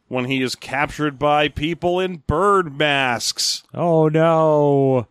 when 0.08 0.24
he 0.24 0.42
is 0.42 0.54
captured 0.54 1.18
by 1.18 1.48
people 1.48 2.00
in 2.00 2.22
bird 2.26 2.76
masks. 2.76 3.62
Oh 3.74 4.08
no. 4.08 5.06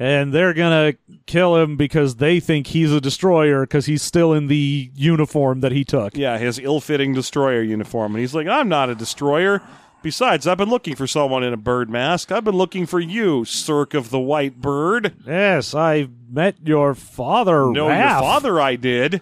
And 0.00 0.32
they're 0.32 0.54
going 0.54 0.92
to 0.92 1.18
kill 1.26 1.56
him 1.56 1.76
because 1.76 2.16
they 2.16 2.38
think 2.38 2.68
he's 2.68 2.92
a 2.92 3.00
destroyer 3.00 3.62
because 3.62 3.86
he's 3.86 4.02
still 4.02 4.32
in 4.32 4.46
the 4.46 4.92
uniform 4.94 5.60
that 5.60 5.72
he 5.72 5.84
took. 5.84 6.16
Yeah, 6.16 6.38
his 6.38 6.60
ill-fitting 6.60 7.14
destroyer 7.14 7.62
uniform, 7.62 8.14
and 8.14 8.20
he's 8.20 8.32
like, 8.34 8.46
"I'm 8.46 8.68
not 8.68 8.90
a 8.90 8.94
destroyer. 8.94 9.60
Besides, 10.00 10.46
I've 10.46 10.58
been 10.58 10.70
looking 10.70 10.94
for 10.94 11.08
someone 11.08 11.42
in 11.42 11.52
a 11.52 11.56
bird 11.56 11.90
mask. 11.90 12.30
I've 12.30 12.44
been 12.44 12.54
looking 12.54 12.86
for 12.86 13.00
you, 13.00 13.44
Sirk 13.44 13.94
of 13.94 14.10
the 14.10 14.20
White 14.20 14.60
Bird. 14.60 15.14
Yes, 15.26 15.74
I 15.74 16.08
met 16.30 16.54
your 16.64 16.94
father. 16.94 17.66
No, 17.72 17.88
Raff. 17.88 18.20
your 18.22 18.30
father, 18.30 18.60
I 18.60 18.76
did. 18.76 19.20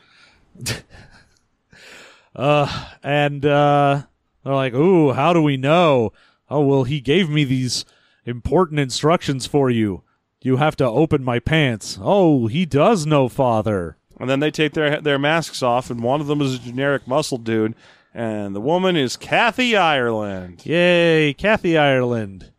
and 2.34 3.46
uh, 3.46 4.02
they're 4.44 4.54
like, 4.54 4.74
"Ooh, 4.74 5.12
how 5.12 5.32
do 5.32 5.42
we 5.42 5.56
know?" 5.56 6.12
Oh, 6.48 6.60
well, 6.60 6.84
he 6.84 7.00
gave 7.00 7.28
me 7.28 7.44
these 7.44 7.84
important 8.24 8.80
instructions 8.80 9.46
for 9.46 9.70
you. 9.70 10.02
You 10.42 10.58
have 10.58 10.76
to 10.76 10.84
open 10.86 11.24
my 11.24 11.40
pants. 11.40 11.98
Oh, 12.00 12.46
he 12.46 12.64
does 12.66 13.04
know 13.06 13.28
father. 13.28 13.96
And 14.18 14.30
then 14.30 14.40
they 14.40 14.50
take 14.50 14.72
their 14.72 15.00
their 15.00 15.18
masks 15.18 15.62
off, 15.62 15.90
and 15.90 16.02
one 16.02 16.20
of 16.20 16.26
them 16.26 16.40
is 16.40 16.54
a 16.54 16.58
generic 16.58 17.06
muscle 17.06 17.38
dude, 17.38 17.74
and 18.14 18.54
the 18.54 18.60
woman 18.60 18.96
is 18.96 19.16
Kathy 19.16 19.76
Ireland. 19.76 20.64
Yay, 20.64 21.34
Kathy 21.34 21.76
Ireland. 21.76 22.52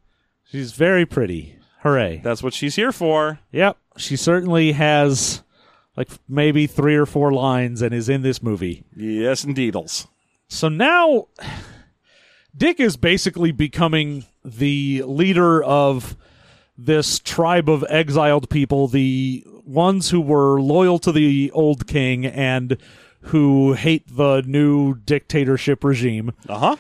She's 0.43 0.73
very 0.73 1.05
pretty. 1.05 1.57
Hooray. 1.81 2.21
That's 2.23 2.43
what 2.43 2.53
she's 2.53 2.75
here 2.75 2.91
for. 2.91 3.39
Yep, 3.51 3.77
she 3.97 4.15
certainly 4.15 4.73
has 4.73 5.43
like 5.97 6.07
maybe 6.29 6.67
three 6.67 6.95
or 6.95 7.05
four 7.05 7.33
lines 7.33 7.81
and 7.81 7.93
is 7.93 8.07
in 8.07 8.21
this 8.21 8.41
movie. 8.41 8.83
Yes, 8.95 9.43
indeedles. 9.43 10.07
So 10.47 10.69
now 10.69 11.27
Dick 12.55 12.79
is 12.79 12.95
basically 12.95 13.51
becoming 13.51 14.25
the 14.45 15.03
leader 15.05 15.61
of 15.63 16.15
this 16.77 17.19
tribe 17.19 17.69
of 17.69 17.83
exiled 17.89 18.49
people, 18.49 18.87
the 18.87 19.43
ones 19.65 20.11
who 20.11 20.21
were 20.21 20.61
loyal 20.61 20.99
to 20.99 21.11
the 21.11 21.51
old 21.51 21.87
king 21.87 22.25
and 22.25 22.77
who 23.21 23.73
hate 23.73 24.15
the 24.15 24.41
new 24.45 24.93
dictatorship 24.95 25.83
regime, 25.83 26.31
Uh 26.47 26.57
huh. 26.59 26.75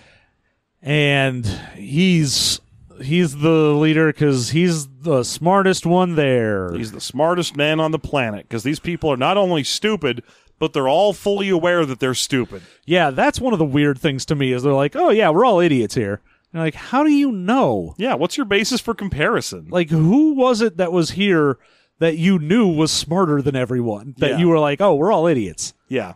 and 0.81 1.45
he's 1.75 2.61
he's 3.01 3.37
the 3.37 3.49
leader 3.73 4.07
because 4.07 4.49
he's 4.51 4.87
the 4.87 5.23
smartest 5.23 5.85
one 5.85 6.15
there. 6.15 6.73
He's 6.73 6.91
the 6.91 7.01
smartest 7.01 7.55
man 7.55 7.79
on 7.79 7.91
the 7.91 7.99
planet 7.99 8.47
because 8.47 8.63
these 8.63 8.79
people 8.79 9.11
are 9.11 9.17
not 9.17 9.37
only 9.37 9.63
stupid, 9.63 10.23
but 10.59 10.73
they're 10.73 10.89
all 10.89 11.13
fully 11.13 11.49
aware 11.49 11.85
that 11.85 11.99
they're 11.99 12.13
stupid. 12.13 12.61
Yeah, 12.85 13.11
that's 13.11 13.39
one 13.39 13.53
of 13.53 13.59
the 13.59 13.65
weird 13.65 13.99
things 13.99 14.25
to 14.25 14.35
me 14.35 14.51
is 14.53 14.63
they're 14.63 14.73
like, 14.73 14.95
oh 14.95 15.09
yeah, 15.09 15.29
we're 15.29 15.45
all 15.45 15.59
idiots 15.59 15.95
here. 15.95 16.21
And 16.53 16.61
like, 16.61 16.75
how 16.75 17.03
do 17.03 17.11
you 17.11 17.31
know? 17.31 17.93
Yeah, 17.97 18.15
what's 18.15 18.37
your 18.37 18.45
basis 18.45 18.81
for 18.81 18.93
comparison? 18.93 19.67
Like, 19.69 19.89
who 19.89 20.33
was 20.33 20.61
it 20.61 20.77
that 20.77 20.91
was 20.91 21.11
here 21.11 21.57
that 21.99 22.17
you 22.17 22.39
knew 22.39 22.67
was 22.67 22.91
smarter 22.91 23.41
than 23.41 23.55
everyone? 23.55 24.15
That 24.17 24.31
Yeah. 24.31 24.37
you 24.37 24.47
were 24.49 24.59
like, 24.59 24.79
oh, 24.81 24.95
we're 24.95 25.11
all 25.11 25.27
idiots. 25.27 25.73
Yeah. 25.89 26.13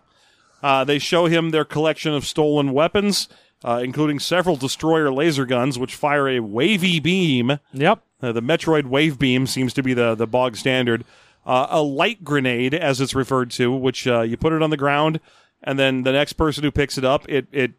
Uh, 0.63 0.83
they 0.83 0.99
show 0.99 1.25
him 1.25 1.49
their 1.49 1.65
collection 1.65 2.13
of 2.13 2.25
stolen 2.25 2.71
weapons, 2.71 3.27
uh, 3.63 3.81
including 3.83 4.19
several 4.19 4.55
destroyer 4.55 5.11
laser 5.11 5.45
guns, 5.45 5.77
which 5.77 5.95
fire 5.95 6.27
a 6.27 6.39
wavy 6.39 6.99
beam. 6.99 7.59
Yep. 7.73 8.03
Uh, 8.21 8.31
the 8.31 8.41
Metroid 8.41 8.85
wave 8.85 9.17
beam 9.17 9.47
seems 9.47 9.73
to 9.73 9.83
be 9.83 9.93
the, 9.93 10.15
the 10.15 10.27
bog 10.27 10.55
standard. 10.55 11.03
Uh, 11.45 11.67
a 11.69 11.81
light 11.81 12.23
grenade, 12.23 12.73
as 12.73 13.01
it's 13.01 13.15
referred 13.15 13.49
to, 13.51 13.71
which 13.71 14.05
uh, 14.05 14.21
you 14.21 14.37
put 14.37 14.53
it 14.53 14.61
on 14.61 14.69
the 14.69 14.77
ground, 14.77 15.19
and 15.63 15.79
then 15.79 16.03
the 16.03 16.11
next 16.11 16.33
person 16.33 16.63
who 16.63 16.71
picks 16.71 16.97
it 16.97 17.05
up, 17.05 17.27
it 17.27 17.47
it 17.51 17.71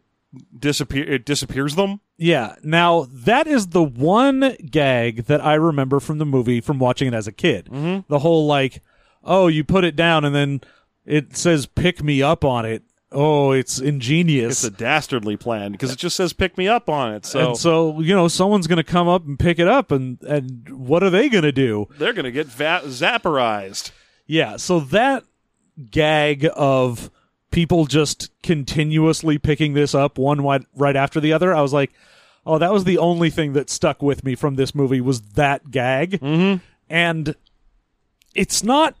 disappear 0.57 1.03
it 1.05 1.25
disappears 1.25 1.75
them. 1.75 2.01
Yeah. 2.17 2.55
Now 2.61 3.07
that 3.09 3.47
is 3.47 3.67
the 3.67 3.83
one 3.83 4.57
gag 4.69 5.25
that 5.25 5.43
I 5.43 5.53
remember 5.53 5.99
from 5.99 6.17
the 6.17 6.25
movie 6.25 6.59
from 6.59 6.79
watching 6.79 7.07
it 7.07 7.13
as 7.13 7.27
a 7.27 7.31
kid. 7.31 7.69
Mm-hmm. 7.71 8.01
The 8.09 8.19
whole 8.19 8.47
like, 8.47 8.81
oh, 9.23 9.47
you 9.47 9.63
put 9.63 9.85
it 9.85 9.95
down 9.95 10.25
and 10.25 10.35
then 10.35 10.61
it 11.05 11.37
says 11.37 11.65
"pick 11.65 12.03
me 12.03 12.21
up" 12.21 12.43
on 12.43 12.65
it. 12.65 12.83
Oh, 13.13 13.51
it's 13.51 13.79
ingenious. 13.79 14.63
It's 14.63 14.73
a 14.73 14.77
dastardly 14.77 15.37
plan 15.37 15.71
because 15.71 15.91
it 15.91 15.99
just 15.99 16.15
says 16.15 16.33
"pick 16.33 16.57
me 16.57 16.67
up" 16.67 16.89
on 16.89 17.13
it. 17.13 17.25
So, 17.25 17.49
and 17.49 17.57
so 17.57 17.99
you 17.99 18.15
know 18.15 18.27
someone's 18.27 18.67
going 18.67 18.77
to 18.77 18.83
come 18.83 19.07
up 19.07 19.25
and 19.25 19.37
pick 19.37 19.59
it 19.59 19.67
up, 19.67 19.91
and 19.91 20.21
and 20.23 20.67
what 20.69 21.03
are 21.03 21.09
they 21.09 21.29
going 21.29 21.43
to 21.43 21.51
do? 21.51 21.87
they're 21.97 22.13
going 22.13 22.25
to 22.25 22.31
get 22.31 22.47
va- 22.47 22.81
zapperized. 22.85 23.91
Yeah. 24.25 24.57
So 24.57 24.79
that 24.79 25.23
gag 25.91 26.49
of 26.55 27.11
people 27.51 27.85
just 27.85 28.29
continuously 28.41 29.37
picking 29.37 29.73
this 29.73 29.93
up 29.93 30.17
one 30.17 30.43
right 30.75 30.95
after 30.95 31.19
the 31.19 31.33
other, 31.33 31.53
I 31.53 31.61
was 31.61 31.73
like, 31.73 31.91
oh, 32.45 32.57
that 32.57 32.73
was 32.73 32.83
the 32.83 32.97
only 32.97 33.29
thing 33.29 33.53
that 33.53 33.69
stuck 33.69 34.01
with 34.01 34.23
me 34.23 34.35
from 34.35 34.55
this 34.55 34.73
movie 34.73 35.01
was 35.01 35.21
that 35.33 35.71
gag, 35.71 36.19
mm-hmm. 36.19 36.63
and 36.89 37.35
it's 38.35 38.63
not 38.63 38.95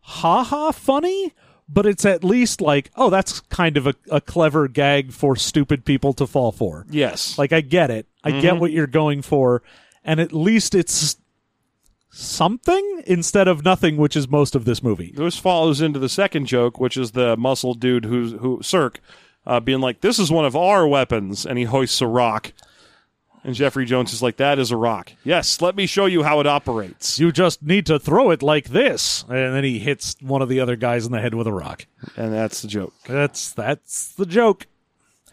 ha 0.00 0.44
ha 0.44 0.70
funny. 0.72 1.32
But 1.68 1.86
it's 1.86 2.04
at 2.04 2.22
least 2.22 2.60
like, 2.60 2.90
oh, 2.94 3.08
that's 3.08 3.40
kind 3.40 3.76
of 3.76 3.86
a, 3.86 3.94
a 4.10 4.20
clever 4.20 4.68
gag 4.68 5.12
for 5.12 5.34
stupid 5.34 5.84
people 5.84 6.12
to 6.14 6.26
fall 6.26 6.52
for. 6.52 6.84
Yes, 6.90 7.38
Like 7.38 7.52
I 7.52 7.62
get 7.62 7.90
it. 7.90 8.06
I 8.22 8.40
get 8.40 8.58
what 8.58 8.70
you're 8.70 8.86
going 8.86 9.22
for, 9.22 9.62
and 10.04 10.20
at 10.20 10.32
least 10.32 10.74
it's 10.74 11.16
something 12.10 13.02
instead 13.06 13.48
of 13.48 13.64
nothing, 13.64 13.96
which 13.96 14.16
is 14.16 14.28
most 14.28 14.54
of 14.54 14.64
this 14.64 14.82
movie. 14.82 15.12
this 15.16 15.36
follows 15.36 15.80
into 15.80 15.98
the 15.98 16.08
second 16.08 16.46
joke, 16.46 16.78
which 16.78 16.96
is 16.96 17.12
the 17.12 17.36
muscle 17.36 17.74
dude 17.74 18.04
who's 18.04 18.32
who 18.32 18.60
Sirk 18.62 19.00
uh, 19.46 19.60
being 19.60 19.80
like, 19.80 20.00
"This 20.00 20.18
is 20.18 20.30
one 20.30 20.44
of 20.44 20.54
our 20.56 20.86
weapons," 20.86 21.44
and 21.44 21.58
he 21.58 21.64
hoists 21.64 22.00
a 22.00 22.06
rock. 22.06 22.52
And 23.46 23.54
Jeffrey 23.54 23.84
Jones 23.84 24.12
is 24.14 24.22
like, 24.22 24.38
"That 24.38 24.58
is 24.58 24.70
a 24.70 24.76
rock. 24.76 25.12
Yes, 25.22 25.60
let 25.60 25.76
me 25.76 25.84
show 25.86 26.06
you 26.06 26.22
how 26.22 26.40
it 26.40 26.46
operates." 26.46 27.20
You 27.20 27.30
just 27.30 27.62
need 27.62 27.84
to 27.86 27.98
throw 27.98 28.30
it 28.30 28.42
like 28.42 28.70
this, 28.70 29.22
and 29.28 29.54
then 29.54 29.64
he 29.64 29.78
hits 29.78 30.16
one 30.20 30.40
of 30.40 30.48
the 30.48 30.60
other 30.60 30.76
guys 30.76 31.04
in 31.04 31.12
the 31.12 31.20
head 31.20 31.34
with 31.34 31.46
a 31.46 31.52
rock. 31.52 31.84
And 32.16 32.32
that's 32.32 32.62
the 32.62 32.68
joke. 32.68 32.94
That's 33.06 33.52
that's 33.52 34.14
the 34.14 34.24
joke. 34.24 34.66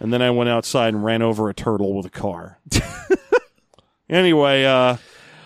And 0.02 0.12
then 0.12 0.22
I 0.22 0.30
went 0.32 0.50
outside 0.50 0.94
and 0.94 1.06
ran 1.06 1.22
over 1.22 1.50
a 1.50 1.54
turtle 1.54 1.96
with 1.96 2.06
a 2.06 2.10
car. 2.10 2.58
anyway, 4.10 4.66
uh, 4.66 4.98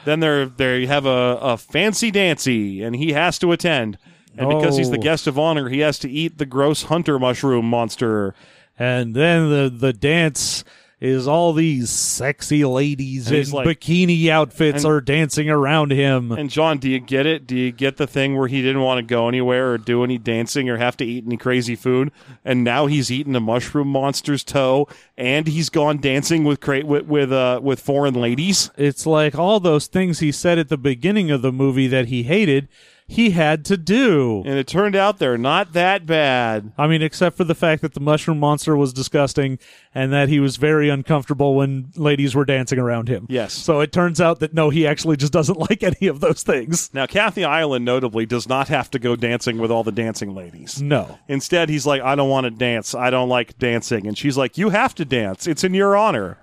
then 0.05 0.19
they're 0.19 0.45
they 0.45 0.85
have 0.85 1.05
a, 1.05 1.37
a 1.41 1.57
fancy 1.57 2.11
dancy, 2.11 2.81
and 2.83 2.95
he 2.95 3.11
has 3.13 3.37
to 3.39 3.51
attend. 3.51 3.97
And 4.37 4.49
because 4.49 4.75
he's 4.77 4.89
the 4.89 4.97
Oh. 4.97 5.01
guest 5.01 5.27
of 5.27 5.39
honor, 5.39 5.69
he 5.69 5.79
has 5.79 5.97
to 5.99 6.09
eat 6.09 6.37
the 6.39 6.45
gross 6.45 6.83
hunter 6.83 7.17
mushroom 7.17 7.69
monster. 7.69 8.35
And 8.77 9.15
then 9.15 9.49
the 9.49 9.69
the 9.69 9.93
dance 9.93 10.63
is 11.05 11.27
all 11.27 11.53
these 11.53 11.89
sexy 11.89 12.65
ladies 12.65 13.29
in 13.31 13.49
like- 13.51 13.67
bikini 13.67 14.27
outfits 14.29 14.83
and- 14.83 14.91
are 14.91 15.01
dancing 15.01 15.49
around 15.49 15.91
him. 15.91 16.31
And 16.31 16.49
John, 16.49 16.77
do 16.79 16.89
you 16.89 16.99
get 16.99 17.25
it? 17.25 17.45
Do 17.45 17.55
you 17.55 17.71
get 17.71 17.97
the 17.97 18.07
thing 18.07 18.35
where 18.37 18.47
he 18.47 18.61
didn't 18.61 18.81
want 18.81 18.97
to 18.97 19.03
go 19.03 19.27
anywhere 19.27 19.71
or 19.71 19.77
do 19.77 20.03
any 20.03 20.17
dancing 20.17 20.69
or 20.69 20.77
have 20.77 20.97
to 20.97 21.05
eat 21.05 21.23
any 21.25 21.37
crazy 21.37 21.75
food, 21.75 22.11
and 22.43 22.63
now 22.63 22.87
he's 22.87 23.11
eaten 23.11 23.35
a 23.35 23.39
mushroom 23.39 23.87
monster's 23.89 24.43
toe, 24.43 24.87
and 25.17 25.47
he's 25.47 25.69
gone 25.69 25.99
dancing 25.99 26.43
with 26.43 26.59
cra- 26.59 26.85
with 26.85 27.05
with, 27.05 27.31
uh, 27.31 27.59
with 27.61 27.79
foreign 27.79 28.15
ladies? 28.15 28.71
it's 28.77 29.05
like 29.05 29.37
all 29.37 29.59
those 29.59 29.87
things 29.87 30.19
he 30.19 30.31
said 30.31 30.57
at 30.57 30.69
the 30.69 30.77
beginning 30.77 31.29
of 31.31 31.41
the 31.41 31.51
movie 31.51 31.87
that 31.87 32.07
he 32.07 32.23
hated, 32.23 32.67
he 33.07 33.31
had 33.31 33.65
to 33.65 33.77
do. 33.77 34.41
And 34.45 34.57
it 34.57 34.67
turned 34.67 34.95
out 34.95 35.19
they're 35.19 35.37
not 35.37 35.73
that 35.73 36.05
bad. 36.05 36.71
I 36.77 36.87
mean, 36.87 37.01
except 37.01 37.37
for 37.37 37.43
the 37.43 37.53
fact 37.53 37.81
that 37.83 37.93
the 37.93 37.99
mushroom 37.99 38.39
monster 38.39 38.75
was 38.75 38.93
disgusting 38.93 39.59
and 39.93 40.11
that 40.11 40.27
he 40.27 40.39
was 40.39 40.57
very 40.57 40.89
uncomfortable 40.89 41.55
when 41.55 41.91
ladies 41.95 42.33
were 42.33 42.45
dancing 42.45 42.79
around 42.79 43.07
him. 43.07 43.27
Yes. 43.29 43.53
So 43.53 43.79
it 43.81 43.91
turns 43.91 44.19
out 44.19 44.39
that 44.39 44.53
no, 44.53 44.71
he 44.71 44.87
actually 44.87 45.17
just 45.17 45.33
doesn't 45.33 45.57
like 45.69 45.83
any 45.83 46.07
of 46.07 46.19
those 46.19 46.41
things. 46.41 46.91
Now, 46.93 47.05
Kathy 47.05 47.43
Ireland 47.43 47.85
notably 47.85 48.25
does 48.25 48.49
not 48.49 48.69
have 48.69 48.89
to 48.91 48.99
go 48.99 49.15
dancing 49.15 49.59
with 49.59 49.69
all 49.69 49.83
the 49.83 49.91
dancing 49.91 50.33
ladies. 50.33 50.81
No. 50.81 51.19
Instead, 51.27 51.69
he's 51.69 51.85
like, 51.85 52.01
I 52.01 52.15
don't 52.15 52.29
want 52.29 52.45
to 52.45 52.51
dance. 52.51 52.95
I 52.95 53.11
don't 53.11 53.29
like 53.29 53.57
dancing. 53.59 54.07
And 54.07 54.17
she's 54.17 54.37
like, 54.37 54.57
You 54.57 54.69
have 54.69 54.95
to 54.95 55.05
dance. 55.05 55.45
It's 55.45 55.63
in 55.63 55.73
your 55.73 55.95
honor. 55.95 56.39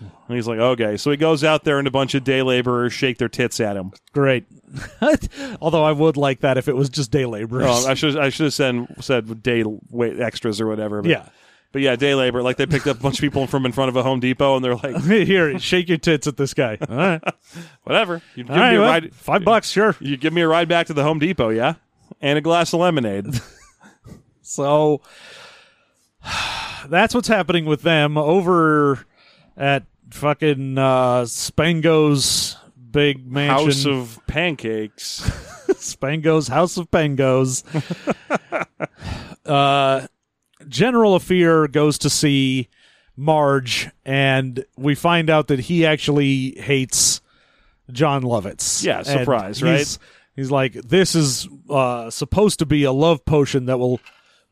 And 0.00 0.36
he's 0.36 0.46
like, 0.46 0.58
Okay. 0.58 0.96
So 0.96 1.10
he 1.10 1.16
goes 1.16 1.42
out 1.44 1.64
there 1.64 1.78
and 1.78 1.88
a 1.88 1.90
bunch 1.90 2.14
of 2.14 2.24
day 2.24 2.42
laborers 2.42 2.92
shake 2.92 3.18
their 3.18 3.28
tits 3.28 3.60
at 3.60 3.76
him. 3.76 3.92
Great. 4.12 4.44
Although 5.60 5.84
I 5.84 5.92
would 5.92 6.16
like 6.16 6.40
that 6.40 6.58
if 6.58 6.68
it 6.68 6.76
was 6.76 6.88
just 6.88 7.10
day 7.10 7.26
laborers. 7.26 7.66
Oh, 7.66 7.88
I 7.88 7.94
should 7.94 8.16
I 8.18 8.28
should 8.28 8.44
have 8.44 8.54
said 8.54 8.86
said 9.00 9.42
day 9.42 9.64
wait 9.90 10.20
extras 10.20 10.60
or 10.60 10.66
whatever. 10.66 11.02
But, 11.02 11.10
Yeah. 11.10 11.28
But 11.72 11.82
yeah, 11.82 11.96
day 11.96 12.14
labor. 12.14 12.42
Like 12.42 12.56
they 12.56 12.64
picked 12.64 12.86
up 12.86 12.98
a 12.98 13.02
bunch 13.02 13.18
of 13.18 13.20
people 13.20 13.46
from 13.46 13.66
in 13.66 13.72
front 13.72 13.90
of 13.90 13.96
a 13.96 14.02
Home 14.02 14.18
Depot, 14.18 14.56
and 14.56 14.64
they're 14.64 14.76
like, 14.76 15.02
Here, 15.04 15.58
shake 15.58 15.88
your 15.88 15.98
tits 15.98 16.26
at 16.26 16.36
this 16.38 16.54
guy. 16.54 16.78
All 16.88 16.96
right. 16.96 17.22
"Whatever, 17.82 18.22
you 18.34 18.44
give 18.44 18.56
right, 18.56 18.70
me 18.70 18.76
a 18.76 18.80
well, 18.80 18.88
ride. 18.88 19.14
five 19.14 19.44
bucks, 19.44 19.68
sure. 19.70 19.94
You 20.00 20.16
give 20.16 20.32
me 20.32 20.40
a 20.40 20.48
ride 20.48 20.68
back 20.68 20.86
to 20.86 20.94
the 20.94 21.02
Home 21.02 21.18
Depot, 21.18 21.50
yeah, 21.50 21.74
and 22.22 22.38
a 22.38 22.40
glass 22.40 22.72
of 22.72 22.80
lemonade." 22.80 23.26
So 24.40 25.02
that's 26.88 27.14
what's 27.14 27.28
happening 27.28 27.66
with 27.66 27.82
them 27.82 28.16
over 28.16 29.04
at 29.56 29.84
fucking 30.10 30.78
uh, 30.78 31.22
Spango's 31.22 32.56
big 32.90 33.30
mansion. 33.30 33.66
House 33.66 33.86
of 33.86 34.20
pancakes. 34.26 35.20
Spango's 35.76 36.48
House 36.48 36.76
of 36.76 36.90
Pangos. 36.90 37.62
uh, 39.46 40.06
General 40.68 41.14
Afir 41.16 41.68
goes 41.68 41.98
to 41.98 42.10
see 42.10 42.68
Marge, 43.16 43.90
and 44.04 44.64
we 44.76 44.94
find 44.94 45.30
out 45.30 45.48
that 45.48 45.60
he 45.60 45.86
actually 45.86 46.52
hates 46.58 47.20
Jon 47.90 48.22
Lovitz. 48.22 48.84
Yeah, 48.84 48.98
And 48.98 49.06
surprise, 49.06 49.60
he's- 49.60 49.98
right? 49.98 49.98
He's 50.36 50.50
like, 50.50 50.74
this 50.74 51.14
is 51.14 51.48
uh, 51.70 52.10
supposed 52.10 52.58
to 52.58 52.66
be 52.66 52.84
a 52.84 52.92
love 52.92 53.24
potion 53.24 53.64
that 53.66 53.78
will 53.78 54.00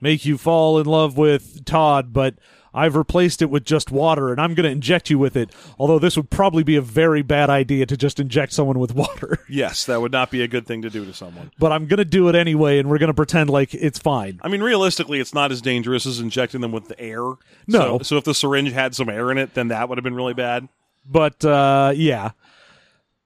make 0.01 0.25
you 0.25 0.39
fall 0.39 0.79
in 0.79 0.87
love 0.87 1.19
with 1.19 1.63
Todd, 1.67 2.11
but 2.11 2.37
I've 2.75 2.97
replaced 2.97 3.41
it 3.41 3.51
with 3.51 3.65
just 3.65 3.91
water, 3.93 4.33
and 4.33 4.41
I'm 4.41 4.55
going 4.55 4.65
to 4.65 4.71
inject 4.71 5.09
you 5.09 5.19
with 5.19 5.37
it. 5.37 5.51
Although 5.79 5.99
this 6.01 6.17
would 6.17 6.29
probably 6.29 6.65
be 6.65 6.75
a 6.77 6.83
very 6.83 7.23
bad 7.23 7.49
idea 7.49 7.87
to 7.87 7.97
just 7.97 8.19
inject 8.19 8.53
someone 8.53 8.79
with 8.79 8.95
water. 8.97 9.39
yes, 9.49 9.87
that 9.87 10.01
would 10.01 10.13
not 10.13 10.31
be 10.31 10.43
a 10.43 10.49
good 10.49 10.67
thing 10.67 10.83
to 10.83 10.91
do 10.91 11.05
to 11.05 11.15
someone. 11.15 11.53
but 11.59 11.71
I'm 11.73 11.87
gonna 11.87 12.05
do 12.05 12.29
it 12.29 12.35
anyway, 12.35 12.79
and 12.79 12.91
we're 12.91 12.99
gonna 12.99 13.15
pretend 13.15 13.49
like 13.51 13.73
it's 13.75 13.99
fine. 13.99 14.41
I 14.43 14.49
mean, 14.49 14.63
realistically, 14.63 15.21
it's 15.21 15.33
not 15.33 15.53
as 15.53 15.63
dangerous 15.63 16.05
as 16.05 16.19
injecting 16.21 16.61
them 16.61 16.73
with 16.73 16.89
the 16.89 17.01
air. 17.01 17.21
No. 17.67 17.99
So, 17.99 18.03
so 18.03 18.17
if 18.17 18.25
the 18.25 18.35
syringe 18.35 18.73
had 18.73 18.95
some 18.95 19.09
air 19.09 19.31
in 19.31 19.39
it, 19.39 19.55
then 19.55 19.69
that 19.69 19.89
would 19.89 19.99
have 19.99 20.05
been 20.05 20.15
really 20.17 20.35
bad. 20.35 20.69
But 21.07 21.45
uh, 21.45 21.93
yeah. 21.95 22.31
But, 22.33 22.35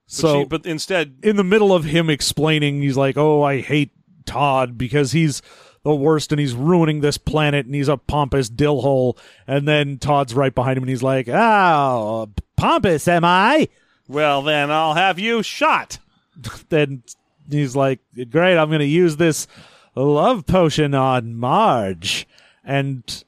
So 0.07 0.41
she, 0.41 0.45
but 0.45 0.65
instead, 0.65 1.17
in 1.23 1.35
the 1.35 1.43
middle 1.43 1.73
of 1.73 1.85
him 1.85 2.09
explaining, 2.09 2.81
he's 2.81 2.97
like, 2.97 3.17
"Oh, 3.17 3.41
I 3.43 3.61
hate 3.61 3.91
Todd 4.25 4.77
because 4.77 5.11
he's 5.11 5.41
the 5.83 5.95
worst, 5.95 6.31
and 6.31 6.39
he's 6.39 6.53
ruining 6.53 7.01
this 7.01 7.17
planet, 7.17 7.65
and 7.65 7.75
he's 7.75 7.87
a 7.87 7.97
pompous 7.97 8.49
dillhole." 8.49 9.17
And 9.47 9.67
then 9.67 9.97
Todd's 9.97 10.33
right 10.33 10.53
behind 10.53 10.77
him, 10.77 10.83
and 10.83 10.89
he's 10.89 11.03
like, 11.03 11.27
"Oh, 11.29 12.29
pompous 12.55 13.07
am 13.07 13.25
I?" 13.25 13.67
well, 14.09 14.41
then 14.41 14.71
I'll 14.71 14.95
have 14.95 15.19
you 15.19 15.41
shot. 15.43 15.99
Then 16.69 17.03
he's 17.49 17.75
like, 17.75 17.99
"Great, 18.29 18.57
I'm 18.57 18.71
gonna 18.71 18.83
use 18.83 19.17
this 19.17 19.47
love 19.95 20.45
potion 20.45 20.93
on 20.93 21.35
Marge," 21.35 22.27
and 22.63 23.23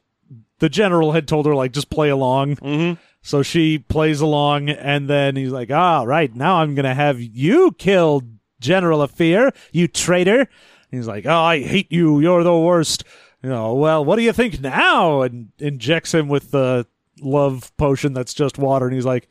the 0.58 0.68
general 0.68 1.12
had 1.12 1.28
told 1.28 1.46
her 1.46 1.54
like, 1.54 1.72
"Just 1.72 1.90
play 1.90 2.08
along." 2.08 2.56
Mm-hmm. 2.56 3.00
So 3.22 3.42
she 3.42 3.78
plays 3.78 4.20
along, 4.20 4.70
and 4.70 5.08
then 5.08 5.36
he's 5.36 5.52
like, 5.52 5.70
"Ah, 5.70 6.02
right 6.02 6.34
now 6.34 6.56
I'm 6.56 6.74
gonna 6.74 6.94
have 6.94 7.20
you 7.20 7.72
killed, 7.72 8.24
General 8.60 9.02
of 9.02 9.10
Fear, 9.10 9.52
you 9.72 9.88
traitor." 9.88 10.48
He's 10.92 11.08
like, 11.08 11.26
"Oh, 11.26 11.40
I 11.40 11.60
hate 11.60 11.90
you. 11.90 12.20
You're 12.20 12.44
the 12.44 12.56
worst." 12.56 13.02
you 13.42 13.48
know, 13.48 13.74
well, 13.74 14.04
what 14.04 14.16
do 14.16 14.22
you 14.22 14.32
think 14.32 14.60
now? 14.60 15.22
And 15.22 15.50
injects 15.58 16.14
him 16.14 16.28
with 16.28 16.52
the 16.52 16.86
love 17.20 17.76
potion 17.76 18.12
that's 18.12 18.34
just 18.34 18.56
water. 18.56 18.86
And 18.86 18.94
he's 18.94 19.04
like, 19.04 19.28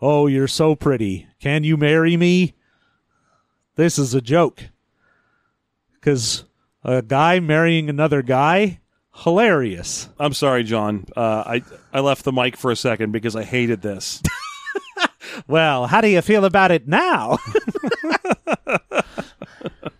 oh, 0.00 0.26
you're 0.26 0.48
so 0.48 0.74
pretty. 0.74 1.26
Can 1.40 1.64
you 1.64 1.76
marry 1.76 2.16
me? 2.16 2.54
This 3.76 3.98
is 3.98 4.14
a 4.14 4.20
joke. 4.20 4.64
Because 5.94 6.44
a 6.84 7.02
guy 7.02 7.40
marrying 7.40 7.88
another 7.88 8.22
guy, 8.22 8.80
hilarious. 9.14 10.08
I'm 10.20 10.34
sorry, 10.34 10.62
John. 10.62 11.06
Uh, 11.16 11.42
I 11.46 11.62
I 11.92 12.00
left 12.00 12.24
the 12.24 12.32
mic 12.32 12.56
for 12.56 12.70
a 12.70 12.76
second 12.76 13.12
because 13.12 13.34
I 13.34 13.44
hated 13.44 13.82
this. 13.82 14.22
Well, 15.46 15.86
how 15.86 16.00
do 16.00 16.08
you 16.08 16.22
feel 16.22 16.46
about 16.46 16.70
it 16.70 16.88
now? 16.88 17.38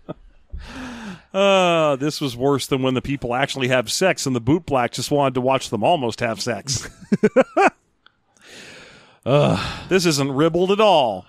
Uh, 1.37 1.97
this 1.97 2.21
was 2.21 2.35
worse 2.37 2.67
than 2.67 2.81
when 2.83 2.95
the 2.95 3.03
people 3.03 3.35
actually 3.35 3.69
have 3.69 3.93
sex 3.93 4.25
and 4.25 4.35
the 4.35 4.41
boot 4.41 4.65
black 4.65 4.93
just 4.93 5.11
wanted 5.11 5.35
to 5.35 5.41
watch 5.43 5.69
them 5.69 5.85
almost 5.85 6.21
have 6.21 6.41
sex. 6.41 6.89
This 9.89 10.07
isn't 10.07 10.33
ribbled 10.33 10.71
at 10.71 10.81
all. 10.81 11.27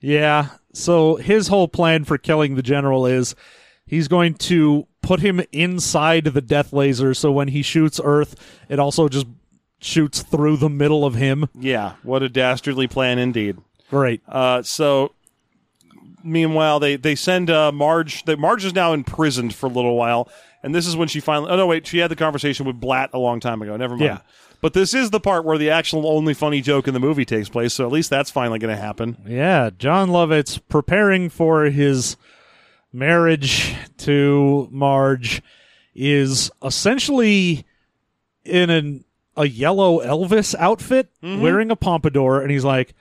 yeah. 0.00 0.48
So 0.74 1.16
his 1.16 1.48
whole 1.48 1.68
plan 1.68 2.04
for 2.04 2.16
killing 2.18 2.54
the 2.54 2.62
general 2.62 3.04
is 3.06 3.34
he's 3.86 4.08
going 4.08 4.34
to 4.34 4.86
put 5.02 5.20
him 5.20 5.42
inside 5.52 6.24
the 6.24 6.40
death 6.40 6.72
laser 6.72 7.12
so 7.14 7.30
when 7.32 7.48
he 7.48 7.62
shoots 7.62 8.00
Earth, 8.02 8.36
it 8.68 8.78
also 8.78 9.08
just 9.08 9.26
shoots 9.80 10.22
through 10.22 10.56
the 10.58 10.70
middle 10.70 11.04
of 11.04 11.14
him. 11.14 11.48
Yeah, 11.58 11.94
what 12.02 12.22
a 12.22 12.28
dastardly 12.28 12.86
plan 12.86 13.18
indeed. 13.18 13.58
Great. 13.90 14.22
Uh, 14.28 14.62
so, 14.62 15.12
meanwhile, 16.24 16.80
they 16.80 16.96
they 16.96 17.14
send 17.14 17.50
uh, 17.50 17.72
Marge. 17.72 18.24
The, 18.24 18.36
Marge 18.36 18.64
is 18.64 18.74
now 18.74 18.92
imprisoned 18.92 19.54
for 19.54 19.66
a 19.66 19.70
little 19.70 19.96
while, 19.96 20.28
and 20.62 20.74
this 20.74 20.86
is 20.86 20.96
when 20.96 21.08
she 21.08 21.20
finally. 21.20 21.50
Oh 21.50 21.56
no, 21.56 21.66
wait, 21.66 21.86
she 21.86 21.98
had 21.98 22.10
the 22.10 22.16
conversation 22.16 22.66
with 22.66 22.80
Blatt 22.80 23.10
a 23.12 23.18
long 23.18 23.40
time 23.40 23.62
ago. 23.62 23.76
Never 23.76 23.96
mind. 23.96 24.04
Yeah. 24.04 24.18
But 24.60 24.74
this 24.74 24.94
is 24.94 25.10
the 25.10 25.18
part 25.18 25.44
where 25.44 25.58
the 25.58 25.70
actual 25.70 26.06
only 26.06 26.34
funny 26.34 26.60
joke 26.60 26.86
in 26.86 26.94
the 26.94 27.00
movie 27.00 27.24
takes 27.24 27.48
place. 27.48 27.74
So 27.74 27.84
at 27.84 27.92
least 27.92 28.10
that's 28.10 28.30
finally 28.30 28.60
going 28.60 28.74
to 28.74 28.80
happen. 28.80 29.16
Yeah, 29.26 29.70
Jon 29.76 30.08
Lovitz's 30.10 30.58
preparing 30.58 31.30
for 31.30 31.64
his 31.64 32.16
marriage 32.92 33.74
to 33.98 34.68
Marge 34.70 35.42
is 35.94 36.50
essentially 36.64 37.66
in 38.44 38.70
an, 38.70 39.04
a 39.36 39.48
yellow 39.48 40.00
Elvis 40.00 40.54
outfit 40.56 41.10
wearing 41.22 41.70
a 41.72 41.76
pompadour 41.76 42.40
and 42.40 42.50
he's 42.50 42.64
like, 42.64 42.94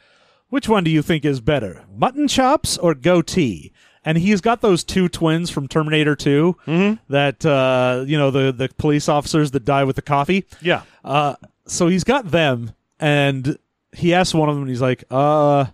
"Which 0.51 0.69
one 0.69 0.83
do 0.83 0.91
you 0.91 1.01
think 1.01 1.25
is 1.25 1.41
better? 1.41 1.83
Mutton 1.97 2.27
chops 2.27 2.77
or 2.77 2.93
goatee?" 2.93 3.71
And 4.05 4.17
he's 4.19 4.41
got 4.41 4.61
those 4.61 4.83
two 4.83 5.09
twins 5.09 5.49
from 5.49 5.67
Terminator 5.67 6.15
2 6.15 6.99
that 7.09 7.43
uh, 7.45 8.03
you 8.05 8.17
know 8.19 8.29
the 8.29 8.51
the 8.51 8.69
police 8.77 9.09
officers 9.09 9.49
that 9.51 9.65
die 9.65 9.83
with 9.83 9.95
the 9.95 10.01
coffee. 10.03 10.45
Yeah. 10.61 10.83
Uh, 11.03 11.35
so 11.65 11.87
he's 11.87 12.03
got 12.03 12.29
them, 12.29 12.73
and 12.99 13.57
he 13.91 14.13
asks 14.13 14.33
one 14.35 14.49
of 14.49 14.55
them, 14.55 14.63
and 14.63 14.69
he's 14.69 14.81
like, 14.81 15.03
"Uh, 15.09 15.65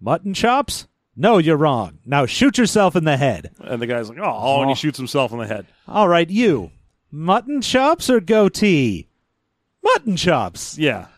mutton 0.00 0.34
chops? 0.34 0.86
No, 1.14 1.38
you're 1.38 1.56
wrong. 1.56 1.98
Now 2.06 2.26
shoot 2.26 2.56
yourself 2.58 2.96
in 2.96 3.04
the 3.04 3.16
head. 3.16 3.50
And 3.60 3.82
the 3.82 3.86
guy's 3.86 4.08
like, 4.08 4.18
oh, 4.20 4.60
and 4.62 4.70
he 4.70 4.74
shoots 4.74 4.96
himself 4.96 5.30
in 5.32 5.38
the 5.38 5.46
head. 5.46 5.66
All 5.86 6.08
right, 6.08 6.28
you, 6.28 6.70
mutton 7.10 7.60
chops 7.60 8.08
or 8.08 8.20
goatee? 8.20 9.08
Mutton 9.82 10.16
chops. 10.16 10.78
Yeah. 10.78 11.08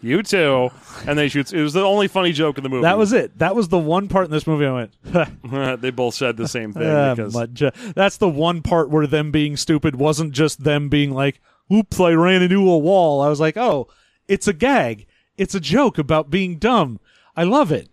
You 0.00 0.22
too. 0.22 0.70
And 1.06 1.18
they 1.18 1.28
shoots. 1.28 1.52
It 1.52 1.62
was 1.62 1.72
the 1.72 1.82
only 1.82 2.08
funny 2.08 2.32
joke 2.32 2.58
in 2.58 2.64
the 2.64 2.70
movie. 2.70 2.82
That 2.82 2.98
was 2.98 3.12
it. 3.12 3.38
That 3.38 3.54
was 3.54 3.68
the 3.68 3.78
one 3.78 4.08
part 4.08 4.26
in 4.26 4.30
this 4.30 4.46
movie 4.46 4.66
I 4.66 4.72
went. 4.72 5.80
they 5.82 5.90
both 5.90 6.14
said 6.14 6.36
the 6.36 6.48
same 6.48 6.72
thing 6.72 6.88
"Ah, 6.88 7.14
because 7.14 7.34
mutton 7.34 7.54
cho-" 7.54 7.70
That's 7.94 8.16
the 8.16 8.28
one 8.28 8.62
part 8.62 8.90
where 8.90 9.06
them 9.06 9.30
being 9.30 9.56
stupid 9.56 9.96
wasn't 9.96 10.32
just 10.32 10.64
them 10.64 10.88
being 10.88 11.12
like, 11.12 11.40
"Oops, 11.72 11.98
I 12.00 12.12
ran 12.12 12.42
into 12.42 12.70
a 12.70 12.78
wall." 12.78 13.20
I 13.20 13.28
was 13.28 13.40
like, 13.40 13.56
"Oh, 13.56 13.88
it's 14.26 14.48
a 14.48 14.52
gag. 14.52 15.06
It's 15.36 15.54
a 15.54 15.60
joke 15.60 15.98
about 15.98 16.30
being 16.30 16.58
dumb." 16.58 17.00
I 17.36 17.44
love 17.44 17.70
it. 17.72 17.88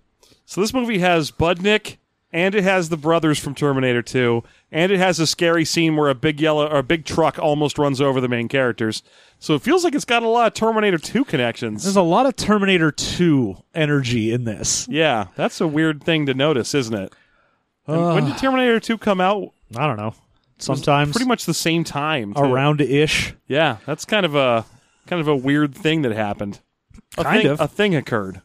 So 0.46 0.62
this 0.62 0.74
movie 0.74 1.00
has 1.00 1.32
Budnick 1.32 1.98
and 2.36 2.54
it 2.54 2.64
has 2.66 2.90
the 2.90 2.98
brothers 2.98 3.40
from 3.40 3.56
Terminator 3.56 4.02
2 4.02 4.44
and 4.72 4.92
it 4.92 5.00
has 5.00 5.20
a 5.22 5.26
scary 5.26 5.64
scene 5.64 5.96
where 5.96 6.10
a 6.10 6.16
big 6.16 6.42
yellow 6.42 6.68
or 6.68 6.80
a 6.80 6.84
big 6.84 7.06
truck 7.06 7.40
almost 7.40 7.78
runs 7.80 8.02
over 8.02 8.20
the 8.20 8.28
main 8.28 8.48
characters. 8.50 9.02
So 9.40 9.54
it 9.56 9.62
feels 9.62 9.84
like 9.86 9.96
it's 9.96 10.04
got 10.06 10.22
a 10.24 10.28
lot 10.28 10.48
of 10.48 10.54
Terminator 10.54 10.98
2 10.98 11.24
connections. 11.26 11.84
There's 11.84 11.96
a 11.96 12.02
lot 12.02 12.26
of 12.26 12.36
Terminator 12.36 12.92
2 12.92 13.56
energy 13.74 14.34
in 14.34 14.44
this. 14.44 14.86
yeah, 14.90 15.28
that's 15.36 15.62
a 15.62 15.68
weird 15.68 16.04
thing 16.04 16.26
to 16.26 16.34
notice, 16.34 16.76
isn't 16.76 16.94
it? 16.94 17.14
And 17.88 18.04
when 18.16 18.26
did 18.26 18.38
Terminator 18.38 18.80
2 18.82 18.98
come 18.98 19.22
out? 19.22 19.52
I 19.76 19.88
don't 19.88 19.98
know. 19.98 20.14
Sometimes 20.58 21.12
Pretty 21.14 21.28
much 21.28 21.46
the 21.46 21.54
same 21.54 21.84
time. 21.84 22.34
too. 22.34 22.42
around 22.42 22.82
ish. 22.82 23.34
Yeah, 23.48 23.78
that's 23.86 24.04
kind 24.06 24.26
of 24.26 24.36
a 24.36 24.66
kind 25.08 25.22
of 25.22 25.28
a 25.28 25.36
weird 25.36 25.74
thing 25.76 26.02
that 26.02 26.12
happened. 26.14 26.60
A 27.18 27.24
Kind 27.24 27.42
thing, 27.44 27.52
of. 27.52 27.62
a 27.62 27.68
thing 27.68 27.96
occurred. 27.96 28.42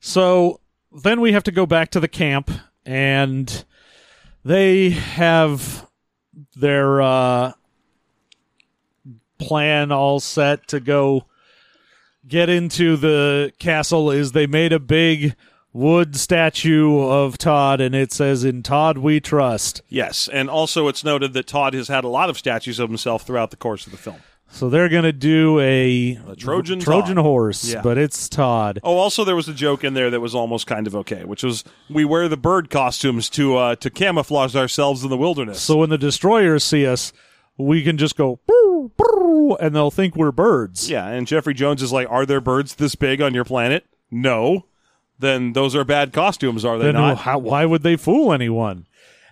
So 0.00 0.60
then 0.92 1.20
we 1.20 1.32
have 1.32 1.44
to 1.44 1.52
go 1.52 1.66
back 1.66 1.90
to 1.90 2.00
the 2.00 2.08
camp, 2.08 2.50
and 2.84 3.64
they 4.44 4.90
have 4.90 5.88
their 6.56 7.00
uh, 7.02 7.52
plan 9.38 9.92
all 9.92 10.20
set 10.20 10.68
to 10.68 10.80
go 10.80 11.24
get 12.26 12.48
into 12.48 12.96
the 12.96 13.52
castle. 13.58 14.10
Is 14.10 14.32
they 14.32 14.46
made 14.46 14.72
a 14.72 14.78
big 14.78 15.34
wood 15.72 16.16
statue 16.16 17.00
of 17.00 17.38
Todd, 17.38 17.80
and 17.80 17.94
it 17.94 18.12
says, 18.12 18.44
"In 18.44 18.62
Todd 18.62 18.98
we 18.98 19.20
trust." 19.20 19.82
Yes, 19.88 20.28
and 20.32 20.48
also 20.48 20.88
it's 20.88 21.04
noted 21.04 21.32
that 21.32 21.46
Todd 21.46 21.74
has 21.74 21.88
had 21.88 22.04
a 22.04 22.08
lot 22.08 22.30
of 22.30 22.38
statues 22.38 22.78
of 22.78 22.88
himself 22.88 23.26
throughout 23.26 23.50
the 23.50 23.56
course 23.56 23.86
of 23.86 23.92
the 23.92 23.98
film. 23.98 24.20
So 24.48 24.68
they're 24.68 24.88
gonna 24.88 25.12
do 25.12 25.58
a, 25.58 26.14
Trojan 26.38 26.78
Trojan 26.78 27.16
Todd. 27.16 27.24
horse, 27.24 27.72
Yeah. 27.72 27.82
but 27.82 27.98
it's 27.98 28.28
Todd. 28.28 28.78
Oh, 28.84 28.96
also 28.98 29.24
there 29.24 29.34
was 29.34 29.48
a 29.48 29.54
joke 29.54 29.82
in 29.82 29.94
there 29.94 30.10
that 30.10 30.20
was 30.20 30.34
almost 30.34 30.66
kind 30.68 30.86
of 30.86 30.94
okay, 30.94 31.24
which 31.24 31.42
was 31.42 31.64
we 31.90 32.04
wear 32.04 32.28
the 32.28 32.36
bird 32.36 32.70
costumes 32.70 33.28
to 33.30 33.56
uh, 33.56 33.74
to 33.76 33.90
camouflage 33.90 34.54
ourselves 34.54 35.02
in 35.02 35.10
the 35.10 35.16
wilderness. 35.16 35.60
So 35.60 35.78
when 35.78 35.90
the 35.90 35.98
destroyers 35.98 36.62
see 36.62 36.86
us, 36.86 37.12
we 37.58 37.82
can 37.82 37.98
just 37.98 38.16
go, 38.16 38.38
and 39.60 39.74
they'll 39.74 39.90
think 39.90 40.14
we're 40.16 40.32
birds. 40.32 40.88
yeah, 40.88 41.06
and 41.08 41.26
Jeffrey 41.26 41.54
Jones 41.54 41.82
is 41.82 41.92
like, 41.92 42.08
"Are 42.10 42.24
there 42.26 42.40
birds 42.40 42.76
this 42.76 42.94
big 42.94 43.20
on 43.20 43.34
your 43.34 43.44
planet?" 43.44 43.84
No. 44.10 44.66
Then 45.16 45.52
those 45.52 45.76
are 45.76 45.84
bad 45.84 46.12
costumes, 46.12 46.64
are 46.64 46.76
they 46.76 46.86
Then 46.86 46.94
not? 46.94 47.18
how, 47.18 47.38
why 47.38 47.64
would 47.64 47.82
they 47.84 47.94
fool 47.96 48.32
anyone? 48.32 48.86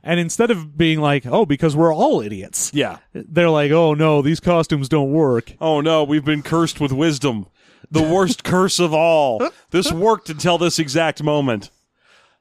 And 0.04 0.18
instead 0.18 0.50
of 0.50 0.76
being 0.76 1.00
like, 1.00 1.26
oh, 1.26 1.46
because 1.46 1.76
we're 1.76 1.94
all 1.94 2.20
idiots, 2.20 2.72
yeah. 2.74 2.98
they're 3.12 3.50
like, 3.50 3.70
oh 3.70 3.94
no, 3.94 4.20
these 4.20 4.40
costumes 4.40 4.88
don't 4.88 5.12
work. 5.12 5.54
Oh 5.60 5.80
no, 5.80 6.02
we've 6.02 6.24
been 6.24 6.42
cursed 6.42 6.80
with 6.80 6.92
wisdom. 6.92 7.46
The 7.90 8.02
worst 8.02 8.42
curse 8.44 8.80
of 8.80 8.92
all. 8.92 9.50
This 9.70 9.92
worked 9.92 10.28
until 10.28 10.58
this 10.58 10.78
exact 10.78 11.22
moment. 11.22 11.70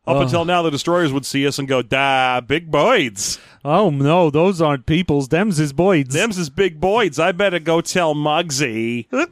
Up 0.08 0.18
until 0.18 0.46
now, 0.46 0.64
the 0.64 0.72
destroyers 0.72 1.14
would 1.14 1.28
see 1.28 1.46
us 1.46 1.60
and 1.60 1.68
go, 1.68 1.84
"Da, 1.84 2.42
big 2.42 2.72
boys. 2.72 3.38
Oh 3.64 3.92
no, 3.92 4.32
those 4.32 4.60
aren't 4.60 4.88
peoples. 4.88 5.28
Them's 5.28 5.60
is 5.60 5.74
boys. 5.74 6.08
Them's 6.08 6.40
is 6.40 6.50
big 6.50 6.82
boys. 6.82 7.20
I 7.20 7.32
better 7.32 7.60
go 7.60 7.82
tell 7.82 8.16
Muggsy." 8.16 9.06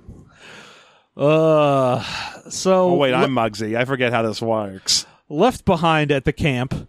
Uh, 1.17 2.01
so 2.49 2.91
Oh 2.91 2.93
wait, 2.93 3.13
I'm 3.13 3.31
Muggsy. 3.31 3.75
I 3.75 3.83
forget 3.83 4.13
how 4.13 4.21
this 4.21 4.41
works. 4.41 5.05
left 5.27 5.65
behind 5.65 6.13
at 6.13 6.23
the 6.23 6.31
camp 6.31 6.87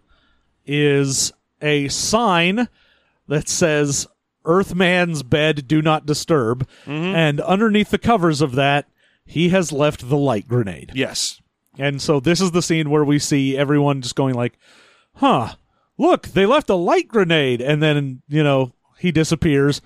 is 0.65 1.31
a 1.61 1.87
sign 1.89 2.67
that 3.27 3.47
says 3.47 4.07
Earthman's 4.45 5.23
bed 5.23 5.67
do 5.67 5.81
not 5.81 6.05
disturb. 6.05 6.67
Mm-hmm. 6.85 7.15
And 7.15 7.41
underneath 7.41 7.89
the 7.89 7.97
covers 7.97 8.41
of 8.41 8.53
that, 8.53 8.87
he 9.25 9.49
has 9.49 9.71
left 9.71 10.09
the 10.09 10.17
light 10.17 10.47
grenade. 10.47 10.91
Yes. 10.95 11.41
And 11.77 12.01
so 12.01 12.19
this 12.19 12.41
is 12.41 12.51
the 12.51 12.61
scene 12.61 12.89
where 12.89 13.05
we 13.05 13.19
see 13.19 13.57
everyone 13.57 14.01
just 14.01 14.15
going 14.15 14.35
like, 14.35 14.57
"Huh, 15.15 15.55
look, 15.97 16.27
they 16.27 16.45
left 16.45 16.69
a 16.69 16.75
light 16.75 17.07
grenade." 17.07 17.61
And 17.61 17.81
then, 17.81 18.21
you 18.27 18.43
know, 18.43 18.73
he 18.97 19.11
disappears. 19.11 19.81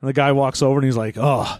And 0.00 0.08
the 0.08 0.14
guy 0.14 0.32
walks 0.32 0.62
over 0.62 0.78
and 0.78 0.84
he's 0.84 0.96
like, 0.96 1.16
"Oh, 1.16 1.58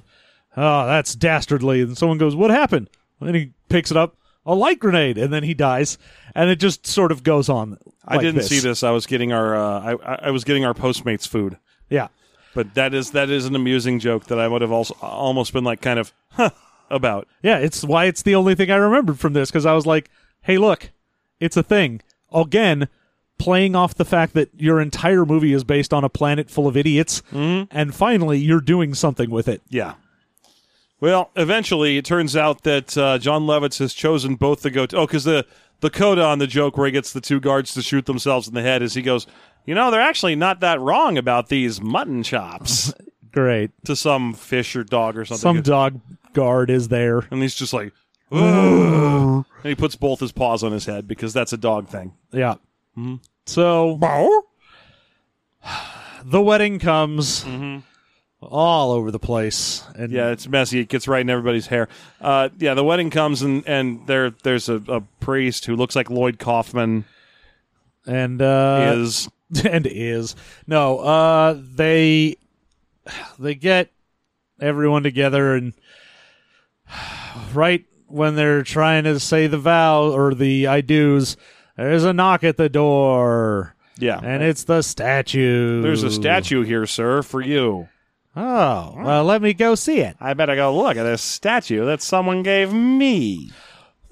oh, 0.57 0.87
that's 0.87 1.15
dastardly." 1.15 1.83
And 1.83 1.97
someone 1.97 2.19
goes, 2.19 2.35
"What 2.35 2.51
happened?" 2.51 2.91
And 3.21 3.37
he 3.37 3.53
picks 3.69 3.91
it 3.91 3.97
up, 3.97 4.17
a 4.49 4.55
light 4.55 4.81
grenade, 4.81 5.19
and 5.19 5.33
then 5.33 5.45
he 5.45 5.55
dies. 5.55 5.99
And 6.35 6.51
it 6.51 6.57
just 6.57 6.87
sort 6.87 7.13
of 7.13 7.23
goes 7.23 7.49
on. 7.49 7.79
I 8.07 8.17
like 8.17 8.25
didn't 8.25 8.43
see 8.43 8.57
this. 8.57 8.65
this. 8.65 8.83
I 8.83 8.91
was 8.91 9.07
getting 9.07 9.33
our 9.33 9.55
uh, 9.55 9.97
I, 10.03 10.27
I- 10.27 10.31
was 10.31 10.43
getting 10.45 10.65
our 10.65 10.75
Postmates 10.75 11.29
food. 11.29 11.59
Yeah. 11.91 12.09
But 12.55 12.75
that 12.75 12.95
is 12.95 13.11
that 13.13 13.31
is 13.31 13.45
an 13.47 13.55
amusing 13.55 13.99
joke 14.01 14.25
that 14.27 14.41
I 14.41 14.49
would 14.49 14.63
have 14.63 14.73
also 14.73 14.97
almost 15.03 15.53
been 15.53 15.65
like 15.65 15.81
kind 15.81 15.99
of 15.99 16.13
huh 16.31 16.51
about. 16.91 17.29
Yeah, 17.43 17.59
it's 17.59 17.85
why 17.85 18.07
it's 18.07 18.23
the 18.23 18.35
only 18.35 18.55
thing 18.55 18.71
I 18.71 18.77
remembered 18.77 19.21
from 19.21 19.35
this 19.35 19.51
because 19.51 19.67
I 19.67 19.75
was 19.75 19.87
like, 19.87 20.11
"Hey, 20.43 20.59
look, 20.59 20.91
it's 21.39 21.57
a 21.57 21.63
thing." 21.63 22.01
Again, 22.33 22.89
playing 23.39 23.77
off 23.77 23.95
the 23.95 24.05
fact 24.05 24.33
that 24.35 24.49
your 24.57 24.81
entire 24.81 25.25
movie 25.27 25.53
is 25.53 25.63
based 25.65 25.93
on 25.95 26.03
a 26.05 26.09
planet 26.09 26.51
full 26.51 26.67
of 26.67 26.77
idiots, 26.77 27.23
and 27.33 27.95
finally 27.95 28.39
you're 28.39 28.61
doing 28.63 28.95
something 28.95 29.31
with 29.31 29.47
it. 29.49 29.61
Yeah. 29.69 29.95
Well, 31.01 31.31
eventually, 31.37 31.97
it 31.97 32.05
turns 32.05 32.37
out 32.37 32.63
that 32.65 32.97
uh, 32.99 33.19
Jon 33.19 33.43
Lovitz 33.47 33.79
has 33.79 33.95
chosen 33.95 34.35
both 34.35 34.63
the 34.63 34.71
go. 34.71 34.87
Oh, 34.95 35.07
because 35.07 35.25
the 35.25 35.47
the 35.81 35.91
coda 35.91 36.25
on 36.25 36.39
the 36.41 36.47
joke 36.49 36.77
where 36.77 36.87
he 36.87 36.93
gets 36.93 37.13
the 37.13 37.21
two 37.21 37.39
guards 37.39 37.73
to 37.75 37.83
shoot 37.83 38.07
themselves 38.07 38.49
in 38.49 38.55
the 38.55 38.63
head 38.63 38.83
is 38.83 38.95
he 38.95 39.03
goes, 39.03 39.29
you 39.65 39.75
know, 39.77 39.91
they're 39.93 40.01
actually 40.01 40.35
not 40.35 40.59
that 40.61 40.81
wrong 40.81 41.17
about 41.17 41.49
these 41.51 41.81
mutton 41.81 42.25
chops 42.25 42.93
Great. 43.33 43.71
to 43.85 43.95
some 43.95 44.33
fish 44.35 44.75
or 44.75 44.83
dog 44.83 45.17
or 45.17 45.25
something. 45.25 45.41
Some 45.41 45.63
dog 45.63 46.01
guard 46.33 46.69
is 46.71 46.89
there. 46.89 47.19
and 47.31 47.41
he's 47.43 47.55
just 47.55 47.73
like, 47.73 47.93
"Ugh." 48.33 49.45
and 49.63 49.69
he 49.69 49.75
puts 49.77 49.95
both 49.95 50.19
his 50.19 50.33
paws 50.33 50.65
on 50.65 50.73
his 50.73 50.87
head 50.87 51.07
because 51.07 51.33
that's 51.33 51.53
a 51.53 51.57
dog 51.57 51.89
thing. 51.89 52.13
Yeah. 52.33 52.57
So 53.47 53.99
the 56.25 56.43
wedding 56.43 56.81
comes 56.81 57.45
all 58.41 58.93
over 58.93 59.11
the 59.11 59.19
place, 59.19 59.83
and 59.97 60.13
Yeah, 60.13 60.31
it's 60.31 60.47
messy. 60.47 60.81
It 60.81 60.89
gets 60.89 61.09
right 61.09 61.21
in 61.21 61.31
everybody's 61.31 61.67
hair. 61.67 61.89
Uh, 62.21 62.51
yeah, 62.59 62.75
the 62.75 62.85
wedding 62.85 63.11
comes 63.11 63.43
and 63.43 63.67
and 63.67 64.07
there 64.07 64.31
there's 64.31 64.69
a, 64.69 64.83
a 64.89 65.01
priest 65.21 65.67
who 65.67 65.77
looks 65.77 65.97
like 65.97 66.11
Lloyd 66.11 66.39
Kaufman 66.39 67.05
and 68.07 68.41
uh, 68.41 68.95
is 68.97 69.29
and 69.65 69.87
is 69.87 70.35
no. 70.67 70.99
Uh, 70.99 71.57
they 71.59 72.37
they 73.39 73.55
get 73.55 73.91
everyone 74.61 75.03
together, 75.03 75.55
and 75.55 75.75
right 77.53 77.85
when 78.07 78.35
they're 78.35 78.63
trying 78.63 79.05
to 79.05 79.21
say 79.21 79.47
the 79.47 79.59
vow 79.59 80.11
or 80.11 80.35
the 80.35 80.67
I 80.67 80.81
do's, 80.81 81.37
there's 81.77 82.05
a 82.05 82.13
knock 82.13 82.43
at 82.43 82.57
the 82.57 82.69
door, 82.69 83.75
yeah. 83.99 84.19
and 84.23 84.43
it's 84.43 84.65
the 84.65 84.83
statue. 84.83 85.83
There's 85.83 86.03
a 86.03 86.11
statue 86.11 86.63
here, 86.63 86.87
sir, 86.87 87.23
for 87.23 87.41
you. 87.41 87.89
Oh, 88.41 88.95
well, 88.99 89.25
let 89.25 89.43
me 89.43 89.53
go 89.53 89.75
see 89.75 89.99
it. 89.99 90.17
I 90.21 90.33
better 90.33 90.55
go 90.55 90.77
look 90.77 90.97
at 90.97 91.03
this 91.03 91.23
statue 91.23 91.85
that 91.87 92.01
someone 92.01 92.45
gave 92.45 92.73
me. 92.73 93.51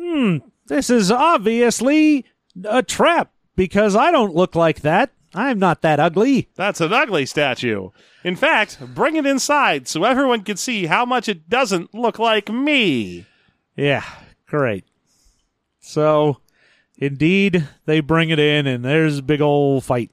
Hmm, 0.00 0.38
this 0.66 0.90
is 0.90 1.12
obviously 1.12 2.24
a 2.64 2.82
trap 2.82 3.30
because 3.54 3.94
I 3.94 4.10
don't 4.10 4.34
look 4.34 4.56
like 4.56 4.80
that. 4.80 5.12
I'm 5.32 5.60
not 5.60 5.82
that 5.82 6.00
ugly. 6.00 6.48
That's 6.56 6.80
an 6.80 6.92
ugly 6.92 7.24
statue. 7.24 7.90
In 8.24 8.34
fact, 8.34 8.80
bring 8.94 9.14
it 9.14 9.26
inside 9.26 9.86
so 9.86 10.02
everyone 10.02 10.42
can 10.42 10.56
see 10.56 10.86
how 10.86 11.04
much 11.04 11.28
it 11.28 11.48
doesn't 11.48 11.94
look 11.94 12.18
like 12.18 12.48
me. 12.48 13.26
Yeah, 13.76 14.02
great. 14.48 14.86
So, 15.78 16.38
indeed, 16.98 17.68
they 17.84 18.00
bring 18.00 18.30
it 18.30 18.40
in, 18.40 18.66
and 18.66 18.84
there's 18.84 19.18
a 19.18 19.22
big 19.22 19.40
old 19.40 19.84
fight. 19.84 20.10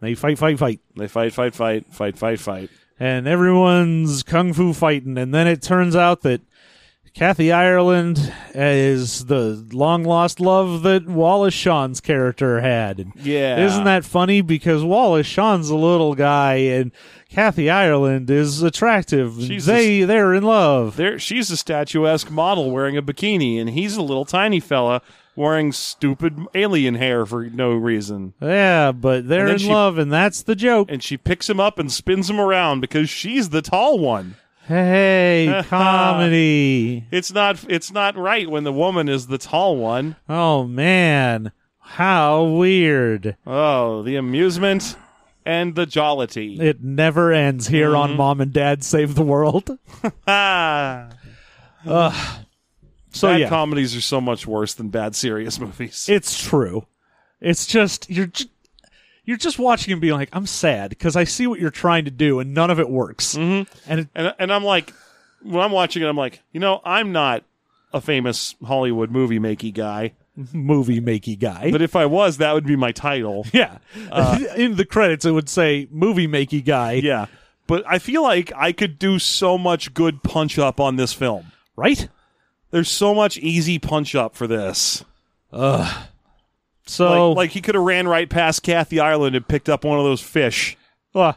They 0.00 0.16
fight, 0.16 0.38
fight, 0.38 0.58
fight, 0.58 0.80
They 0.96 1.06
fight, 1.06 1.32
fight, 1.32 1.54
fight, 1.54 1.94
fight, 1.94 2.18
fight, 2.18 2.40
fight. 2.40 2.70
And 2.98 3.26
everyone's 3.26 4.22
kung 4.22 4.52
fu 4.52 4.72
fighting. 4.72 5.18
And 5.18 5.32
then 5.34 5.46
it 5.46 5.62
turns 5.62 5.94
out 5.94 6.22
that 6.22 6.40
Kathy 7.14 7.50
Ireland 7.50 8.32
is 8.54 9.24
the 9.24 9.66
long 9.72 10.04
lost 10.04 10.38
love 10.38 10.82
that 10.82 11.08
Wallace 11.08 11.54
Shawn's 11.54 12.00
character 12.00 12.60
had. 12.60 13.10
Yeah. 13.16 13.58
Isn't 13.64 13.84
that 13.84 14.04
funny? 14.04 14.40
Because 14.40 14.84
Wallace 14.84 15.26
Shawn's 15.26 15.68
a 15.68 15.76
little 15.76 16.14
guy, 16.14 16.54
and 16.54 16.92
Kathy 17.28 17.70
Ireland 17.70 18.30
is 18.30 18.62
attractive. 18.62 19.34
She's 19.40 19.66
they 19.66 20.04
they're 20.04 20.32
in 20.32 20.44
love. 20.44 20.96
There, 20.96 21.18
she's 21.18 21.50
a 21.50 21.56
statuesque 21.56 22.30
model 22.30 22.70
wearing 22.70 22.96
a 22.96 23.02
bikini, 23.02 23.60
and 23.60 23.70
he's 23.70 23.96
a 23.96 24.02
little 24.02 24.24
tiny 24.24 24.60
fella 24.60 25.02
wearing 25.38 25.72
stupid 25.72 26.38
alien 26.54 26.96
hair 26.96 27.24
for 27.24 27.44
no 27.44 27.72
reason. 27.72 28.34
Yeah, 28.42 28.92
but 28.92 29.28
they're 29.28 29.40
And 29.40 29.48
then 29.48 29.54
in 29.54 29.58
she- 29.60 29.68
love, 29.72 29.96
and 29.96 30.12
that's 30.12 30.42
the 30.42 30.54
joke. 30.56 30.88
And 30.90 31.02
she 31.02 31.16
picks 31.16 31.48
him 31.48 31.60
up 31.60 31.78
and 31.78 31.90
spins 31.90 32.28
him 32.28 32.38
around 32.40 32.80
because 32.80 33.08
she's 33.08 33.48
the 33.50 33.62
tall 33.62 33.98
one. 33.98 34.34
Hey, 34.66 35.62
comedy. 35.68 37.06
It's 37.10 37.32
not. 37.32 37.64
It's 37.68 37.90
not 37.90 38.16
right 38.16 38.50
when 38.50 38.64
the 38.64 38.72
woman 38.72 39.08
is 39.08 39.28
the 39.28 39.38
tall 39.38 39.76
one. 39.78 40.16
Oh 40.28 40.64
man, 40.64 41.52
how 41.78 42.44
weird. 42.44 43.36
Oh, 43.46 44.02
the 44.02 44.16
amusement 44.16 44.94
and 45.46 45.74
the 45.74 45.86
jollity. 45.86 46.58
It 46.60 46.82
never 46.82 47.32
ends 47.32 47.68
here 47.68 47.96
on 47.96 48.10
Mm-hmm. 48.10 48.18
Mom 48.18 48.40
and 48.42 48.52
Dad 48.52 48.84
Save 48.84 49.14
the 49.14 49.22
World. 49.22 49.78
Ah, 51.86 52.40
So 53.12 53.28
bad 53.28 53.40
yeah, 53.40 53.48
comedies 53.48 53.96
are 53.96 54.00
so 54.00 54.20
much 54.20 54.46
worse 54.46 54.74
than 54.74 54.88
bad 54.88 55.14
serious 55.16 55.58
movies. 55.60 56.06
it's 56.08 56.40
true. 56.42 56.86
It's 57.40 57.66
just 57.66 58.10
you're 58.10 58.26
just, 58.26 58.48
you're 59.24 59.36
just 59.36 59.58
watching 59.58 59.92
and 59.92 60.00
being 60.00 60.14
like, 60.14 60.30
I'm 60.32 60.46
sad 60.46 60.90
because 60.90 61.14
I 61.16 61.24
see 61.24 61.46
what 61.46 61.60
you're 61.60 61.70
trying 61.70 62.04
to 62.06 62.10
do 62.10 62.40
and 62.40 62.54
none 62.54 62.70
of 62.70 62.80
it 62.80 62.88
works. 62.88 63.34
Mm-hmm. 63.34 63.90
And 63.90 64.00
it, 64.00 64.08
and 64.14 64.34
and 64.38 64.52
I'm 64.52 64.64
like, 64.64 64.92
when 65.42 65.62
I'm 65.62 65.72
watching 65.72 66.02
it, 66.02 66.06
I'm 66.06 66.16
like, 66.16 66.42
you 66.52 66.60
know, 66.60 66.80
I'm 66.84 67.12
not 67.12 67.44
a 67.92 68.00
famous 68.00 68.54
Hollywood 68.64 69.10
movie 69.10 69.38
makey 69.38 69.72
guy, 69.72 70.12
movie 70.52 71.00
makey 71.00 71.38
guy. 71.38 71.70
but 71.70 71.80
if 71.82 71.96
I 71.96 72.06
was, 72.06 72.38
that 72.38 72.52
would 72.52 72.66
be 72.66 72.76
my 72.76 72.92
title. 72.92 73.46
yeah, 73.52 73.78
in 74.56 74.76
the 74.76 74.84
credits 74.84 75.24
it 75.24 75.30
would 75.32 75.48
say 75.48 75.88
movie 75.90 76.28
makey 76.28 76.64
guy. 76.64 76.92
Yeah. 76.94 77.26
But 77.66 77.84
I 77.86 77.98
feel 77.98 78.22
like 78.22 78.50
I 78.56 78.72
could 78.72 78.98
do 78.98 79.18
so 79.18 79.58
much 79.58 79.92
good 79.92 80.22
punch 80.22 80.58
up 80.58 80.80
on 80.80 80.96
this 80.96 81.12
film. 81.12 81.52
right. 81.76 82.08
There's 82.70 82.90
so 82.90 83.14
much 83.14 83.38
easy 83.38 83.78
punch 83.78 84.14
up 84.14 84.34
for 84.36 84.46
this. 84.46 85.04
So 86.86 87.28
Like, 87.30 87.36
like 87.36 87.50
he 87.50 87.60
could 87.60 87.74
have 87.74 87.84
ran 87.84 88.08
right 88.08 88.28
past 88.28 88.62
Kathy 88.62 88.98
Ireland 89.00 89.36
and 89.36 89.46
picked 89.46 89.68
up 89.68 89.84
one 89.84 89.98
of 89.98 90.04
those 90.04 90.20
fish. 90.20 90.76
uh, 91.14 91.32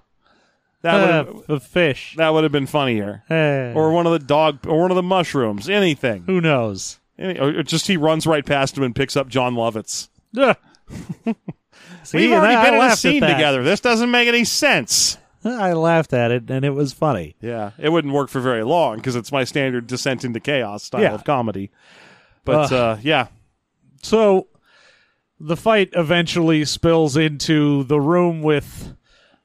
That 0.81 1.27
uh, 1.27 1.33
would 1.47 1.61
fish. 1.63 2.15
that 2.17 2.29
would 2.29 2.43
have 2.43 2.51
been 2.51 2.67
funnier. 2.67 3.23
Eh, 3.29 3.73
Or 3.73 3.91
one 3.91 4.05
of 4.05 4.13
the 4.13 4.19
dog 4.19 4.65
or 4.67 4.79
one 4.81 4.91
of 4.91 4.95
the 4.95 5.03
mushrooms. 5.03 5.69
Anything. 5.69 6.23
who 6.25 6.41
knows? 6.41 6.99
Any, 7.19 7.37
or 7.39 7.63
just 7.63 7.87
he 7.87 7.97
runs 7.97 8.25
right 8.25 8.45
past 8.45 8.77
him 8.77 8.83
and 8.83 8.95
picks 8.95 9.15
up 9.15 9.27
Jon 9.27 9.55
Lovitz. 9.55 10.09
Ugh. 10.37 10.55
See, 12.03 12.17
We've 12.17 12.31
already 12.31 12.55
been 12.69 12.73
in 12.75 12.81
a 12.91 12.95
scene 12.95 13.21
together. 13.21 13.63
This 13.63 13.79
doesn't 13.79 14.09
make 14.09 14.27
any 14.27 14.43
sense. 14.43 15.17
I 15.43 15.73
laughed 15.73 16.13
at 16.13 16.29
it, 16.31 16.49
and 16.51 16.63
it 16.63 16.71
was 16.71 16.93
funny. 16.93 17.35
Yeah, 17.41 17.71
it 17.79 17.89
wouldn't 17.89 18.13
work 18.13 18.29
for 18.29 18.39
very 18.41 18.63
long 18.63 18.97
because 18.97 19.15
it's 19.15 19.31
my 19.31 19.43
standard 19.43 19.87
descent 19.87 20.23
into 20.23 20.39
chaos 20.39 20.83
style 20.83 21.01
Yeah. 21.01 21.13
of 21.13 21.23
comedy. 21.23 21.71
But 22.45 22.71
uh, 22.71 22.97
yeah, 23.01 23.27
So 24.03 24.47
the 25.39 25.57
fight 25.57 25.89
eventually 25.93 26.65
spills 26.65 27.17
into 27.17 27.83
the 27.85 27.99
room 27.99 28.41
with 28.43 28.95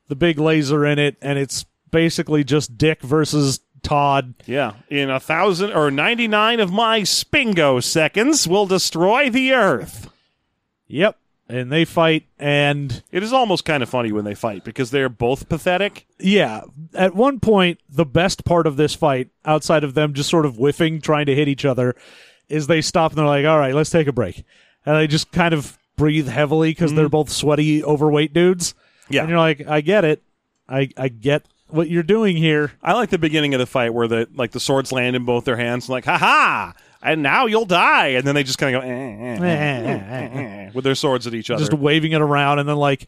the 0.09 0.15
big 0.17 0.39
laser 0.39 0.85
in 0.85 0.99
it, 0.99 1.17
and 1.23 1.39
it's 1.39 1.65
basically 1.91 2.45
just 2.45 2.77
Dick 2.77 3.01
versus 3.03 3.61
Todd. 3.83 4.35
yeah. 4.47 4.73
In 4.91 5.11
a 5.11 5.21
thousand 5.21 5.73
or 5.73 5.91
ninety 5.91 6.27
nine 6.29 6.61
of 6.61 6.73
my 6.73 7.01
Spengo 7.03 7.83
seconds, 7.83 8.47
will 8.49 8.67
destroy 8.67 9.31
the 9.31 9.53
Earth. 9.53 10.11
Yep. 10.89 11.17
And 11.49 11.71
they 11.71 11.85
fight, 11.85 12.27
and 12.41 13.03
It 13.13 13.23
is 13.23 13.33
almost 13.33 13.65
kind 13.65 13.83
of 13.83 13.89
funny 13.89 14.11
when 14.11 14.25
they 14.25 14.35
fight 14.35 14.65
because 14.65 14.91
they're 14.91 15.09
both 15.09 15.49
pathetic. 15.49 16.07
yeah, 16.19 16.63
at 16.93 17.15
one 17.15 17.39
point, 17.39 17.79
the 17.89 18.05
best 18.05 18.45
part 18.45 18.67
of 18.67 18.77
this 18.77 18.95
fight, 18.95 19.29
outside 19.45 19.85
of 19.85 19.95
them 19.95 20.13
just 20.13 20.29
sort 20.29 20.45
of 20.45 20.57
whiffing, 20.57 21.01
trying 21.01 21.27
to 21.27 21.35
hit 21.37 21.47
each 21.47 21.65
other, 21.65 21.95
is 22.49 22.67
they 22.67 22.81
stop 22.83 23.13
and 23.13 23.19
they're 23.19 23.27
like, 23.27 23.47
all 23.47 23.59
right, 23.59 23.75
let's 23.75 23.91
take 23.91 24.09
a 24.09 24.13
break. 24.13 24.45
And 24.85 24.97
they 24.97 25.07
just 25.07 25.31
kind 25.31 25.55
of 25.55 25.79
breathe 25.97 26.29
heavily 26.29 26.71
because 26.71 26.95
they're 26.95 27.09
mm. 27.09 27.13
both 27.13 27.31
sweaty, 27.31 27.83
overweight 27.83 28.33
dudes. 28.33 28.75
Yeah. 29.09 29.21
And 29.21 29.31
you're 29.31 29.39
like, 29.39 29.67
I 29.67 29.81
get 29.81 30.05
it. 30.05 30.23
I, 30.69 30.91
I 30.97 31.09
get 31.09 31.47
what 31.69 31.89
you're 31.89 32.03
doing 32.03 32.37
here. 32.37 32.73
I 32.83 32.93
like 32.95 33.11
the 33.11 33.19
beginning 33.19 33.55
of 33.55 33.61
the 33.61 33.67
fight 33.67 33.95
where 33.95 34.09
the 34.09 34.29
like 34.35 34.53
the 34.53 34.61
swords 34.61 34.93
land 34.93 35.17
in 35.17 35.25
both 35.25 35.45
their 35.45 35.57
hands, 35.57 35.89
like 35.89 36.05
ha 36.05 36.19
ha, 36.19 36.75
and 37.03 37.23
now 37.23 37.47
you'll 37.47 37.65
die, 37.67 38.09
and 38.09 38.27
then 38.27 38.35
they 38.35 38.43
just 38.43 38.59
kind 38.59 38.75
of 38.75 38.83
go 38.83 38.89
eh, 38.89 38.93
eh, 38.93 39.39
eh, 39.41 40.05
eh, 40.09 40.41
eh, 40.41 40.71
with 40.75 40.85
their 40.85 40.95
swords 40.95 41.27
at 41.27 41.35
each 41.35 41.51
other. 41.51 41.61
just 41.61 41.75
waving 41.75 42.13
it 42.13 42.21
around, 42.21 42.59
and 42.59 42.69
then 42.69 42.77
like 42.77 43.07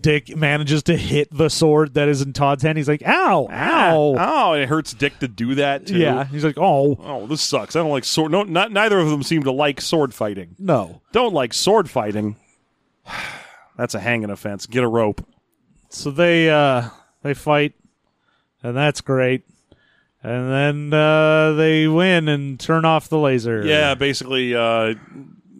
Dick 0.00 0.36
manages 0.36 0.84
to 0.84 0.96
hit 0.96 1.28
the 1.36 1.48
sword 1.50 1.94
that 1.94 2.08
is 2.08 2.22
in 2.22 2.32
Todd's 2.32 2.62
hand. 2.62 2.78
He's 2.78 2.86
like, 2.88 3.02
"Ow, 3.04 3.48
ow!" 3.50 4.14
Oh, 4.18 4.52
and 4.52 4.62
it 4.62 4.68
hurts 4.68 4.92
Dick 4.94 5.18
to 5.18 5.28
do 5.28 5.56
that 5.56 5.86
too. 5.88 5.98
yeah, 5.98 6.24
he's 6.24 6.44
like, 6.44 6.56
"Oh 6.56 6.96
Oh, 7.00 7.26
this 7.26 7.42
sucks. 7.42 7.74
I 7.74 7.80
don't 7.80 7.90
like 7.90 8.04
sword. 8.04 8.30
No, 8.30 8.44
not 8.44 8.70
neither 8.70 8.98
of 9.00 9.10
them 9.10 9.22
seem 9.24 9.42
to 9.42 9.50
like 9.52 9.80
sword 9.80 10.14
fighting. 10.14 10.54
no!" 10.58 11.02
Don't 11.12 11.34
like 11.34 11.52
sword 11.52 11.90
fighting. 11.90 12.36
That's 13.76 13.94
a 13.94 14.00
hanging 14.00 14.30
offense. 14.30 14.66
Get 14.66 14.84
a 14.84 14.88
rope. 14.88 15.26
So 15.88 16.10
they 16.10 16.48
uh 16.50 16.88
they 17.22 17.34
fight, 17.34 17.74
and 18.62 18.76
that's 18.76 19.00
great. 19.00 19.44
And 20.22 20.50
then 20.50 20.98
uh, 20.98 21.52
they 21.52 21.86
win 21.86 22.28
and 22.28 22.58
turn 22.58 22.84
off 22.84 23.08
the 23.08 23.18
laser. 23.18 23.64
Yeah, 23.64 23.94
basically, 23.94 24.54
uh, 24.54 24.94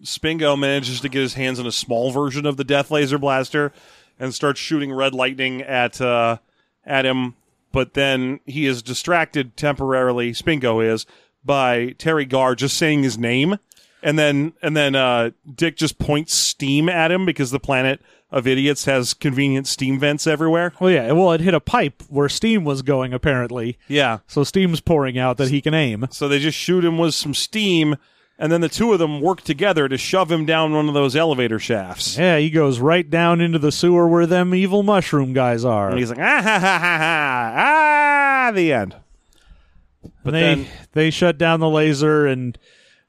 Spengo 0.02 0.58
manages 0.58 1.00
to 1.00 1.08
get 1.08 1.20
his 1.20 1.34
hands 1.34 1.60
on 1.60 1.66
a 1.66 1.72
small 1.72 2.10
version 2.10 2.44
of 2.44 2.56
the 2.56 2.64
Death 2.64 2.90
Laser 2.90 3.18
Blaster 3.18 3.72
and 4.18 4.34
starts 4.34 4.58
shooting 4.58 4.92
red 4.92 5.14
lightning 5.14 5.62
at 5.62 6.00
uh, 6.00 6.38
at 6.84 7.06
him. 7.06 7.34
But 7.70 7.94
then 7.94 8.40
he 8.46 8.66
is 8.66 8.82
distracted 8.82 9.56
temporarily. 9.56 10.32
Spengo 10.32 10.84
is 10.84 11.06
by 11.44 11.94
Teri 11.98 12.28
Garr 12.28 12.54
just 12.54 12.76
saying 12.76 13.02
his 13.02 13.18
name, 13.18 13.58
and 14.02 14.18
then 14.18 14.54
and 14.60 14.76
then 14.76 14.94
uh, 14.96 15.30
Dick 15.54 15.76
just 15.76 15.98
points 15.98 16.34
steam 16.34 16.88
at 16.88 17.12
him 17.12 17.24
because 17.26 17.50
the 17.50 17.60
planet 17.60 18.00
of 18.30 18.46
idiots 18.46 18.84
has 18.84 19.14
convenient 19.14 19.66
steam 19.66 19.98
vents 19.98 20.26
everywhere. 20.26 20.72
Well, 20.80 20.90
yeah. 20.90 21.10
Well, 21.12 21.32
it 21.32 21.40
hit 21.40 21.54
a 21.54 21.60
pipe 21.60 22.02
where 22.08 22.28
steam 22.28 22.64
was 22.64 22.82
going 22.82 23.12
apparently, 23.14 23.78
Yeah. 23.88 24.18
so 24.26 24.44
steam's 24.44 24.80
pouring 24.80 25.18
out 25.18 25.36
that 25.38 25.48
he 25.50 25.60
can 25.60 25.72
aim. 25.74 26.06
So 26.10 26.28
they 26.28 26.38
just 26.38 26.58
shoot 26.58 26.84
him 26.84 26.98
with 26.98 27.14
some 27.14 27.32
steam, 27.34 27.96
and 28.38 28.52
then 28.52 28.60
the 28.60 28.68
two 28.68 28.92
of 28.92 28.98
them 28.98 29.20
work 29.22 29.40
together 29.40 29.88
to 29.88 29.96
shove 29.96 30.30
him 30.30 30.44
down 30.44 30.74
one 30.74 30.88
of 30.88 30.94
those 30.94 31.16
elevator 31.16 31.58
shafts. 31.58 32.18
Yeah, 32.18 32.38
he 32.38 32.50
goes 32.50 32.80
right 32.80 33.08
down 33.08 33.40
into 33.40 33.58
the 33.58 33.72
sewer 33.72 34.06
where 34.06 34.26
them 34.26 34.54
evil 34.54 34.82
mushroom 34.82 35.32
guys 35.32 35.64
are. 35.64 35.88
And 35.88 35.98
he's 35.98 36.10
like, 36.10 36.18
ah, 36.18 36.42
ha, 36.42 36.58
ha, 36.60 36.78
ha, 36.78 36.98
ha, 36.98 37.54
ah, 38.48 38.52
the 38.54 38.72
end. 38.72 38.94
But 40.22 40.32
they 40.32 40.40
then, 40.40 40.66
they 40.92 41.10
shut 41.10 41.38
down 41.38 41.60
the 41.60 41.68
laser 41.70 42.26
and 42.26 42.58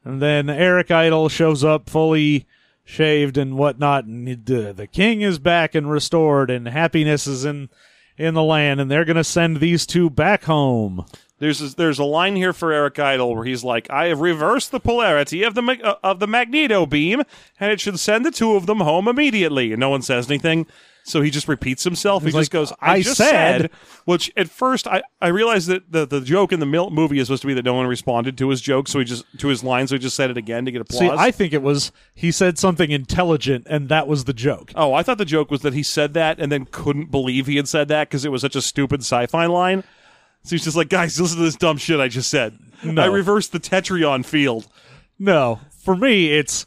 and 0.05 0.21
then 0.21 0.49
Eric 0.49 0.89
Idle 0.91 1.27
shows 1.29 1.63
up 1.63 1.89
fully 1.89 2.47
shaved 2.89 3.37
and 3.37 3.55
whatnot 3.55 4.05
and 4.05 4.27
the, 4.45 4.73
the 4.73 4.87
king 4.87 5.21
is 5.21 5.37
back 5.37 5.75
and 5.75 5.91
restored 5.91 6.49
and 6.49 6.67
happiness 6.67 7.27
is 7.27 7.45
in 7.45 7.69
in 8.17 8.33
the 8.33 8.43
land 8.43 8.81
and 8.81 8.89
they're 8.89 9.05
gonna 9.05 9.23
send 9.23 9.57
these 9.57 9.85
two 9.85 10.09
back 10.09 10.45
home. 10.45 11.05
There's 11.37 11.61
a, 11.61 11.75
there's 11.75 11.99
a 11.99 12.03
line 12.03 12.35
here 12.35 12.51
for 12.51 12.73
Eric 12.73 12.97
Idle 12.97 13.35
where 13.35 13.45
he's 13.45 13.63
like, 13.63 13.89
"I 13.91 14.07
have 14.07 14.19
reversed 14.19 14.71
the 14.71 14.79
polarity 14.79 15.43
of 15.43 15.53
the 15.53 15.79
uh, 15.83 15.95
of 16.03 16.19
the 16.19 16.27
magneto 16.27 16.85
beam, 16.85 17.21
and 17.59 17.71
it 17.71 17.79
should 17.79 17.99
send 17.99 18.25
the 18.25 18.31
two 18.31 18.55
of 18.55 18.65
them 18.65 18.79
home 18.79 19.07
immediately." 19.07 19.71
And 19.71 19.79
no 19.79 19.89
one 19.89 20.01
says 20.01 20.29
anything, 20.29 20.65
so 21.09 21.21
he 21.21 21.31
just 21.31 21.47
repeats 21.47 21.83
himself. 21.83 22.23
He 22.23 22.31
like, 22.31 22.41
just 22.41 22.51
goes, 22.51 22.71
"I, 22.79 22.93
"I 22.93 23.01
just 23.01 23.17
said." 23.17 23.61
said," 23.61 23.71
which 24.05 24.31
at 24.37 24.49
first 24.49 24.87
I 24.87 25.01
I 25.21 25.27
realized 25.29 25.67
that 25.67 25.91
the 25.91 26.05
the 26.05 26.21
joke 26.21 26.51
in 26.51 26.59
the 26.59 26.65
mil- 26.65 26.89
movie 26.89 27.19
is 27.19 27.27
supposed 27.27 27.41
to 27.41 27.47
be 27.47 27.53
that 27.55 27.65
no 27.65 27.73
one 27.73 27.87
responded 27.87 28.37
to 28.37 28.49
his 28.49 28.61
joke, 28.61 28.87
so 28.87 28.99
he 28.99 29.05
just 29.05 29.25
to 29.39 29.47
his 29.47 29.63
line, 29.63 29.87
so 29.87 29.95
he 29.95 29.99
just 29.99 30.15
said 30.15 30.29
it 30.29 30.37
again 30.37 30.65
to 30.65 30.71
get 30.71 30.81
applause. 30.81 30.99
See, 30.99 31.09
I 31.09 31.31
think 31.31 31.53
it 31.53 31.61
was 31.61 31.91
he 32.13 32.31
said 32.31 32.57
something 32.57 32.91
intelligent 32.91 33.65
and 33.69 33.89
that 33.89 34.07
was 34.07 34.25
the 34.25 34.33
joke. 34.33 34.71
Oh, 34.75 34.93
I 34.93 35.03
thought 35.03 35.17
the 35.17 35.25
joke 35.25 35.51
was 35.51 35.61
that 35.61 35.73
he 35.73 35.83
said 35.83 36.13
that 36.13 36.39
and 36.39 36.51
then 36.51 36.65
couldn't 36.65 37.11
believe 37.11 37.47
he 37.47 37.55
had 37.57 37.67
said 37.67 37.87
that 37.87 38.09
because 38.09 38.25
it 38.25 38.31
was 38.31 38.41
such 38.41 38.55
a 38.55 38.61
stupid 38.61 39.01
sci-fi 39.01 39.45
line. 39.47 39.83
So 40.43 40.51
he's 40.51 40.63
just 40.63 40.77
like, 40.77 40.89
guys, 40.89 41.19
listen 41.19 41.37
to 41.37 41.43
this 41.43 41.55
dumb 41.55 41.77
shit 41.77 41.99
I 41.99 42.07
just 42.07 42.29
said. 42.29 42.57
No. 42.83 43.01
I 43.01 43.05
reversed 43.07 43.51
the 43.51 43.59
Tetrion 43.59 44.25
field. 44.25 44.67
No, 45.17 45.59
for 45.83 45.95
me, 45.95 46.31
it's 46.31 46.65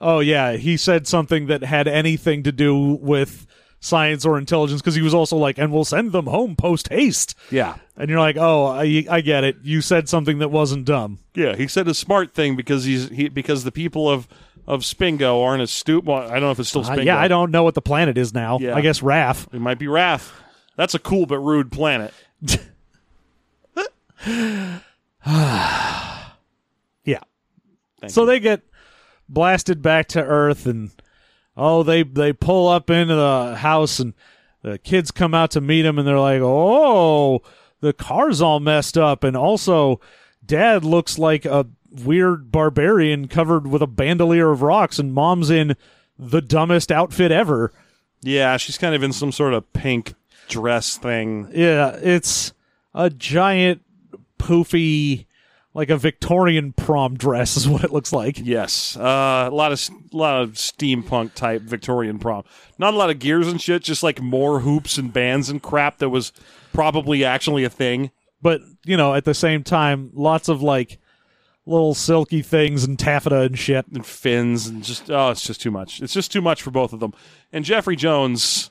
oh 0.00 0.20
yeah, 0.20 0.52
he 0.52 0.76
said 0.76 1.06
something 1.06 1.46
that 1.46 1.62
had 1.62 1.88
anything 1.88 2.42
to 2.44 2.52
do 2.52 2.98
with 3.00 3.46
science 3.80 4.24
or 4.26 4.38
intelligence 4.38 4.80
because 4.80 4.94
he 4.94 5.02
was 5.02 5.14
also 5.14 5.36
like, 5.36 5.58
and 5.58 5.72
we'll 5.72 5.84
send 5.84 6.12
them 6.12 6.26
home 6.26 6.54
post 6.54 6.88
haste. 6.88 7.34
Yeah. 7.50 7.76
And 7.96 8.08
you're 8.10 8.18
like, 8.20 8.36
oh, 8.38 8.66
I, 8.66 9.04
I 9.10 9.20
get 9.22 9.42
it. 9.44 9.56
You 9.62 9.80
said 9.80 10.08
something 10.08 10.38
that 10.38 10.50
wasn't 10.50 10.84
dumb. 10.84 11.18
Yeah, 11.34 11.56
he 11.56 11.66
said 11.66 11.88
a 11.88 11.94
smart 11.94 12.32
thing 12.34 12.56
because 12.56 12.84
he's 12.84 13.08
he 13.08 13.28
because 13.28 13.64
the 13.64 13.72
people 13.72 14.08
of 14.08 14.28
of 14.66 14.82
Spengo 14.82 15.42
aren't 15.44 15.62
as 15.62 15.70
stupid. 15.70 16.06
Well, 16.06 16.18
I 16.30 16.34
don't 16.34 16.42
know 16.42 16.50
if 16.52 16.60
it's 16.60 16.68
still 16.68 16.82
Uh, 16.84 16.90
Spengo. 16.90 17.04
yeah, 17.04 17.18
I 17.18 17.28
don't 17.28 17.50
know 17.50 17.62
what 17.62 17.74
the 17.74 17.82
planet 17.82 18.16
is 18.18 18.32
now. 18.34 18.58
Yeah. 18.60 18.74
I 18.76 18.80
guess 18.82 19.02
Raff. 19.02 19.48
It 19.52 19.60
might 19.60 19.78
be 19.78 19.88
Raff. 19.88 20.32
That's 20.76 20.94
a 20.94 20.98
cool 20.98 21.26
but 21.26 21.38
rude 21.38 21.72
planet. 21.72 22.12
Yeah. 27.04 27.20
Thank 28.00 28.12
so 28.12 28.22
you. 28.22 28.26
they 28.26 28.40
get 28.40 28.62
blasted 29.28 29.82
back 29.82 30.08
to 30.08 30.22
Earth, 30.22 30.66
and 30.66 30.90
oh, 31.60 31.82
they 31.82 32.02
they 32.02 32.32
pull 32.32 32.68
up 32.68 32.90
into 32.90 33.14
the 33.14 33.56
house, 33.56 34.00
and 34.00 34.14
the 34.62 34.78
kids 34.78 35.10
come 35.10 35.34
out 35.34 35.50
to 35.52 35.60
meet 35.60 35.82
them, 35.82 35.98
and 35.98 36.08
they're 36.08 36.18
like, 36.18 36.40
"Oh, 36.42 37.42
the 37.80 37.92
car's 37.92 38.40
all 38.40 38.58
messed 38.58 38.96
up," 38.96 39.22
and 39.22 39.36
also, 39.36 40.00
Dad 40.44 40.84
looks 40.84 41.18
like 41.18 41.44
a 41.44 41.66
weird 42.04 42.50
barbarian 42.50 43.28
covered 43.28 43.66
with 43.66 43.82
a 43.82 43.86
bandolier 43.86 44.50
of 44.50 44.62
rocks, 44.62 44.98
and 44.98 45.12
Mom's 45.12 45.50
in 45.50 45.76
the 46.18 46.40
dumbest 46.40 46.90
outfit 46.90 47.30
ever. 47.30 47.72
Yeah, 48.22 48.56
she's 48.56 48.78
kind 48.78 48.94
of 48.94 49.02
in 49.02 49.12
some 49.12 49.32
sort 49.32 49.54
of 49.54 49.70
pink 49.72 50.14
dress 50.48 50.96
thing. 50.96 51.48
Yeah, 51.52 51.96
it's 52.02 52.52
a 52.94 53.10
giant 53.10 53.82
poofy. 54.38 55.26
Like 55.72 55.88
a 55.90 55.96
Victorian 55.96 56.72
prom 56.72 57.16
dress 57.16 57.56
is 57.56 57.68
what 57.68 57.84
it 57.84 57.92
looks 57.92 58.12
like. 58.12 58.40
Yes, 58.42 58.96
uh, 58.96 59.48
a 59.50 59.54
lot 59.54 59.70
of 59.70 59.88
a 60.12 60.16
lot 60.16 60.42
of 60.42 60.52
steampunk 60.54 61.34
type 61.34 61.62
Victorian 61.62 62.18
prom. 62.18 62.42
Not 62.78 62.92
a 62.94 62.96
lot 62.96 63.10
of 63.10 63.20
gears 63.20 63.46
and 63.46 63.60
shit. 63.60 63.82
Just 63.84 64.02
like 64.02 64.20
more 64.20 64.60
hoops 64.60 64.98
and 64.98 65.12
bands 65.12 65.48
and 65.48 65.62
crap 65.62 65.98
that 65.98 66.08
was 66.10 66.32
probably 66.72 67.24
actually 67.24 67.62
a 67.64 67.70
thing. 67.70 68.10
but 68.42 68.60
you 68.84 68.96
know 68.96 69.14
at 69.14 69.24
the 69.24 69.34
same 69.34 69.62
time 69.62 70.10
lots 70.14 70.48
of 70.48 70.62
like 70.62 70.98
little 71.66 71.94
silky 71.94 72.42
things 72.42 72.84
and 72.84 72.98
taffeta 72.98 73.40
and 73.42 73.58
shit 73.58 73.86
and 73.88 74.06
fins 74.06 74.66
and 74.66 74.82
just 74.82 75.10
oh 75.10 75.30
it's 75.30 75.46
just 75.46 75.60
too 75.60 75.70
much 75.70 76.00
it's 76.00 76.14
just 76.14 76.32
too 76.32 76.40
much 76.40 76.62
for 76.62 76.70
both 76.70 76.92
of 76.92 77.00
them 77.00 77.12
and 77.52 77.64
jeffrey 77.66 77.96
jones 77.96 78.70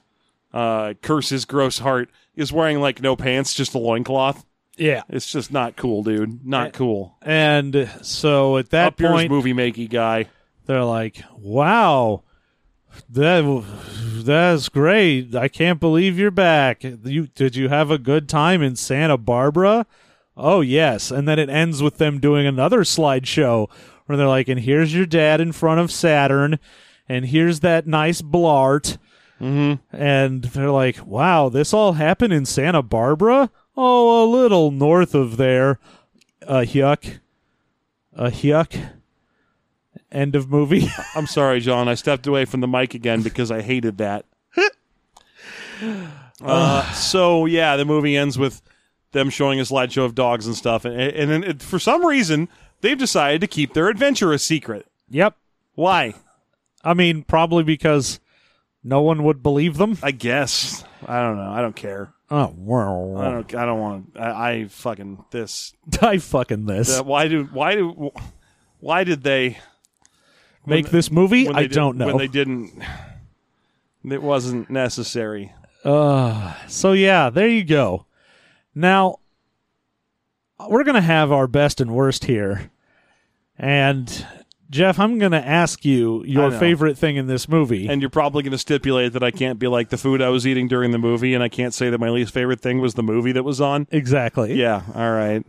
uh 0.53 0.93
curse 1.03 1.29
his 1.29 1.45
gross 1.45 1.77
heart 1.79 2.09
is 2.35 2.51
wearing 2.51 2.79
like 2.79 2.99
no 3.01 3.15
pants 3.15 3.53
just 3.53 3.75
a 3.75 3.77
loincloth 3.77 4.43
yeah. 4.79 5.03
It's 5.09 5.31
just 5.31 5.51
not 5.51 5.75
cool 5.75 6.03
dude. 6.03 6.45
Not 6.45 6.73
cool. 6.73 7.17
and 7.21 7.89
so 8.01 8.57
at 8.57 8.69
that 8.71 8.87
up 8.87 8.97
point 8.97 9.29
movie 9.29 9.53
makey 9.53 9.89
guy. 9.89 10.27
they're 10.65 10.83
like 10.83 11.21
wow. 11.37 12.23
That 13.09 13.63
that's 14.25 14.67
great. 14.69 15.35
I 15.35 15.47
can't 15.47 15.79
believe 15.79 16.17
you're 16.17 16.31
back. 16.31 16.83
You 16.83 17.27
did 17.27 17.55
you 17.55 17.69
have 17.69 17.91
a 17.91 17.97
good 17.97 18.27
time 18.27 18.61
in 18.61 18.75
santa 18.75 19.17
barbara? 19.17 19.85
Oh 20.35 20.61
yes. 20.61 21.11
And 21.11 21.27
then 21.27 21.39
it 21.39 21.49
ends 21.49 21.81
with 21.83 21.97
them 21.97 22.19
doing 22.19 22.47
another 22.47 22.81
slideshow 22.81 23.69
where 24.05 24.17
they're 24.17 24.27
like 24.27 24.47
and 24.47 24.59
here's 24.59 24.93
your 24.93 25.05
dad 25.05 25.39
in 25.39 25.51
front 25.51 25.79
of 25.79 25.91
saturn 25.91 26.59
and 27.07 27.25
here's 27.25 27.59
that 27.61 27.87
nice 27.87 28.21
blart. 28.21 28.97
Mm-hmm. 29.41 29.95
And 29.95 30.43
they're 30.43 30.69
like, 30.69 31.05
"Wow, 31.05 31.47
this 31.47 31.73
all 31.73 31.93
happened 31.93 32.33
in 32.33 32.45
Santa 32.45 32.81
Barbara? 32.81 33.49
Oh, 33.81 34.23
a 34.23 34.27
little 34.29 34.71
north 34.71 35.15
of 35.15 35.37
there." 35.37 35.79
A 36.41 36.61
yuck, 36.61 37.19
a 38.13 38.29
yuck. 38.31 38.89
End 40.11 40.35
of 40.35 40.49
movie. 40.49 40.87
i'm 41.15 41.27
sorry 41.27 41.59
john 41.59 41.87
i 41.87 41.93
stepped 41.93 42.25
away 42.25 42.43
from 42.43 42.61
the 42.61 42.67
mic 42.67 42.95
again 42.95 43.21
because 43.21 43.51
i 43.51 43.61
hated 43.61 43.99
that 43.99 44.25
uh, 46.41 46.91
so 46.93 47.45
yeah 47.45 47.75
the 47.75 47.85
movie 47.85 48.17
ends 48.17 48.35
with 48.35 48.63
them 49.11 49.29
showing 49.29 49.59
a 49.59 49.63
slideshow 49.63 50.05
of 50.05 50.15
dogs 50.15 50.47
and 50.47 50.55
stuff 50.55 50.83
and, 50.83 50.99
and 50.99 51.29
then 51.29 51.43
it, 51.43 51.61
for 51.61 51.77
some 51.77 52.03
reason 52.03 52.47
they've 52.81 52.97
decided 52.97 53.39
to 53.39 53.45
keep 53.45 53.73
their 53.73 53.87
adventure 53.87 54.33
a 54.33 54.39
secret 54.39 54.87
yep. 55.09 55.35
why 55.75 56.15
I 56.83 56.93
mean, 56.93 57.23
probably 57.23 57.63
because 57.63 58.19
no 58.83 59.01
one 59.01 59.23
would 59.23 59.43
believe 59.43 59.77
them. 59.77 59.97
I 60.01 60.11
guess. 60.11 60.83
I 61.05 61.21
don't 61.21 61.37
know. 61.37 61.51
I 61.51 61.61
don't 61.61 61.75
care. 61.75 62.13
Oh, 62.31 63.17
I 63.17 63.31
don't. 63.31 63.55
I 63.55 63.65
don't 63.65 63.79
want 63.79 64.13
to. 64.13 64.21
I, 64.21 64.51
I 64.51 64.65
fucking 64.67 65.25
this. 65.31 65.73
I 66.01 66.17
fucking 66.19 66.65
this. 66.65 66.99
Uh, 66.99 67.03
why 67.03 67.27
do? 67.27 67.45
Why 67.45 67.75
do? 67.75 68.11
Why 68.79 69.03
did 69.03 69.23
they 69.23 69.57
Make 70.65 70.89
this 70.89 71.09
movie? 71.11 71.47
when 71.47 71.55
I 71.55 71.67
don't 71.67 71.97
know. 71.97 72.07
When 72.07 72.17
they 72.17 72.27
didn't. 72.27 72.83
It 74.03 74.21
wasn't 74.21 74.69
necessary. 74.69 75.53
Uh, 75.83 76.53
so 76.67 76.93
yeah, 76.93 77.29
there 77.29 77.47
you 77.47 77.63
go. 77.63 78.05
Now 78.75 79.19
we're 80.67 80.83
gonna 80.83 81.01
have 81.01 81.31
our 81.31 81.47
best 81.47 81.81
and 81.81 81.91
worst 81.91 82.25
here, 82.25 82.71
and 83.57 84.25
Jeff, 84.69 84.99
I'm 84.99 85.17
gonna 85.17 85.37
ask 85.37 85.83
you 85.83 86.23
your 86.25 86.51
favorite 86.51 86.97
thing 86.97 87.15
in 87.15 87.25
this 87.27 87.49
movie. 87.49 87.87
And 87.87 88.01
you're 88.01 88.09
probably 88.09 88.43
going 88.43 88.51
to 88.51 88.57
stipulate 88.59 89.13
that 89.13 89.23
I 89.23 89.31
can't 89.31 89.57
be 89.57 89.67
like 89.67 89.89
the 89.89 89.97
food 89.97 90.21
I 90.21 90.29
was 90.29 90.45
eating 90.45 90.67
during 90.67 90.91
the 90.91 90.99
movie, 90.99 91.33
and 91.33 91.41
I 91.43 91.49
can't 91.49 91.73
say 91.73 91.89
that 91.89 91.97
my 91.99 92.09
least 92.09 92.33
favorite 92.33 92.59
thing 92.61 92.79
was 92.79 92.93
the 92.93 93.01
movie 93.03 93.31
that 93.31 93.43
was 93.43 93.59
on. 93.59 93.87
exactly. 93.91 94.53
Yeah. 94.53 94.83
All 94.93 95.11
right. 95.11 95.43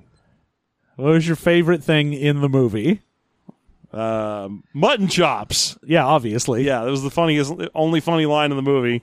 What 0.97 1.13
was 1.13 1.27
your 1.27 1.37
favorite 1.37 1.83
thing 1.85 2.13
in 2.15 2.41
the 2.41 2.49
movie? 2.49 3.03
Um, 3.93 4.65
mutton 4.73 5.09
chops. 5.09 5.77
Yeah, 5.83 6.05
obviously. 6.07 6.63
Yeah, 6.65 6.85
that 6.85 6.91
was 6.91 7.03
the 7.03 7.11
funniest, 7.11 7.53
only 7.75 8.01
funny 8.01 8.27
line 8.27 8.51
in 8.53 8.57
the 8.57 8.63
movie. 8.63 9.03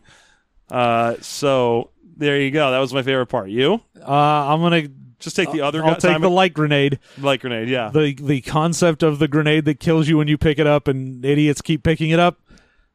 Uh, 0.72 1.15
so 1.22 1.91
there 2.15 2.39
you 2.39 2.51
go. 2.51 2.72
That 2.72 2.80
was 2.80 2.93
my 2.93 3.03
favorite 3.03 3.28
part. 3.28 3.49
You 3.49 3.82
Uh, 4.01 4.11
I'm 4.13 4.61
gonna. 4.61 4.88
Just 5.20 5.36
take 5.36 5.51
the 5.51 5.61
other. 5.61 5.84
I'll 5.84 5.95
gu- 5.95 5.99
take 6.01 6.22
the 6.22 6.30
light 6.30 6.53
grenade. 6.53 6.99
light 7.20 7.41
grenade. 7.41 7.70
Yeah. 7.70 7.89
The 7.89 8.13
the 8.15 8.41
concept 8.41 9.03
of 9.03 9.20
the 9.20 9.28
grenade 9.28 9.65
that 9.65 9.80
kills 9.80 10.07
you 10.07 10.18
when 10.18 10.28
you 10.28 10.38
pick 10.38 10.59
it 10.59 10.68
up, 10.68 10.88
and 10.88 11.24
idiots 11.26 11.61
keep 11.61 11.84
picking 11.84 12.09
it 12.11 12.20
up. 12.20 12.39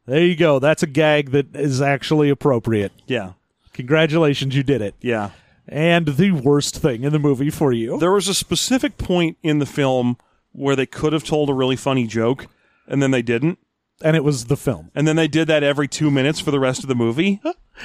There 0.05 0.23
you 0.23 0.35
go. 0.35 0.59
That's 0.59 0.83
a 0.83 0.87
gag 0.87 1.31
that 1.31 1.55
is 1.55 1.81
actually 1.81 2.29
appropriate. 2.29 2.91
yeah. 3.07 3.33
Congratulations, 3.73 4.55
you 4.55 4.61
did 4.61 4.81
it. 4.83 4.93
Yeah. 5.01 5.31
And 5.67 6.05
the 6.05 6.31
worst 6.31 6.75
thing 6.77 7.03
in 7.03 7.11
the 7.11 7.17
movie 7.19 7.49
for 7.49 7.71
you. 7.73 7.97
There 7.97 8.11
was 8.11 8.27
a 8.27 8.33
specific 8.35 8.97
point 8.99 9.37
in 9.41 9.57
the 9.59 9.65
film 9.65 10.17
where 10.51 10.75
they 10.75 10.85
could 10.85 11.11
have 11.13 11.23
told 11.23 11.49
a 11.49 11.53
really 11.55 11.75
funny 11.77 12.05
joke, 12.05 12.45
and 12.87 13.01
then 13.01 13.09
they 13.11 13.21
didn't. 13.23 13.57
and 14.03 14.15
it 14.15 14.23
was 14.23 14.45
the 14.45 14.57
film. 14.57 14.91
And 14.93 15.07
then 15.07 15.15
they 15.15 15.27
did 15.27 15.47
that 15.47 15.63
every 15.63 15.87
two 15.87 16.11
minutes 16.11 16.39
for 16.39 16.51
the 16.51 16.59
rest 16.59 16.83
of 16.83 16.87
the 16.87 16.95
movie. 16.95 17.41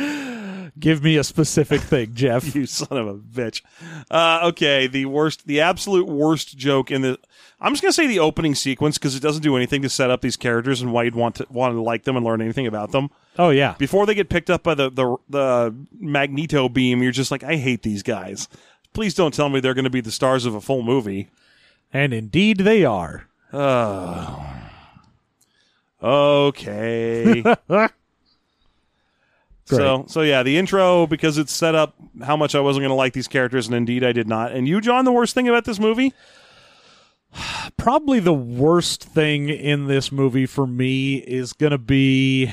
Give 0.78 1.02
me 1.02 1.16
a 1.16 1.24
specific 1.24 1.80
thing, 1.80 2.14
Jeff. 2.14 2.54
you 2.54 2.66
son 2.66 2.96
of 2.98 3.06
a 3.08 3.14
bitch. 3.14 3.62
Uh, 4.10 4.40
okay, 4.44 4.86
the 4.86 5.06
worst, 5.06 5.46
the 5.46 5.60
absolute 5.60 6.06
worst 6.06 6.56
joke 6.56 6.90
in 6.90 7.02
the. 7.02 7.18
I'm 7.60 7.72
just 7.72 7.82
gonna 7.82 7.92
say 7.92 8.06
the 8.06 8.20
opening 8.20 8.54
sequence 8.54 8.98
because 8.98 9.16
it 9.16 9.20
doesn't 9.20 9.42
do 9.42 9.56
anything 9.56 9.82
to 9.82 9.88
set 9.88 10.10
up 10.10 10.20
these 10.20 10.36
characters 10.36 10.80
and 10.80 10.92
why 10.92 11.02
you'd 11.02 11.16
want 11.16 11.34
to 11.36 11.46
want 11.50 11.74
to 11.74 11.80
like 11.82 12.04
them 12.04 12.16
and 12.16 12.24
learn 12.24 12.40
anything 12.40 12.66
about 12.68 12.92
them. 12.92 13.10
Oh 13.36 13.50
yeah, 13.50 13.74
Before 13.78 14.06
they 14.06 14.14
get 14.14 14.28
picked 14.28 14.50
up 14.50 14.62
by 14.62 14.74
the 14.74 14.90
the, 14.90 15.16
the 15.28 15.74
magneto 15.98 16.68
beam, 16.68 17.02
you're 17.02 17.10
just 17.12 17.30
like, 17.30 17.42
I 17.42 17.56
hate 17.56 17.82
these 17.82 18.02
guys. 18.02 18.48
Please 18.92 19.14
don't 19.14 19.34
tell 19.34 19.48
me 19.48 19.60
they're 19.60 19.74
going 19.74 19.84
to 19.84 19.90
be 19.90 20.00
the 20.00 20.10
stars 20.10 20.44
of 20.46 20.54
a 20.54 20.60
full 20.60 20.82
movie. 20.82 21.28
and 21.92 22.12
indeed 22.12 22.58
they 22.58 22.84
are. 22.84 23.26
Oh. 23.52 24.44
Okay. 26.02 27.42
so 29.76 30.04
so 30.08 30.22
yeah, 30.22 30.42
the 30.42 30.56
intro 30.56 31.06
because 31.06 31.38
it's 31.38 31.52
set 31.52 31.74
up 31.74 31.94
how 32.22 32.36
much 32.36 32.54
I 32.54 32.60
wasn't 32.60 32.82
going 32.82 32.90
to 32.90 32.94
like 32.94 33.12
these 33.12 33.28
characters, 33.28 33.66
and 33.66 33.74
indeed 33.74 34.04
I 34.04 34.12
did 34.12 34.28
not. 34.28 34.52
And 34.52 34.66
you, 34.66 34.80
John, 34.80 35.04
the 35.04 35.12
worst 35.12 35.34
thing 35.34 35.48
about 35.48 35.64
this 35.64 35.78
movie? 35.78 36.12
Probably 37.76 38.20
the 38.20 38.34
worst 38.34 39.04
thing 39.04 39.48
in 39.48 39.86
this 39.86 40.10
movie 40.10 40.46
for 40.46 40.66
me 40.66 41.16
is 41.16 41.52
going 41.52 41.72
to 41.72 41.78
be. 41.78 42.52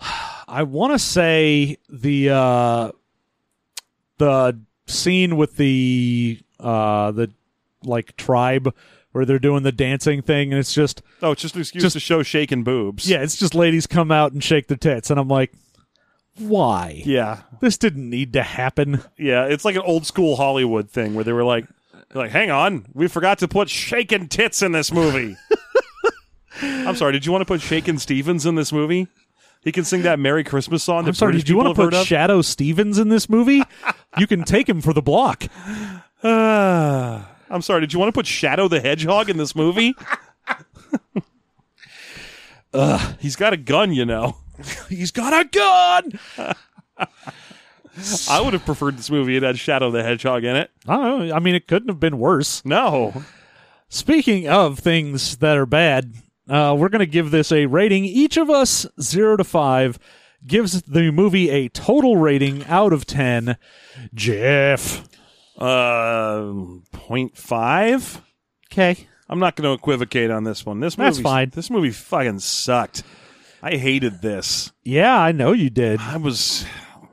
I 0.48 0.62
want 0.62 0.92
to 0.94 0.98
say 0.98 1.76
the 1.88 2.30
uh, 2.30 2.92
the 4.18 4.58
scene 4.86 5.36
with 5.36 5.56
the 5.56 6.40
uh, 6.60 7.12
the 7.12 7.30
like 7.84 8.16
tribe 8.16 8.74
where 9.12 9.24
they're 9.24 9.38
doing 9.38 9.62
the 9.62 9.72
dancing 9.72 10.22
thing, 10.22 10.52
and 10.52 10.58
it's 10.60 10.72
just 10.74 11.02
Oh, 11.22 11.32
it's 11.32 11.42
just 11.42 11.54
an 11.54 11.60
excuse 11.62 11.82
Just- 11.82 11.94
to 11.94 12.00
show 12.00 12.22
shaking 12.22 12.62
boobs. 12.64 13.08
yeah, 13.08 13.22
it's 13.22 13.36
just 13.36 13.54
ladies 13.54 13.86
come 13.86 14.10
out 14.10 14.32
and 14.32 14.42
shake 14.44 14.68
their 14.68 14.76
tits, 14.76 15.10
and 15.10 15.18
I'm 15.18 15.28
like, 15.28 15.52
why? 16.36 17.02
yeah, 17.04 17.40
This 17.60 17.76
didn't 17.78 18.08
need 18.08 18.32
to 18.34 18.42
happen. 18.42 19.02
yeah. 19.18 19.46
It's 19.46 19.64
like 19.64 19.74
an 19.76 19.82
old 19.82 20.06
school 20.06 20.36
Hollywood 20.36 20.88
thing 20.90 21.14
where 21.14 21.24
they 21.24 21.32
were 21.32 21.44
like, 21.44 21.66
like, 22.14 22.30
hang 22.30 22.50
on, 22.50 22.86
we 22.94 23.08
forgot 23.08 23.38
to 23.40 23.48
put 23.48 23.68
shaking 23.68 24.28
tits 24.28 24.62
in 24.62 24.72
this 24.72 24.92
movie. 24.92 25.36
I'm 26.62 26.96
sorry. 26.96 27.12
Did 27.12 27.26
you 27.26 27.32
want 27.32 27.42
to 27.42 27.46
put 27.46 27.60
Shakin' 27.60 27.98
Stevens 27.98 28.44
in 28.46 28.54
this 28.56 28.72
movie? 28.72 29.06
He 29.62 29.70
can 29.72 29.84
sing 29.84 30.02
that 30.02 30.18
"Merry 30.18 30.42
Christmas" 30.42 30.82
song. 30.82 31.04
that 31.04 31.10
I'm 31.10 31.14
sorry, 31.14 31.32
British 31.32 31.44
did 31.44 31.50
you 31.50 31.56
want 31.56 31.68
to 31.68 31.74
put? 31.74 31.92
Shadoe 31.94 32.44
Stevens 32.44 32.98
in 32.98 33.08
this 33.10 33.28
movie? 33.28 33.62
you 34.18 34.26
can 34.26 34.42
take 34.44 34.68
him 34.68 34.80
for 34.80 34.92
the 34.92 35.02
block. 35.02 35.44
I'm 37.50 37.62
sorry. 37.62 37.80
Did 37.80 37.92
you 37.92 37.98
want 37.98 38.08
to 38.08 38.18
put 38.18 38.26
Shadow 38.26 38.68
the 38.68 38.80
Hedgehog 38.80 39.30
in 39.30 39.36
this 39.36 39.54
movie? 39.56 39.94
Ugh, 42.74 43.16
he's 43.18 43.36
got 43.36 43.52
a 43.52 43.56
gun, 43.56 43.92
you 43.92 44.04
know. 44.04 44.36
He's 44.88 45.12
got 45.12 45.32
a 45.32 45.48
gun. 45.48 46.18
I 48.28 48.40
would 48.40 48.52
have 48.52 48.64
preferred 48.64 48.96
this 48.96 49.10
movie 49.10 49.36
it 49.36 49.42
had 49.42 49.58
Shadow 49.58 49.90
the 49.90 50.02
Hedgehog 50.02 50.44
in 50.44 50.56
it. 50.56 50.70
I, 50.86 50.96
don't 50.96 51.28
know, 51.28 51.34
I 51.34 51.38
mean, 51.38 51.54
it 51.54 51.68
couldn't 51.68 51.88
have 51.88 52.00
been 52.00 52.18
worse. 52.18 52.64
No. 52.64 53.24
Speaking 53.88 54.48
of 54.48 54.78
things 54.78 55.38
that 55.38 55.56
are 55.56 55.66
bad, 55.66 56.12
uh, 56.48 56.74
we're 56.78 56.88
going 56.88 57.00
to 57.00 57.06
give 57.06 57.30
this 57.30 57.52
a 57.52 57.66
rating. 57.66 58.04
Each 58.04 58.36
of 58.36 58.50
us, 58.50 58.86
zero 59.00 59.36
to 59.36 59.44
five, 59.44 59.98
gives 60.46 60.82
the 60.82 61.10
movie 61.10 61.50
a 61.50 61.68
total 61.68 62.16
rating 62.16 62.64
out 62.66 62.92
of 62.92 63.06
10. 63.06 63.56
Jeff. 64.14 65.08
Uh, 65.58 66.52
point 66.92 67.36
five. 67.36 68.22
Okay. 68.72 69.08
I'm 69.28 69.38
not 69.38 69.56
going 69.56 69.68
to 69.68 69.74
equivocate 69.74 70.30
on 70.30 70.44
this 70.44 70.64
one. 70.64 70.80
This 70.80 70.96
movie, 70.96 71.10
That's 71.10 71.20
fine. 71.20 71.50
This 71.50 71.70
movie 71.70 71.90
fucking 71.90 72.38
sucked. 72.38 73.02
I 73.62 73.76
hated 73.76 74.22
this. 74.22 74.72
Yeah, 74.84 75.18
I 75.20 75.32
know 75.32 75.52
you 75.52 75.68
did. 75.68 76.00
I 76.00 76.16
was 76.16 76.64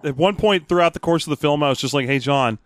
at 0.04 0.16
one 0.16 0.36
point 0.36 0.70
throughout 0.70 0.94
the 0.94 1.00
course 1.00 1.26
of 1.26 1.32
the 1.32 1.38
film, 1.38 1.64
I 1.64 1.70
was 1.70 1.80
just 1.80 1.94
like, 1.94 2.06
"Hey, 2.06 2.20
John, 2.20 2.60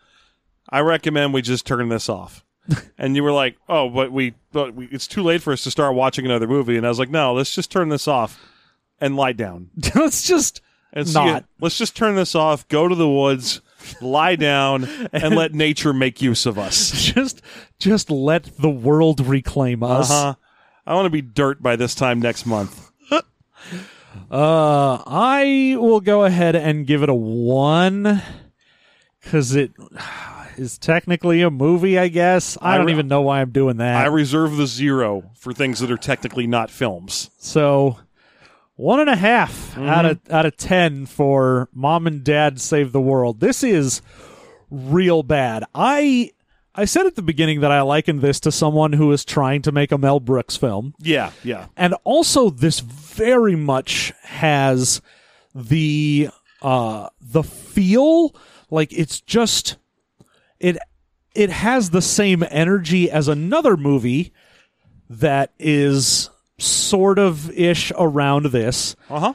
I 0.70 0.82
recommend 0.82 1.34
we 1.34 1.42
just 1.42 1.66
turn 1.66 1.90
this 1.90 2.10
off." 2.10 2.44
and 2.98 3.16
you 3.16 3.24
were 3.24 3.32
like, 3.32 3.56
"Oh, 3.68 3.90
but 3.90 4.12
we, 4.12 4.36
but 4.52 4.76
we, 4.76 4.86
it's 4.92 5.08
too 5.08 5.24
late 5.24 5.42
for 5.42 5.54
us 5.54 5.64
to 5.64 5.72
start 5.72 5.96
watching 5.96 6.26
another 6.26 6.48
movie." 6.48 6.76
And 6.78 6.86
I 6.86 6.90
was 6.90 7.00
like, 7.00 7.10
"No, 7.10 7.34
let's 7.34 7.56
just 7.56 7.72
turn 7.72 7.90
this 7.90 8.08
off 8.08 8.40
and 9.00 9.16
lie 9.16 9.32
down 9.32 9.70
Let's 9.96 10.24
just 10.28 10.62
and 10.92 11.08
see 11.08 11.14
not. 11.14 11.38
it. 11.38 11.46
Let's 11.62 11.78
just 11.78 11.96
turn 11.96 12.16
this 12.16 12.36
off. 12.36 12.68
Go 12.68 12.88
to 12.88 12.96
the 12.96 13.10
woods, 13.10 13.62
lie 14.02 14.36
down, 14.36 14.86
and 15.12 15.36
let 15.36 15.54
nature 15.66 15.94
make 15.94 16.22
use 16.22 16.46
of 16.46 16.58
us." 16.58 16.92
Just, 16.92 17.42
just 17.80 18.10
let 18.10 18.44
the 18.58 18.70
world 18.70 19.20
reclaim 19.26 19.84
us. 19.84 20.10
Uh 20.12 20.14
huh. 20.14 20.36
I 20.86 20.94
want 20.96 21.06
to 21.06 21.10
be 21.12 21.22
dirt 21.22 21.62
by 21.62 21.76
this 21.76 21.94
time 21.96 22.20
next 22.20 22.46
month. 22.46 22.92
Uh, 24.32 25.02
I 25.06 25.76
will 25.80 26.02
go 26.02 26.24
ahead 26.24 26.56
and 26.56 26.86
give 26.86 27.04
it 27.04 27.10
a 27.10 27.14
one 27.14 28.22
because 29.22 29.56
it 29.56 29.72
is 30.58 30.78
technically 30.78 31.42
a 31.42 31.50
movie. 31.50 31.98
I 31.98 32.08
guess 32.10 32.58
I, 32.62 32.74
I 32.74 32.78
don't 32.78 32.88
re- 32.88 32.92
even 32.94 33.08
know 33.08 33.22
why 33.22 33.42
I'm 33.42 33.52
doing 33.52 33.78
that. 33.78 33.96
I 33.96 34.08
reserve 34.08 34.58
the 34.58 34.68
zero 34.68 35.32
for 35.36 35.54
things 35.54 35.80
that 35.80 35.92
are 35.92 35.98
technically 35.98 36.48
not 36.48 36.70
films. 36.70 37.30
so 37.38 37.98
one 38.80 39.02
and 39.02 39.10
a 39.10 39.16
half 39.16 39.78
out 39.78 40.06
of 40.06 40.20
out 40.30 40.46
of 40.46 40.56
ten 40.56 41.06
for 41.06 41.68
Mom 41.74 42.08
and 42.08 42.24
Dad 42.24 42.62
Save 42.62 42.94
the 42.94 43.02
World. 43.02 43.42
This 43.42 43.62
is 43.62 44.02
real 44.72 45.22
bad. 45.22 45.66
I 45.76 46.32
I 46.74 46.86
said 46.86 47.06
at 47.06 47.16
the 47.16 47.22
beginning 47.22 47.60
that 47.60 47.74
I 47.74 47.82
likened 47.82 48.22
this 48.22 48.40
to 48.42 48.54
someone 48.54 48.94
who 48.94 49.12
is 49.12 49.26
trying 49.26 49.64
to 49.64 49.74
make 49.74 49.92
a 49.92 49.98
Mel 49.98 50.22
Brooks 50.22 50.56
film. 50.56 50.94
Yeah, 50.98 51.32
yeah. 51.44 51.68
and 51.76 51.94
also 52.06 52.50
this 52.50 52.80
very 52.80 53.58
much 53.58 54.14
has 54.22 55.02
the 55.54 56.30
uh 56.62 57.10
the 57.20 57.44
feel 57.44 58.34
like 58.72 58.94
it's 58.94 59.20
just 59.20 59.76
it 60.58 60.78
it 61.36 61.50
has 61.50 61.90
the 61.90 62.02
same 62.02 62.46
energy 62.50 63.12
as 63.12 63.28
another 63.28 63.76
movie 63.76 64.32
that 65.10 65.52
is 65.60 66.30
sort 66.60 67.18
of 67.20 67.50
ish 67.52 67.92
around 67.98 68.48
this 68.48 68.96
Uh 69.10 69.20
huh. 69.20 69.34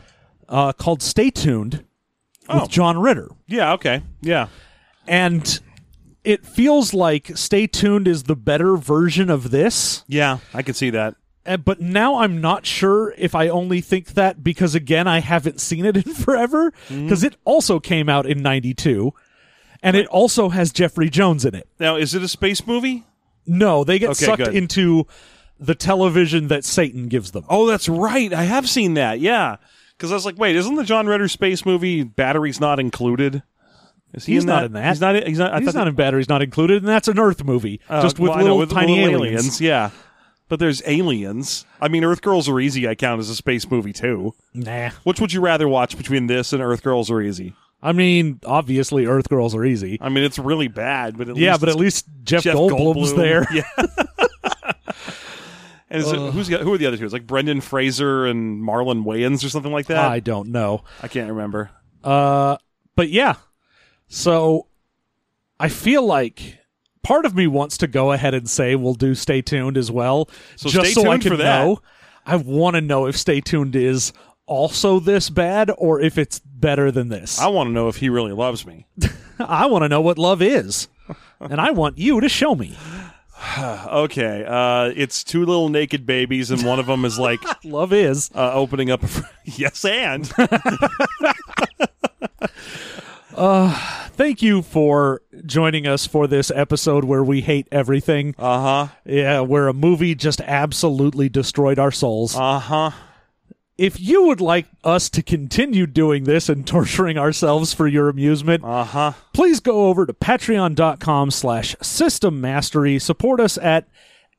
uh 0.49 0.73
called 0.73 1.03
Stay 1.03 1.31
Tuned 1.31 1.85
Oh. 2.49 2.61
with 2.63 2.71
John 2.71 2.99
Ritter 2.99 3.29
Yeah. 3.49 3.73
Okay. 3.75 4.03
Yeah. 4.21 4.49
and 5.07 5.61
it 6.25 6.45
feels 6.47 6.95
like 6.95 7.37
Stay 7.37 7.67
Tuned 7.67 8.07
is 8.09 8.25
the 8.25 8.37
better 8.37 8.77
version 8.77 9.31
of 9.31 9.51
this 9.51 10.05
Yeah. 10.09 10.39
I 10.53 10.63
can 10.63 10.75
see 10.75 10.91
that. 10.91 11.15
Uh, 11.47 11.59
but 11.59 11.79
now 11.81 12.17
I'm 12.19 12.41
not 12.41 12.65
sure 12.65 13.15
if 13.19 13.35
I 13.35 13.49
only 13.49 13.81
think 13.83 14.15
that 14.15 14.43
because 14.43 14.75
again 14.75 15.07
I 15.07 15.21
haven't 15.21 15.61
seen 15.61 15.85
it 15.87 15.97
in 16.07 16.15
forever 16.15 16.71
Mm-hmm. 16.89 17.05
because 17.05 17.23
it 17.25 17.37
also 17.45 17.81
came 17.81 18.09
out 18.09 18.27
in 18.27 18.43
92 18.43 19.13
and 19.83 19.97
it 19.97 20.07
also 20.07 20.49
has 20.49 20.73
Jeffrey 20.73 21.11
Jones 21.11 21.45
in 21.45 21.55
it. 21.55 21.69
Now, 21.79 21.97
is 21.97 22.15
it 22.15 22.23
a 22.23 22.29
space 22.29 22.67
movie? 22.67 23.05
No, 23.47 23.85
they 23.85 23.99
get 23.99 24.11
Okay, 24.11 24.25
sucked 24.25 24.45
good. 24.45 24.55
into 24.55 25.07
the 25.59 25.75
television 25.75 26.49
that 26.49 26.65
Satan 26.65 27.09
gives 27.09 27.31
them. 27.33 27.45
Oh, 27.49 27.67
that's 27.67 27.89
right. 27.89 28.33
I 28.33 28.45
have 28.45 28.69
seen 28.69 28.95
that. 28.95 29.21
Yeah. 29.21 29.57
Because 29.97 30.11
I 30.11 30.15
was 30.15 30.27
like, 30.27 30.37
wait, 30.39 30.57
isn't 30.57 30.75
the 30.75 30.85
John 30.85 31.07
Ritter 31.07 31.29
space 31.29 31.65
movie 31.65 32.03
Batteries 32.03 32.61
Not 32.61 32.81
Included? 32.81 33.43
Is 34.13 34.27
he 34.27 34.35
He's 34.35 34.45
in 34.45 34.49
not 34.49 34.61
that? 34.61 34.67
in 34.67 34.73
that. 34.75 34.89
He's 34.91 35.01
not. 35.01 35.27
He's 35.27 35.39
not. 35.39 35.53
I 35.55 35.61
He's 35.61 35.75
not 35.75 35.89
in 35.89 35.95
Batteries 35.95 36.29
Not 36.29 36.43
Included 36.43 36.83
and 36.83 36.89
that's 36.89 37.09
an 37.09 37.19
Earth 37.19 37.45
movie 37.45 37.81
uh, 37.89 38.03
just 38.03 38.19
with 38.19 38.31
well, 38.31 38.39
I 38.39 38.43
know, 38.43 38.45
little 38.57 38.59
with 38.59 38.71
tiny 38.71 39.03
little 39.05 39.25
aliens. 39.25 39.61
Yeah. 39.61 39.91
But 40.49 40.59
there's 40.61 40.83
aliens. 40.87 41.65
I 41.81 41.89
mean, 41.89 42.05
Earth 42.05 42.21
Girls 42.23 42.49
Are 42.49 42.61
Easy. 42.61 42.87
I 42.87 42.95
count 42.95 43.19
as 43.21 43.31
a 43.31 43.35
space 43.35 43.69
movie 43.71 43.93
too. 43.93 44.35
Nah. 44.53 44.91
Which 45.05 45.21
would 45.21 45.33
you 45.33 45.41
rather 45.41 45.67
watch 45.69 45.97
between 45.97 46.27
this 46.27 46.53
and 46.53 46.63
Earth 46.63 46.83
Girls 46.83 47.11
Are 47.11 47.21
Easy? 47.23 47.55
I 47.83 47.93
mean, 47.93 48.41
obviously 48.47 49.05
Earth 49.07 49.29
Girls 49.29 49.55
are 49.55 49.63
easy. 49.65 49.99
I 50.01 50.09
mean, 50.09 50.25
it's 50.25 50.39
really 50.39 50.69
bad, 50.69 51.19
but 51.19 51.29
at 51.29 51.37
Yeah, 51.37 51.51
least 51.53 51.61
but 51.61 51.69
at 51.69 51.77
least 51.77 52.07
Jeff, 52.23 52.43
Jeff 52.43 52.55
Goldblum's 52.57 53.13
Goldblum. 53.13 53.17
there. 53.17 53.47
Yeah. 53.53 53.65
and 55.91 56.03
is 56.03 56.11
it, 56.13 56.19
who's 56.33 56.49
who 56.49 56.73
are 56.73 56.79
the 56.79 56.87
other 56.87 56.97
two? 56.97 57.05
It's 57.05 57.13
like 57.13 57.27
Brendan 57.27 57.61
Fraser 57.61 58.27
and 58.27 58.63
Marlon 58.63 59.05
Wayans 59.05 59.45
or 59.45 59.49
something 59.49 59.73
like 59.73 59.87
that. 59.87 59.99
I 60.11 60.21
don't 60.21 60.49
know. 60.51 60.85
I 61.03 61.09
can't 61.09 61.29
remember. 61.31 61.71
Uh, 62.03 62.57
but 62.97 63.09
yeah. 63.11 63.35
So 64.09 64.67
I 65.59 65.69
feel 65.69 66.05
like 66.05 66.59
part 67.03 67.27
of 67.27 67.35
me 67.35 67.47
wants 67.47 67.79
to 67.79 67.87
go 67.87 68.13
ahead 68.13 68.35
and 68.35 68.49
say 68.49 68.75
we'll 68.77 68.95
do 68.95 69.15
Stay 69.15 69.43
Tuned 69.43 69.77
as 69.77 69.91
well, 69.91 70.29
So 70.57 70.69
just 70.69 70.93
stay 70.93 71.03
so 71.03 71.03
I 71.11 71.15
tuned 71.15 71.23
can 71.23 71.31
for 71.33 71.37
that. 71.39 71.65
know. 71.65 71.81
I 72.27 72.37
want 72.37 72.75
to 72.77 72.81
know 72.81 73.07
if 73.07 73.17
Stay 73.17 73.41
Tuned 73.41 73.77
is 73.77 74.13
also 74.47 75.01
this 75.01 75.31
bad 75.31 75.71
or 75.77 76.01
if 76.01 76.19
it's 76.19 76.39
better 76.39 76.91
than 76.91 77.09
this. 77.09 77.39
I 77.39 77.49
want 77.49 77.69
to 77.69 77.73
know 77.73 77.89
if 77.89 77.97
he 77.97 78.09
really 78.09 78.33
loves 78.33 78.67
me. 78.67 78.87
I 79.39 79.67
want 79.67 79.83
to 79.85 79.89
know 79.89 80.01
what 80.01 80.19
love 80.19 80.41
is, 80.43 80.89
and 81.41 81.61
I 81.61 81.71
want 81.73 81.99
you 81.99 82.21
to 82.21 82.29
show 82.29 82.55
me. 82.55 82.77
Okay, 83.59 84.45
uh, 84.47 84.93
it's 84.97 85.23
two 85.25 85.41
little 85.45 85.69
naked 85.69 86.05
babies, 86.07 86.51
and 86.51 86.65
one 86.65 86.79
of 86.79 86.87
them 86.87 87.05
is 87.05 87.19
like 87.19 87.41
Love 87.65 87.93
is. 87.93 88.31
uh, 88.35 88.53
opening 88.53 88.91
up. 88.91 89.03
A 89.03 89.07
fr- 89.07 89.23
yes, 89.45 89.85
and 89.85 90.27
Thank 94.17 94.43
you 94.43 94.63
for 94.63 95.23
joining 95.45 95.87
us 95.87 96.07
for 96.07 96.27
this 96.27 96.51
episode 96.55 97.05
where 97.05 97.23
we 97.25 97.41
hate 97.41 97.67
everything. 97.73 98.35
uh 98.39 98.61
huh, 98.87 98.95
Yeah, 99.05 99.41
where 99.41 99.67
a 99.69 99.73
movie 99.75 100.15
just 100.15 100.41
absolutely 100.43 101.29
destroyed 101.29 101.79
our 101.79 101.91
souls. 101.91 102.37
uh 102.37 102.59
huh. 102.61 102.91
If 103.77 103.99
you 104.01 104.27
would 104.27 104.41
like 104.41 104.67
us 104.85 105.09
to 105.11 105.23
continue 105.23 105.87
doing 105.87 106.25
this 106.25 106.49
and 106.49 106.67
torturing 106.67 107.19
ourselves 107.19 107.73
for 107.75 107.87
your 107.87 108.09
amusement, 108.09 108.65
Uh 108.65 108.85
huh. 108.85 109.13
please 109.33 109.61
go 109.61 109.87
over 109.87 110.07
to 110.07 110.13
patreon.com 110.13 111.31
slash 111.31 111.75
system 111.83 112.41
mastery. 112.41 112.99
Support 112.99 113.41
us 113.41 113.59
at 113.59 113.87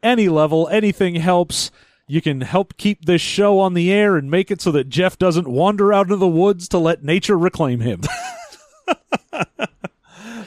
any 0.02 0.30
level. 0.30 0.68
Anything 0.70 1.16
helps. 1.16 1.72
You 2.08 2.22
can 2.22 2.42
help 2.42 2.78
keep 2.78 3.06
this 3.06 3.22
show 3.22 3.60
on 3.60 3.74
the 3.74 3.92
air 3.92 4.16
and 4.16 4.30
make 4.30 4.52
it 4.52 4.62
so 4.62 4.72
that 4.74 4.90
Jeff 4.90 5.18
doesn't 5.18 5.48
wander 5.48 5.92
out 5.92 6.06
into 6.06 6.18
the 6.18 6.28
woods 6.28 6.70
to 6.70 6.78
let 6.78 7.04
nature 7.04 7.38
reclaim 7.38 7.80
him. 7.80 8.02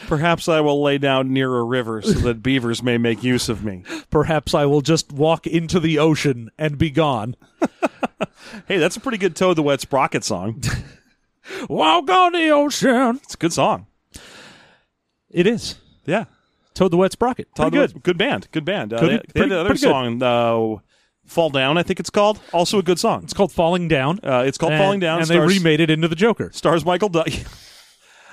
Perhaps 0.08 0.48
I 0.48 0.60
will 0.60 0.82
lay 0.82 0.98
down 0.98 1.32
near 1.32 1.54
a 1.54 1.62
river 1.62 2.02
so 2.02 2.12
that 2.20 2.42
beavers 2.42 2.82
may 2.82 2.98
make 2.98 3.22
use 3.22 3.48
of 3.48 3.62
me. 3.62 3.84
Perhaps 4.10 4.54
I 4.54 4.64
will 4.64 4.80
just 4.80 5.12
walk 5.12 5.46
into 5.46 5.78
the 5.78 5.98
ocean 5.98 6.50
and 6.58 6.76
be 6.78 6.90
gone. 6.90 7.36
Hey, 8.66 8.78
that's 8.78 8.96
a 8.96 9.00
pretty 9.00 9.18
good 9.18 9.36
Toad 9.36 9.56
the 9.56 9.62
Wet 9.62 9.80
Sprocket 9.80 10.24
song. 10.24 10.62
Walk 11.68 12.10
on 12.10 12.32
the 12.32 12.48
ocean. 12.50 13.20
It's 13.22 13.34
a 13.34 13.36
good 13.36 13.52
song. 13.52 13.86
It 15.30 15.46
is. 15.46 15.76
Yeah. 16.04 16.24
Toad 16.74 16.90
the 16.90 16.96
Wet 16.96 17.12
Sprocket. 17.12 17.54
Pretty 17.54 17.70
the 17.70 17.76
good. 17.76 17.94
Wet- 17.94 18.02
good 18.02 18.18
band. 18.18 18.48
Good 18.50 18.64
band. 18.64 18.92
Uh, 18.92 18.98
Pretty- 18.98 19.16
they, 19.16 19.22
they 19.34 19.40
had 19.40 19.52
another 19.52 19.76
song, 19.76 20.22
uh, 20.22 20.76
Fall 21.26 21.50
Down, 21.50 21.76
I 21.78 21.82
think 21.82 22.00
it's 22.00 22.10
called. 22.10 22.40
Also 22.52 22.78
a 22.78 22.82
good 22.82 22.98
song. 22.98 23.22
It's 23.24 23.34
called 23.34 23.52
Falling 23.52 23.86
Down. 23.86 24.18
Uh, 24.22 24.44
it's 24.46 24.56
called 24.58 24.72
and, 24.72 24.82
Falling 24.82 25.00
Down. 25.00 25.18
And 25.18 25.26
stars, 25.26 25.48
they 25.50 25.58
remade 25.58 25.80
it 25.80 25.90
into 25.90 26.08
the 26.08 26.16
Joker. 26.16 26.50
stars 26.52 26.84
Michael 26.84 27.10
Doug. 27.10 27.30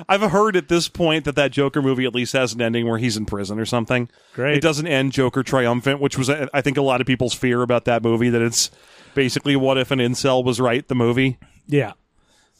I've 0.09 0.21
heard 0.31 0.55
at 0.55 0.67
this 0.67 0.89
point 0.89 1.25
that 1.25 1.35
that 1.35 1.51
Joker 1.51 1.81
movie 1.81 2.05
at 2.05 2.13
least 2.13 2.33
has 2.33 2.53
an 2.53 2.61
ending 2.61 2.87
where 2.87 2.97
he's 2.97 3.17
in 3.17 3.25
prison 3.25 3.59
or 3.59 3.65
something. 3.65 4.09
Great. 4.33 4.57
It 4.57 4.61
doesn't 4.61 4.87
end 4.87 5.13
Joker 5.13 5.43
triumphant, 5.43 5.99
which 5.99 6.17
was, 6.17 6.29
I 6.29 6.61
think, 6.61 6.77
a 6.77 6.81
lot 6.81 7.01
of 7.01 7.07
people's 7.07 7.33
fear 7.33 7.61
about 7.61 7.85
that 7.85 8.03
movie. 8.03 8.29
That 8.29 8.41
it's 8.41 8.71
basically 9.13 9.55
what 9.55 9.77
if 9.77 9.91
an 9.91 9.99
incel 9.99 10.43
was 10.43 10.59
right, 10.59 10.87
the 10.87 10.95
movie. 10.95 11.37
Yeah. 11.67 11.93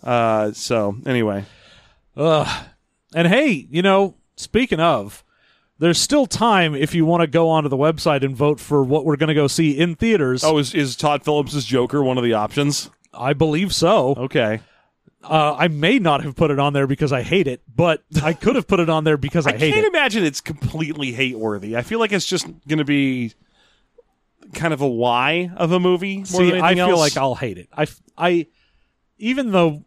Uh, 0.04 0.52
so 0.52 0.96
anyway, 1.06 1.46
Ugh. 2.16 2.66
And 3.14 3.28
hey, 3.28 3.68
you 3.70 3.82
know, 3.82 4.16
speaking 4.36 4.80
of, 4.80 5.24
there's 5.80 6.00
still 6.00 6.26
time 6.26 6.76
if 6.76 6.94
you 6.96 7.06
want 7.06 7.22
to 7.22 7.28
go 7.28 7.50
onto 7.50 7.70
the 7.70 7.78
website 7.78 8.24
and 8.24 8.36
vote 8.36 8.60
for 8.60 8.84
what 8.84 9.04
we're 9.06 9.18
going 9.18 9.28
to 9.30 9.34
go 9.34 9.48
see 9.48 9.78
in 9.78 9.96
theaters. 9.96 10.44
oh, 10.44 10.58
is 10.58 10.74
is 10.74 10.96
Todd 10.96 11.24
Phillips' 11.24 11.66
Joker 11.66 12.04
one 12.04 12.18
of 12.18 12.24
the 12.24 12.34
options? 12.34 12.90
I 13.14 13.34
believe 13.34 13.74
so. 13.74 14.14
Okay, 14.18 14.62
Uh, 15.28 15.56
I 15.58 15.68
may 15.68 16.00
not 16.00 16.24
have 16.24 16.36
put 16.36 16.52
it 16.52 16.60
on 16.60 16.74
there 16.74 16.88
because 16.88 17.12
I 17.12 17.22
hate 17.24 17.48
it, 17.48 17.62
but 17.74 18.04
I 18.24 18.34
could 18.42 18.56
have 18.56 18.68
put 18.68 18.80
it 18.80 18.90
on 18.90 19.04
there 19.04 19.18
because 19.18 19.48
I, 19.48 19.52
I 19.52 19.58
hate 19.58 19.74
can't 19.74 19.86
it. 19.86 19.90
imagine 19.90 20.24
it's 20.24 20.42
completely 20.42 21.12
hate 21.12 21.38
worthy. 21.38 21.76
I 21.76 21.82
feel 21.82 22.00
like 22.00 22.12
it's 22.12 22.26
just 22.26 22.46
going 22.68 22.78
to 22.78 22.86
be 22.86 23.34
kind 24.54 24.74
of 24.74 24.82
a 24.82 24.88
why 24.88 25.52
of 25.56 25.72
a 25.72 25.80
movie. 25.80 26.18
More 26.18 26.26
See, 26.26 26.52
than 26.52 26.62
I 26.62 26.76
feel 26.76 26.90
else. 26.90 27.00
like 27.00 27.18
I'll 27.18 27.36
hate 27.36 27.58
it. 27.58 27.70
I, 27.76 27.88
I, 28.18 28.48
even 29.18 29.52
though 29.52 29.84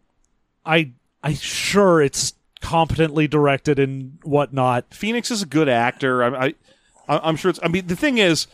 I, 0.65 0.91
I 1.23 1.33
sure 1.33 2.01
it's 2.01 2.33
competently 2.61 3.27
directed 3.27 3.79
and 3.79 4.19
whatnot. 4.23 4.93
Phoenix 4.93 5.31
is 5.31 5.41
a 5.41 5.45
good 5.45 5.69
actor. 5.69 6.23
I, 6.23 6.47
I 6.47 6.53
I'm 7.07 7.35
sure 7.35 7.49
it's. 7.49 7.59
I 7.63 7.67
mean, 7.67 7.87
the 7.87 7.95
thing 7.95 8.17
is. 8.17 8.47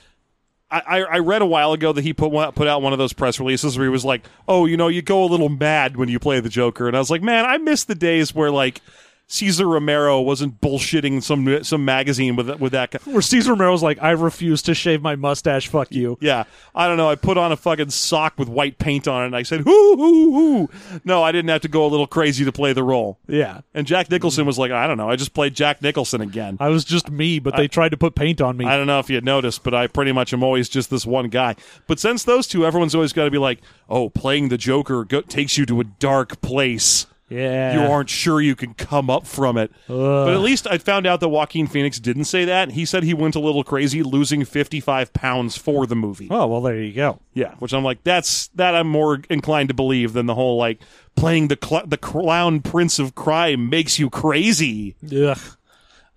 I, 0.71 1.01
I 1.01 1.19
read 1.19 1.41
a 1.41 1.45
while 1.45 1.73
ago 1.73 1.93
that 1.93 2.01
he 2.03 2.11
put 2.13 2.31
one, 2.31 2.51
put 2.53 2.67
out 2.67 2.81
one 2.81 2.91
of 2.91 2.99
those 2.99 3.13
press 3.13 3.39
releases 3.39 3.77
where 3.77 3.85
he 3.85 3.91
was 3.91 4.03
like, 4.03 4.25
"Oh, 4.47 4.65
you 4.65 4.77
know, 4.77 4.87
you 4.87 5.01
go 5.01 5.23
a 5.23 5.27
little 5.27 5.49
mad 5.49 5.95
when 5.95 6.09
you 6.09 6.19
play 6.19 6.39
the 6.39 6.49
Joker," 6.49 6.87
and 6.87 6.95
I 6.97 6.99
was 6.99 7.11
like, 7.11 7.21
"Man, 7.21 7.45
I 7.45 7.57
miss 7.57 7.83
the 7.83 7.95
days 7.95 8.33
where 8.33 8.49
like 8.49 8.81
Cesar 9.27 9.67
Romero 9.67 10.21
wasn't 10.21 10.61
bullshitting 10.61 11.23
some 11.23 11.63
some 11.63 11.83
magazine 11.83 12.35
with 12.35 12.49
with 12.59 12.71
that." 12.73 12.91
guy. 12.91 12.99
Where 13.05 13.21
Cesar 13.21 13.51
Romero's 13.51 13.81
like, 13.81 13.97
I 14.01 14.11
refuse 14.11 14.61
to 14.63 14.73
shave 14.75 15.01
my 15.01 15.15
mustache. 15.15 15.67
Fuck 15.67 15.91
you. 15.91 16.17
Yeah, 16.21 16.43
I 16.75 16.87
don't 16.87 16.97
know. 16.97 17.09
I 17.09 17.15
put 17.15 17.37
on 17.37 17.51
a 17.51 17.57
fucking 17.57 17.89
sock 17.89 18.37
with 18.37 18.47
white 18.47 18.77
paint 18.77 19.07
on 19.07 19.23
it, 19.23 19.25
and 19.27 19.35
I 19.35 19.43
said, 19.43 19.61
"Hoo 19.61 19.95
hoo 19.95 20.31
hoo." 20.67 20.69
No, 21.03 21.23
I 21.23 21.31
didn't 21.31 21.49
have 21.49 21.61
to 21.61 21.67
go 21.67 21.85
a 21.85 21.89
little 21.89 22.07
crazy 22.07 22.45
to 22.45 22.51
play 22.51 22.73
the 22.73 22.83
role. 22.83 23.17
Yeah. 23.27 23.61
And 23.73 23.87
Jack 23.87 24.11
Nicholson 24.11 24.45
was 24.45 24.59
like, 24.59 24.71
"I 24.71 24.85
don't 24.87 24.97
know. 24.97 25.09
I 25.09 25.15
just 25.15 25.33
played 25.33 25.55
Jack 25.55 25.81
Nicholson 25.81 26.21
again." 26.21 26.57
I 26.59 26.69
was 26.69 26.85
just 26.85 27.09
me, 27.09 27.39
but 27.39 27.55
they 27.55 27.67
tried 27.67 27.89
to 27.89 27.97
put 27.97 28.13
paint 28.15 28.41
on 28.41 28.57
me. 28.57 28.65
I 28.65 28.77
don't 28.77 28.87
know 28.87 28.99
if 28.99 29.09
you 29.09 29.19
noticed, 29.21 29.63
but 29.63 29.73
I 29.73 29.87
pretty 29.87 30.11
much 30.11 30.33
am 30.33 30.43
always 30.43 30.69
just 30.69 30.89
this 30.89 31.05
one 31.05 31.29
guy. 31.29 31.55
But 31.87 31.99
since 31.99 32.23
those 32.23 32.45
two, 32.47 32.65
everyone's 32.65 32.93
always 32.93 33.11
got 33.13 33.25
to 33.25 33.31
be 33.31 33.37
like, 33.39 33.59
"Oh, 33.89 34.09
playing 34.09 34.49
the 34.49 34.57
Joker 34.57 35.03
go- 35.03 35.21
takes 35.21 35.57
you 35.57 35.65
to 35.65 35.81
a 35.81 35.83
dark 35.83 36.41
place. 36.41 37.07
Yeah. 37.29 37.73
You 37.73 37.91
aren't 37.91 38.09
sure 38.09 38.39
you 38.41 38.55
can 38.55 38.73
come 38.73 39.09
up 39.09 39.25
from 39.25 39.57
it." 39.57 39.71
But 39.87 40.33
at 40.33 40.39
least 40.41 40.67
I 40.67 40.77
found 40.77 41.05
out 41.07 41.19
that 41.21 41.29
Joaquin 41.29 41.67
Phoenix 41.67 41.99
didn't 41.99 42.25
say 42.25 42.45
that. 42.45 42.71
He 42.71 42.85
said 42.85 43.03
he 43.03 43.13
went 43.13 43.35
a 43.35 43.39
little 43.39 43.63
crazy, 43.63 44.03
losing 44.03 44.45
fifty-five 44.45 45.13
pounds 45.13 45.57
for 45.57 45.85
the 45.85 45.95
movie. 45.95 46.27
Oh 46.29 46.47
well, 46.47 46.61
there 46.61 46.75
you 46.81 46.93
go. 46.93 47.19
Yeah, 47.33 47.55
which 47.59 47.73
I'm 47.73 47.83
like, 47.83 48.03
that's 48.03 48.47
that 48.55 48.75
I'm 48.75 48.87
more 48.87 49.21
inclined 49.29 49.69
to 49.69 49.75
believe 49.75 50.13
than 50.13 50.25
the 50.25 50.35
whole 50.35 50.57
like 50.57 50.79
playing 51.15 51.47
the 51.47 51.57
cl- 51.63 51.85
the 51.87 51.97
clown 51.97 52.61
prince 52.61 52.99
of 52.99 53.15
crime 53.15 53.69
makes 53.69 53.97
you 53.99 54.09
crazy. 54.09 54.95
Ugh. 55.11 55.37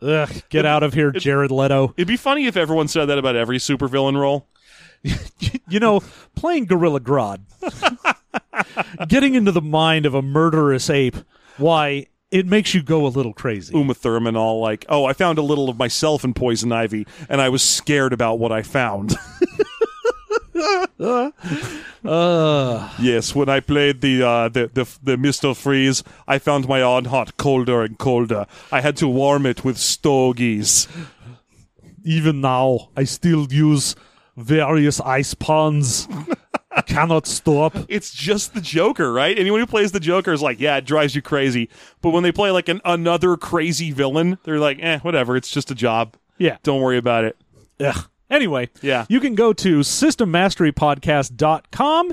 Ugh. 0.00 0.42
Get 0.48 0.64
out 0.64 0.82
of 0.84 0.94
here, 0.94 1.10
Jared 1.10 1.50
Leto. 1.50 1.92
It'd 1.96 2.06
be 2.06 2.16
funny 2.16 2.46
if 2.46 2.56
everyone 2.56 2.86
said 2.86 3.06
that 3.06 3.18
about 3.18 3.34
every 3.34 3.58
supervillain 3.58 4.16
role. 4.20 4.46
You 5.70 5.80
know, 5.80 6.00
playing 6.34 6.64
Gorilla 6.64 6.98
Grodd, 6.98 7.40
getting 9.08 9.34
into 9.34 9.52
the 9.52 9.62
mind 9.62 10.06
of 10.06 10.14
a 10.14 10.22
murderous 10.22 10.88
ape. 10.90 11.16
Why? 11.56 12.06
It 12.30 12.46
makes 12.46 12.74
you 12.74 12.82
go 12.82 13.06
a 13.06 13.08
little 13.08 13.32
crazy. 13.32 13.74
Uma 13.74 13.94
Thurman 13.94 14.36
all 14.36 14.60
like, 14.60 14.84
"Oh, 14.88 15.06
I 15.06 15.14
found 15.14 15.38
a 15.38 15.42
little 15.42 15.68
of 15.70 15.78
myself 15.78 16.24
in 16.24 16.34
Poison 16.34 16.70
Ivy, 16.72 17.06
and 17.28 17.40
I 17.40 17.48
was 17.48 17.62
scared 17.62 18.12
about 18.12 18.38
what 18.38 18.52
I 18.52 18.62
found." 18.62 19.16
Uh, 22.04 22.88
yes, 23.00 23.34
when 23.34 23.48
I 23.48 23.60
played 23.60 24.00
the 24.00 24.22
uh, 24.22 24.48
the 24.48 24.68
the, 24.72 24.88
the 25.02 25.16
Mister 25.16 25.54
Freeze, 25.54 26.02
I 26.26 26.38
found 26.38 26.68
my 26.68 26.80
own 26.80 27.06
heart 27.06 27.36
colder 27.36 27.82
and 27.82 27.98
colder. 27.98 28.46
I 28.72 28.80
had 28.80 28.96
to 28.98 29.08
warm 29.08 29.46
it 29.46 29.64
with 29.64 29.78
stogies. 29.78 30.88
even 32.04 32.40
now, 32.40 32.90
I 32.96 33.04
still 33.04 33.46
use 33.52 33.94
various 34.36 35.00
ice 35.00 35.34
ponds. 35.34 36.08
I 36.78 36.82
cannot 36.82 37.26
stop. 37.26 37.76
It's 37.88 38.12
just 38.12 38.54
the 38.54 38.60
Joker, 38.60 39.12
right? 39.12 39.36
Anyone 39.38 39.60
who 39.60 39.66
plays 39.66 39.92
the 39.92 40.00
Joker 40.00 40.32
is 40.32 40.42
like, 40.42 40.60
"Yeah, 40.60 40.76
it 40.76 40.84
drives 40.84 41.14
you 41.14 41.22
crazy." 41.22 41.68
But 42.02 42.10
when 42.10 42.22
they 42.22 42.32
play 42.32 42.50
like 42.50 42.68
an 42.68 42.80
another 42.84 43.36
crazy 43.36 43.90
villain, 43.90 44.38
they're 44.44 44.58
like, 44.60 44.78
"Eh, 44.80 44.98
whatever. 45.00 45.36
It's 45.36 45.50
just 45.50 45.70
a 45.70 45.74
job. 45.74 46.16
Yeah. 46.38 46.58
Don't 46.62 46.80
worry 46.80 46.98
about 46.98 47.24
it." 47.24 47.36
Ugh. 47.80 48.06
Anyway, 48.30 48.68
Yeah. 48.82 49.06
you 49.08 49.20
can 49.20 49.34
go 49.34 49.52
to 49.54 49.78
systemmasterypodcast.com 49.80 52.12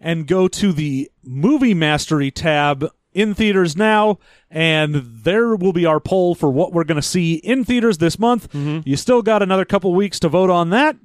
and 0.00 0.26
go 0.26 0.48
to 0.48 0.72
the 0.72 1.10
movie 1.24 1.74
mastery 1.74 2.30
tab 2.30 2.88
in 3.12 3.34
theaters 3.34 3.76
now 3.76 4.18
and 4.50 4.94
there 4.94 5.54
will 5.54 5.74
be 5.74 5.84
our 5.84 6.00
poll 6.00 6.34
for 6.34 6.50
what 6.50 6.72
we're 6.72 6.84
going 6.84 6.96
to 7.00 7.06
see 7.06 7.34
in 7.34 7.62
theaters 7.64 7.98
this 7.98 8.18
month 8.18 8.48
you 8.54 8.96
still 8.96 9.20
got 9.20 9.42
another 9.42 9.66
couple 9.66 9.94
weeks 9.94 10.18
to 10.18 10.30
vote 10.30 10.48
on 10.48 10.70
that 10.70 10.96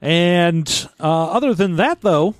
and 0.00 0.88
uh, 0.98 1.30
other 1.30 1.54
than 1.54 1.76
that 1.76 2.00
though 2.00 2.34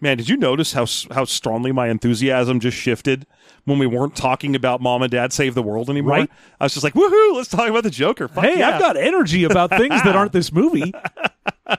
Man, 0.00 0.18
did 0.18 0.28
you 0.28 0.36
notice 0.36 0.72
how 0.72 0.86
how 1.14 1.24
strongly 1.24 1.72
my 1.72 1.88
enthusiasm 1.88 2.60
just 2.60 2.76
shifted 2.76 3.26
when 3.64 3.78
we 3.78 3.86
weren't 3.86 4.14
talking 4.14 4.54
about 4.54 4.82
Mom 4.82 5.00
and 5.02 5.10
Dad 5.10 5.32
Save 5.32 5.54
the 5.54 5.62
World 5.62 5.88
anymore? 5.88 6.10
Right. 6.10 6.30
I 6.60 6.64
was 6.64 6.74
just 6.74 6.84
like, 6.84 6.94
"Woohoo! 6.94 7.36
Let's 7.36 7.48
talk 7.48 7.70
about 7.70 7.84
the 7.84 7.90
Joker." 7.90 8.28
Fuck 8.28 8.44
hey 8.44 8.58
yeah. 8.58 8.70
i've 8.70 8.80
got 8.80 8.96
energy 8.98 9.44
about 9.44 9.70
things 9.70 10.02
that 10.02 10.14
aren't 10.14 10.32
this 10.32 10.52
movie 10.52 10.92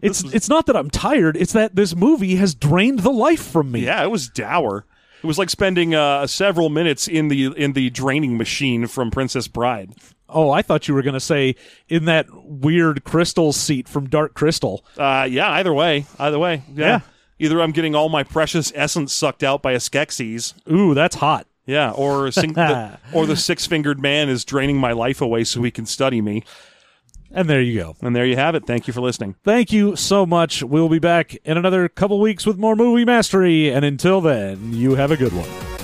it's 0.00 0.22
it's 0.32 0.48
not 0.48 0.66
that 0.66 0.76
i'm 0.76 0.88
tired 0.90 1.36
it's 1.36 1.52
that 1.52 1.74
this 1.74 1.94
movie 1.94 2.36
has 2.36 2.54
drained 2.54 3.00
the 3.00 3.10
life 3.10 3.42
from 3.42 3.70
me 3.72 3.80
Yeah, 3.80 4.02
it 4.04 4.10
was 4.10 4.28
dour. 4.28 4.86
It 5.22 5.26
was 5.26 5.36
like 5.36 5.50
spending 5.50 5.94
uh, 5.94 6.26
several 6.26 6.70
minutes 6.70 7.06
in 7.06 7.28
the 7.28 7.46
in 7.48 7.74
the 7.74 7.90
draining 7.90 8.38
machine 8.38 8.86
from 8.86 9.10
Princess 9.10 9.48
Bride. 9.48 9.92
Oh, 10.32 10.50
I 10.50 10.62
thought 10.62 10.88
you 10.88 10.94
were 10.94 11.02
going 11.02 11.14
to 11.14 11.20
say 11.20 11.56
in 11.88 12.04
that 12.06 12.26
weird 12.32 13.04
crystal 13.04 13.52
seat 13.52 13.88
from 13.88 14.08
Dark 14.08 14.34
Crystal. 14.34 14.84
Uh, 14.96 15.26
yeah, 15.30 15.50
either 15.52 15.72
way, 15.74 16.06
either 16.18 16.38
way, 16.38 16.62
yeah. 16.74 16.86
Yeah. 16.86 17.00
Either 17.38 17.62
I'm 17.62 17.72
getting 17.72 17.94
all 17.94 18.08
my 18.10 18.22
precious 18.22 18.70
essence 18.74 19.12
sucked 19.14 19.42
out 19.42 19.62
by 19.62 19.72
a 19.72 19.78
Skeksis, 19.78 20.52
Ooh, 20.70 20.92
that's 20.94 21.16
hot. 21.16 21.46
yeah, 21.64 21.90
or 21.92 22.30
sing- 22.30 22.52
the, 22.52 22.98
or 23.14 23.24
the 23.26 23.36
six 23.36 23.66
fingered 23.66 23.98
man 24.00 24.28
is 24.28 24.44
draining 24.44 24.76
my 24.76 24.92
life 24.92 25.20
away 25.22 25.44
so 25.44 25.62
he 25.62 25.70
can 25.70 25.86
study 25.86 26.20
me. 26.20 26.44
And 27.32 27.48
there 27.48 27.62
you 27.62 27.80
go. 27.80 27.96
And 28.02 28.14
there 28.14 28.26
you 28.26 28.34
have 28.36 28.54
it. 28.56 28.66
Thank 28.66 28.88
you 28.88 28.92
for 28.92 29.00
listening. 29.00 29.36
Thank 29.44 29.72
you 29.72 29.94
so 29.94 30.26
much. 30.26 30.62
We'll 30.64 30.88
be 30.88 30.98
back 30.98 31.36
in 31.44 31.56
another 31.56 31.88
couple 31.88 32.20
weeks 32.20 32.44
with 32.44 32.58
more 32.58 32.74
movie 32.74 33.04
mastery. 33.04 33.70
And 33.72 33.84
until 33.84 34.20
then, 34.20 34.72
you 34.72 34.96
have 34.96 35.12
a 35.12 35.16
good 35.16 35.32
one. 35.32 35.79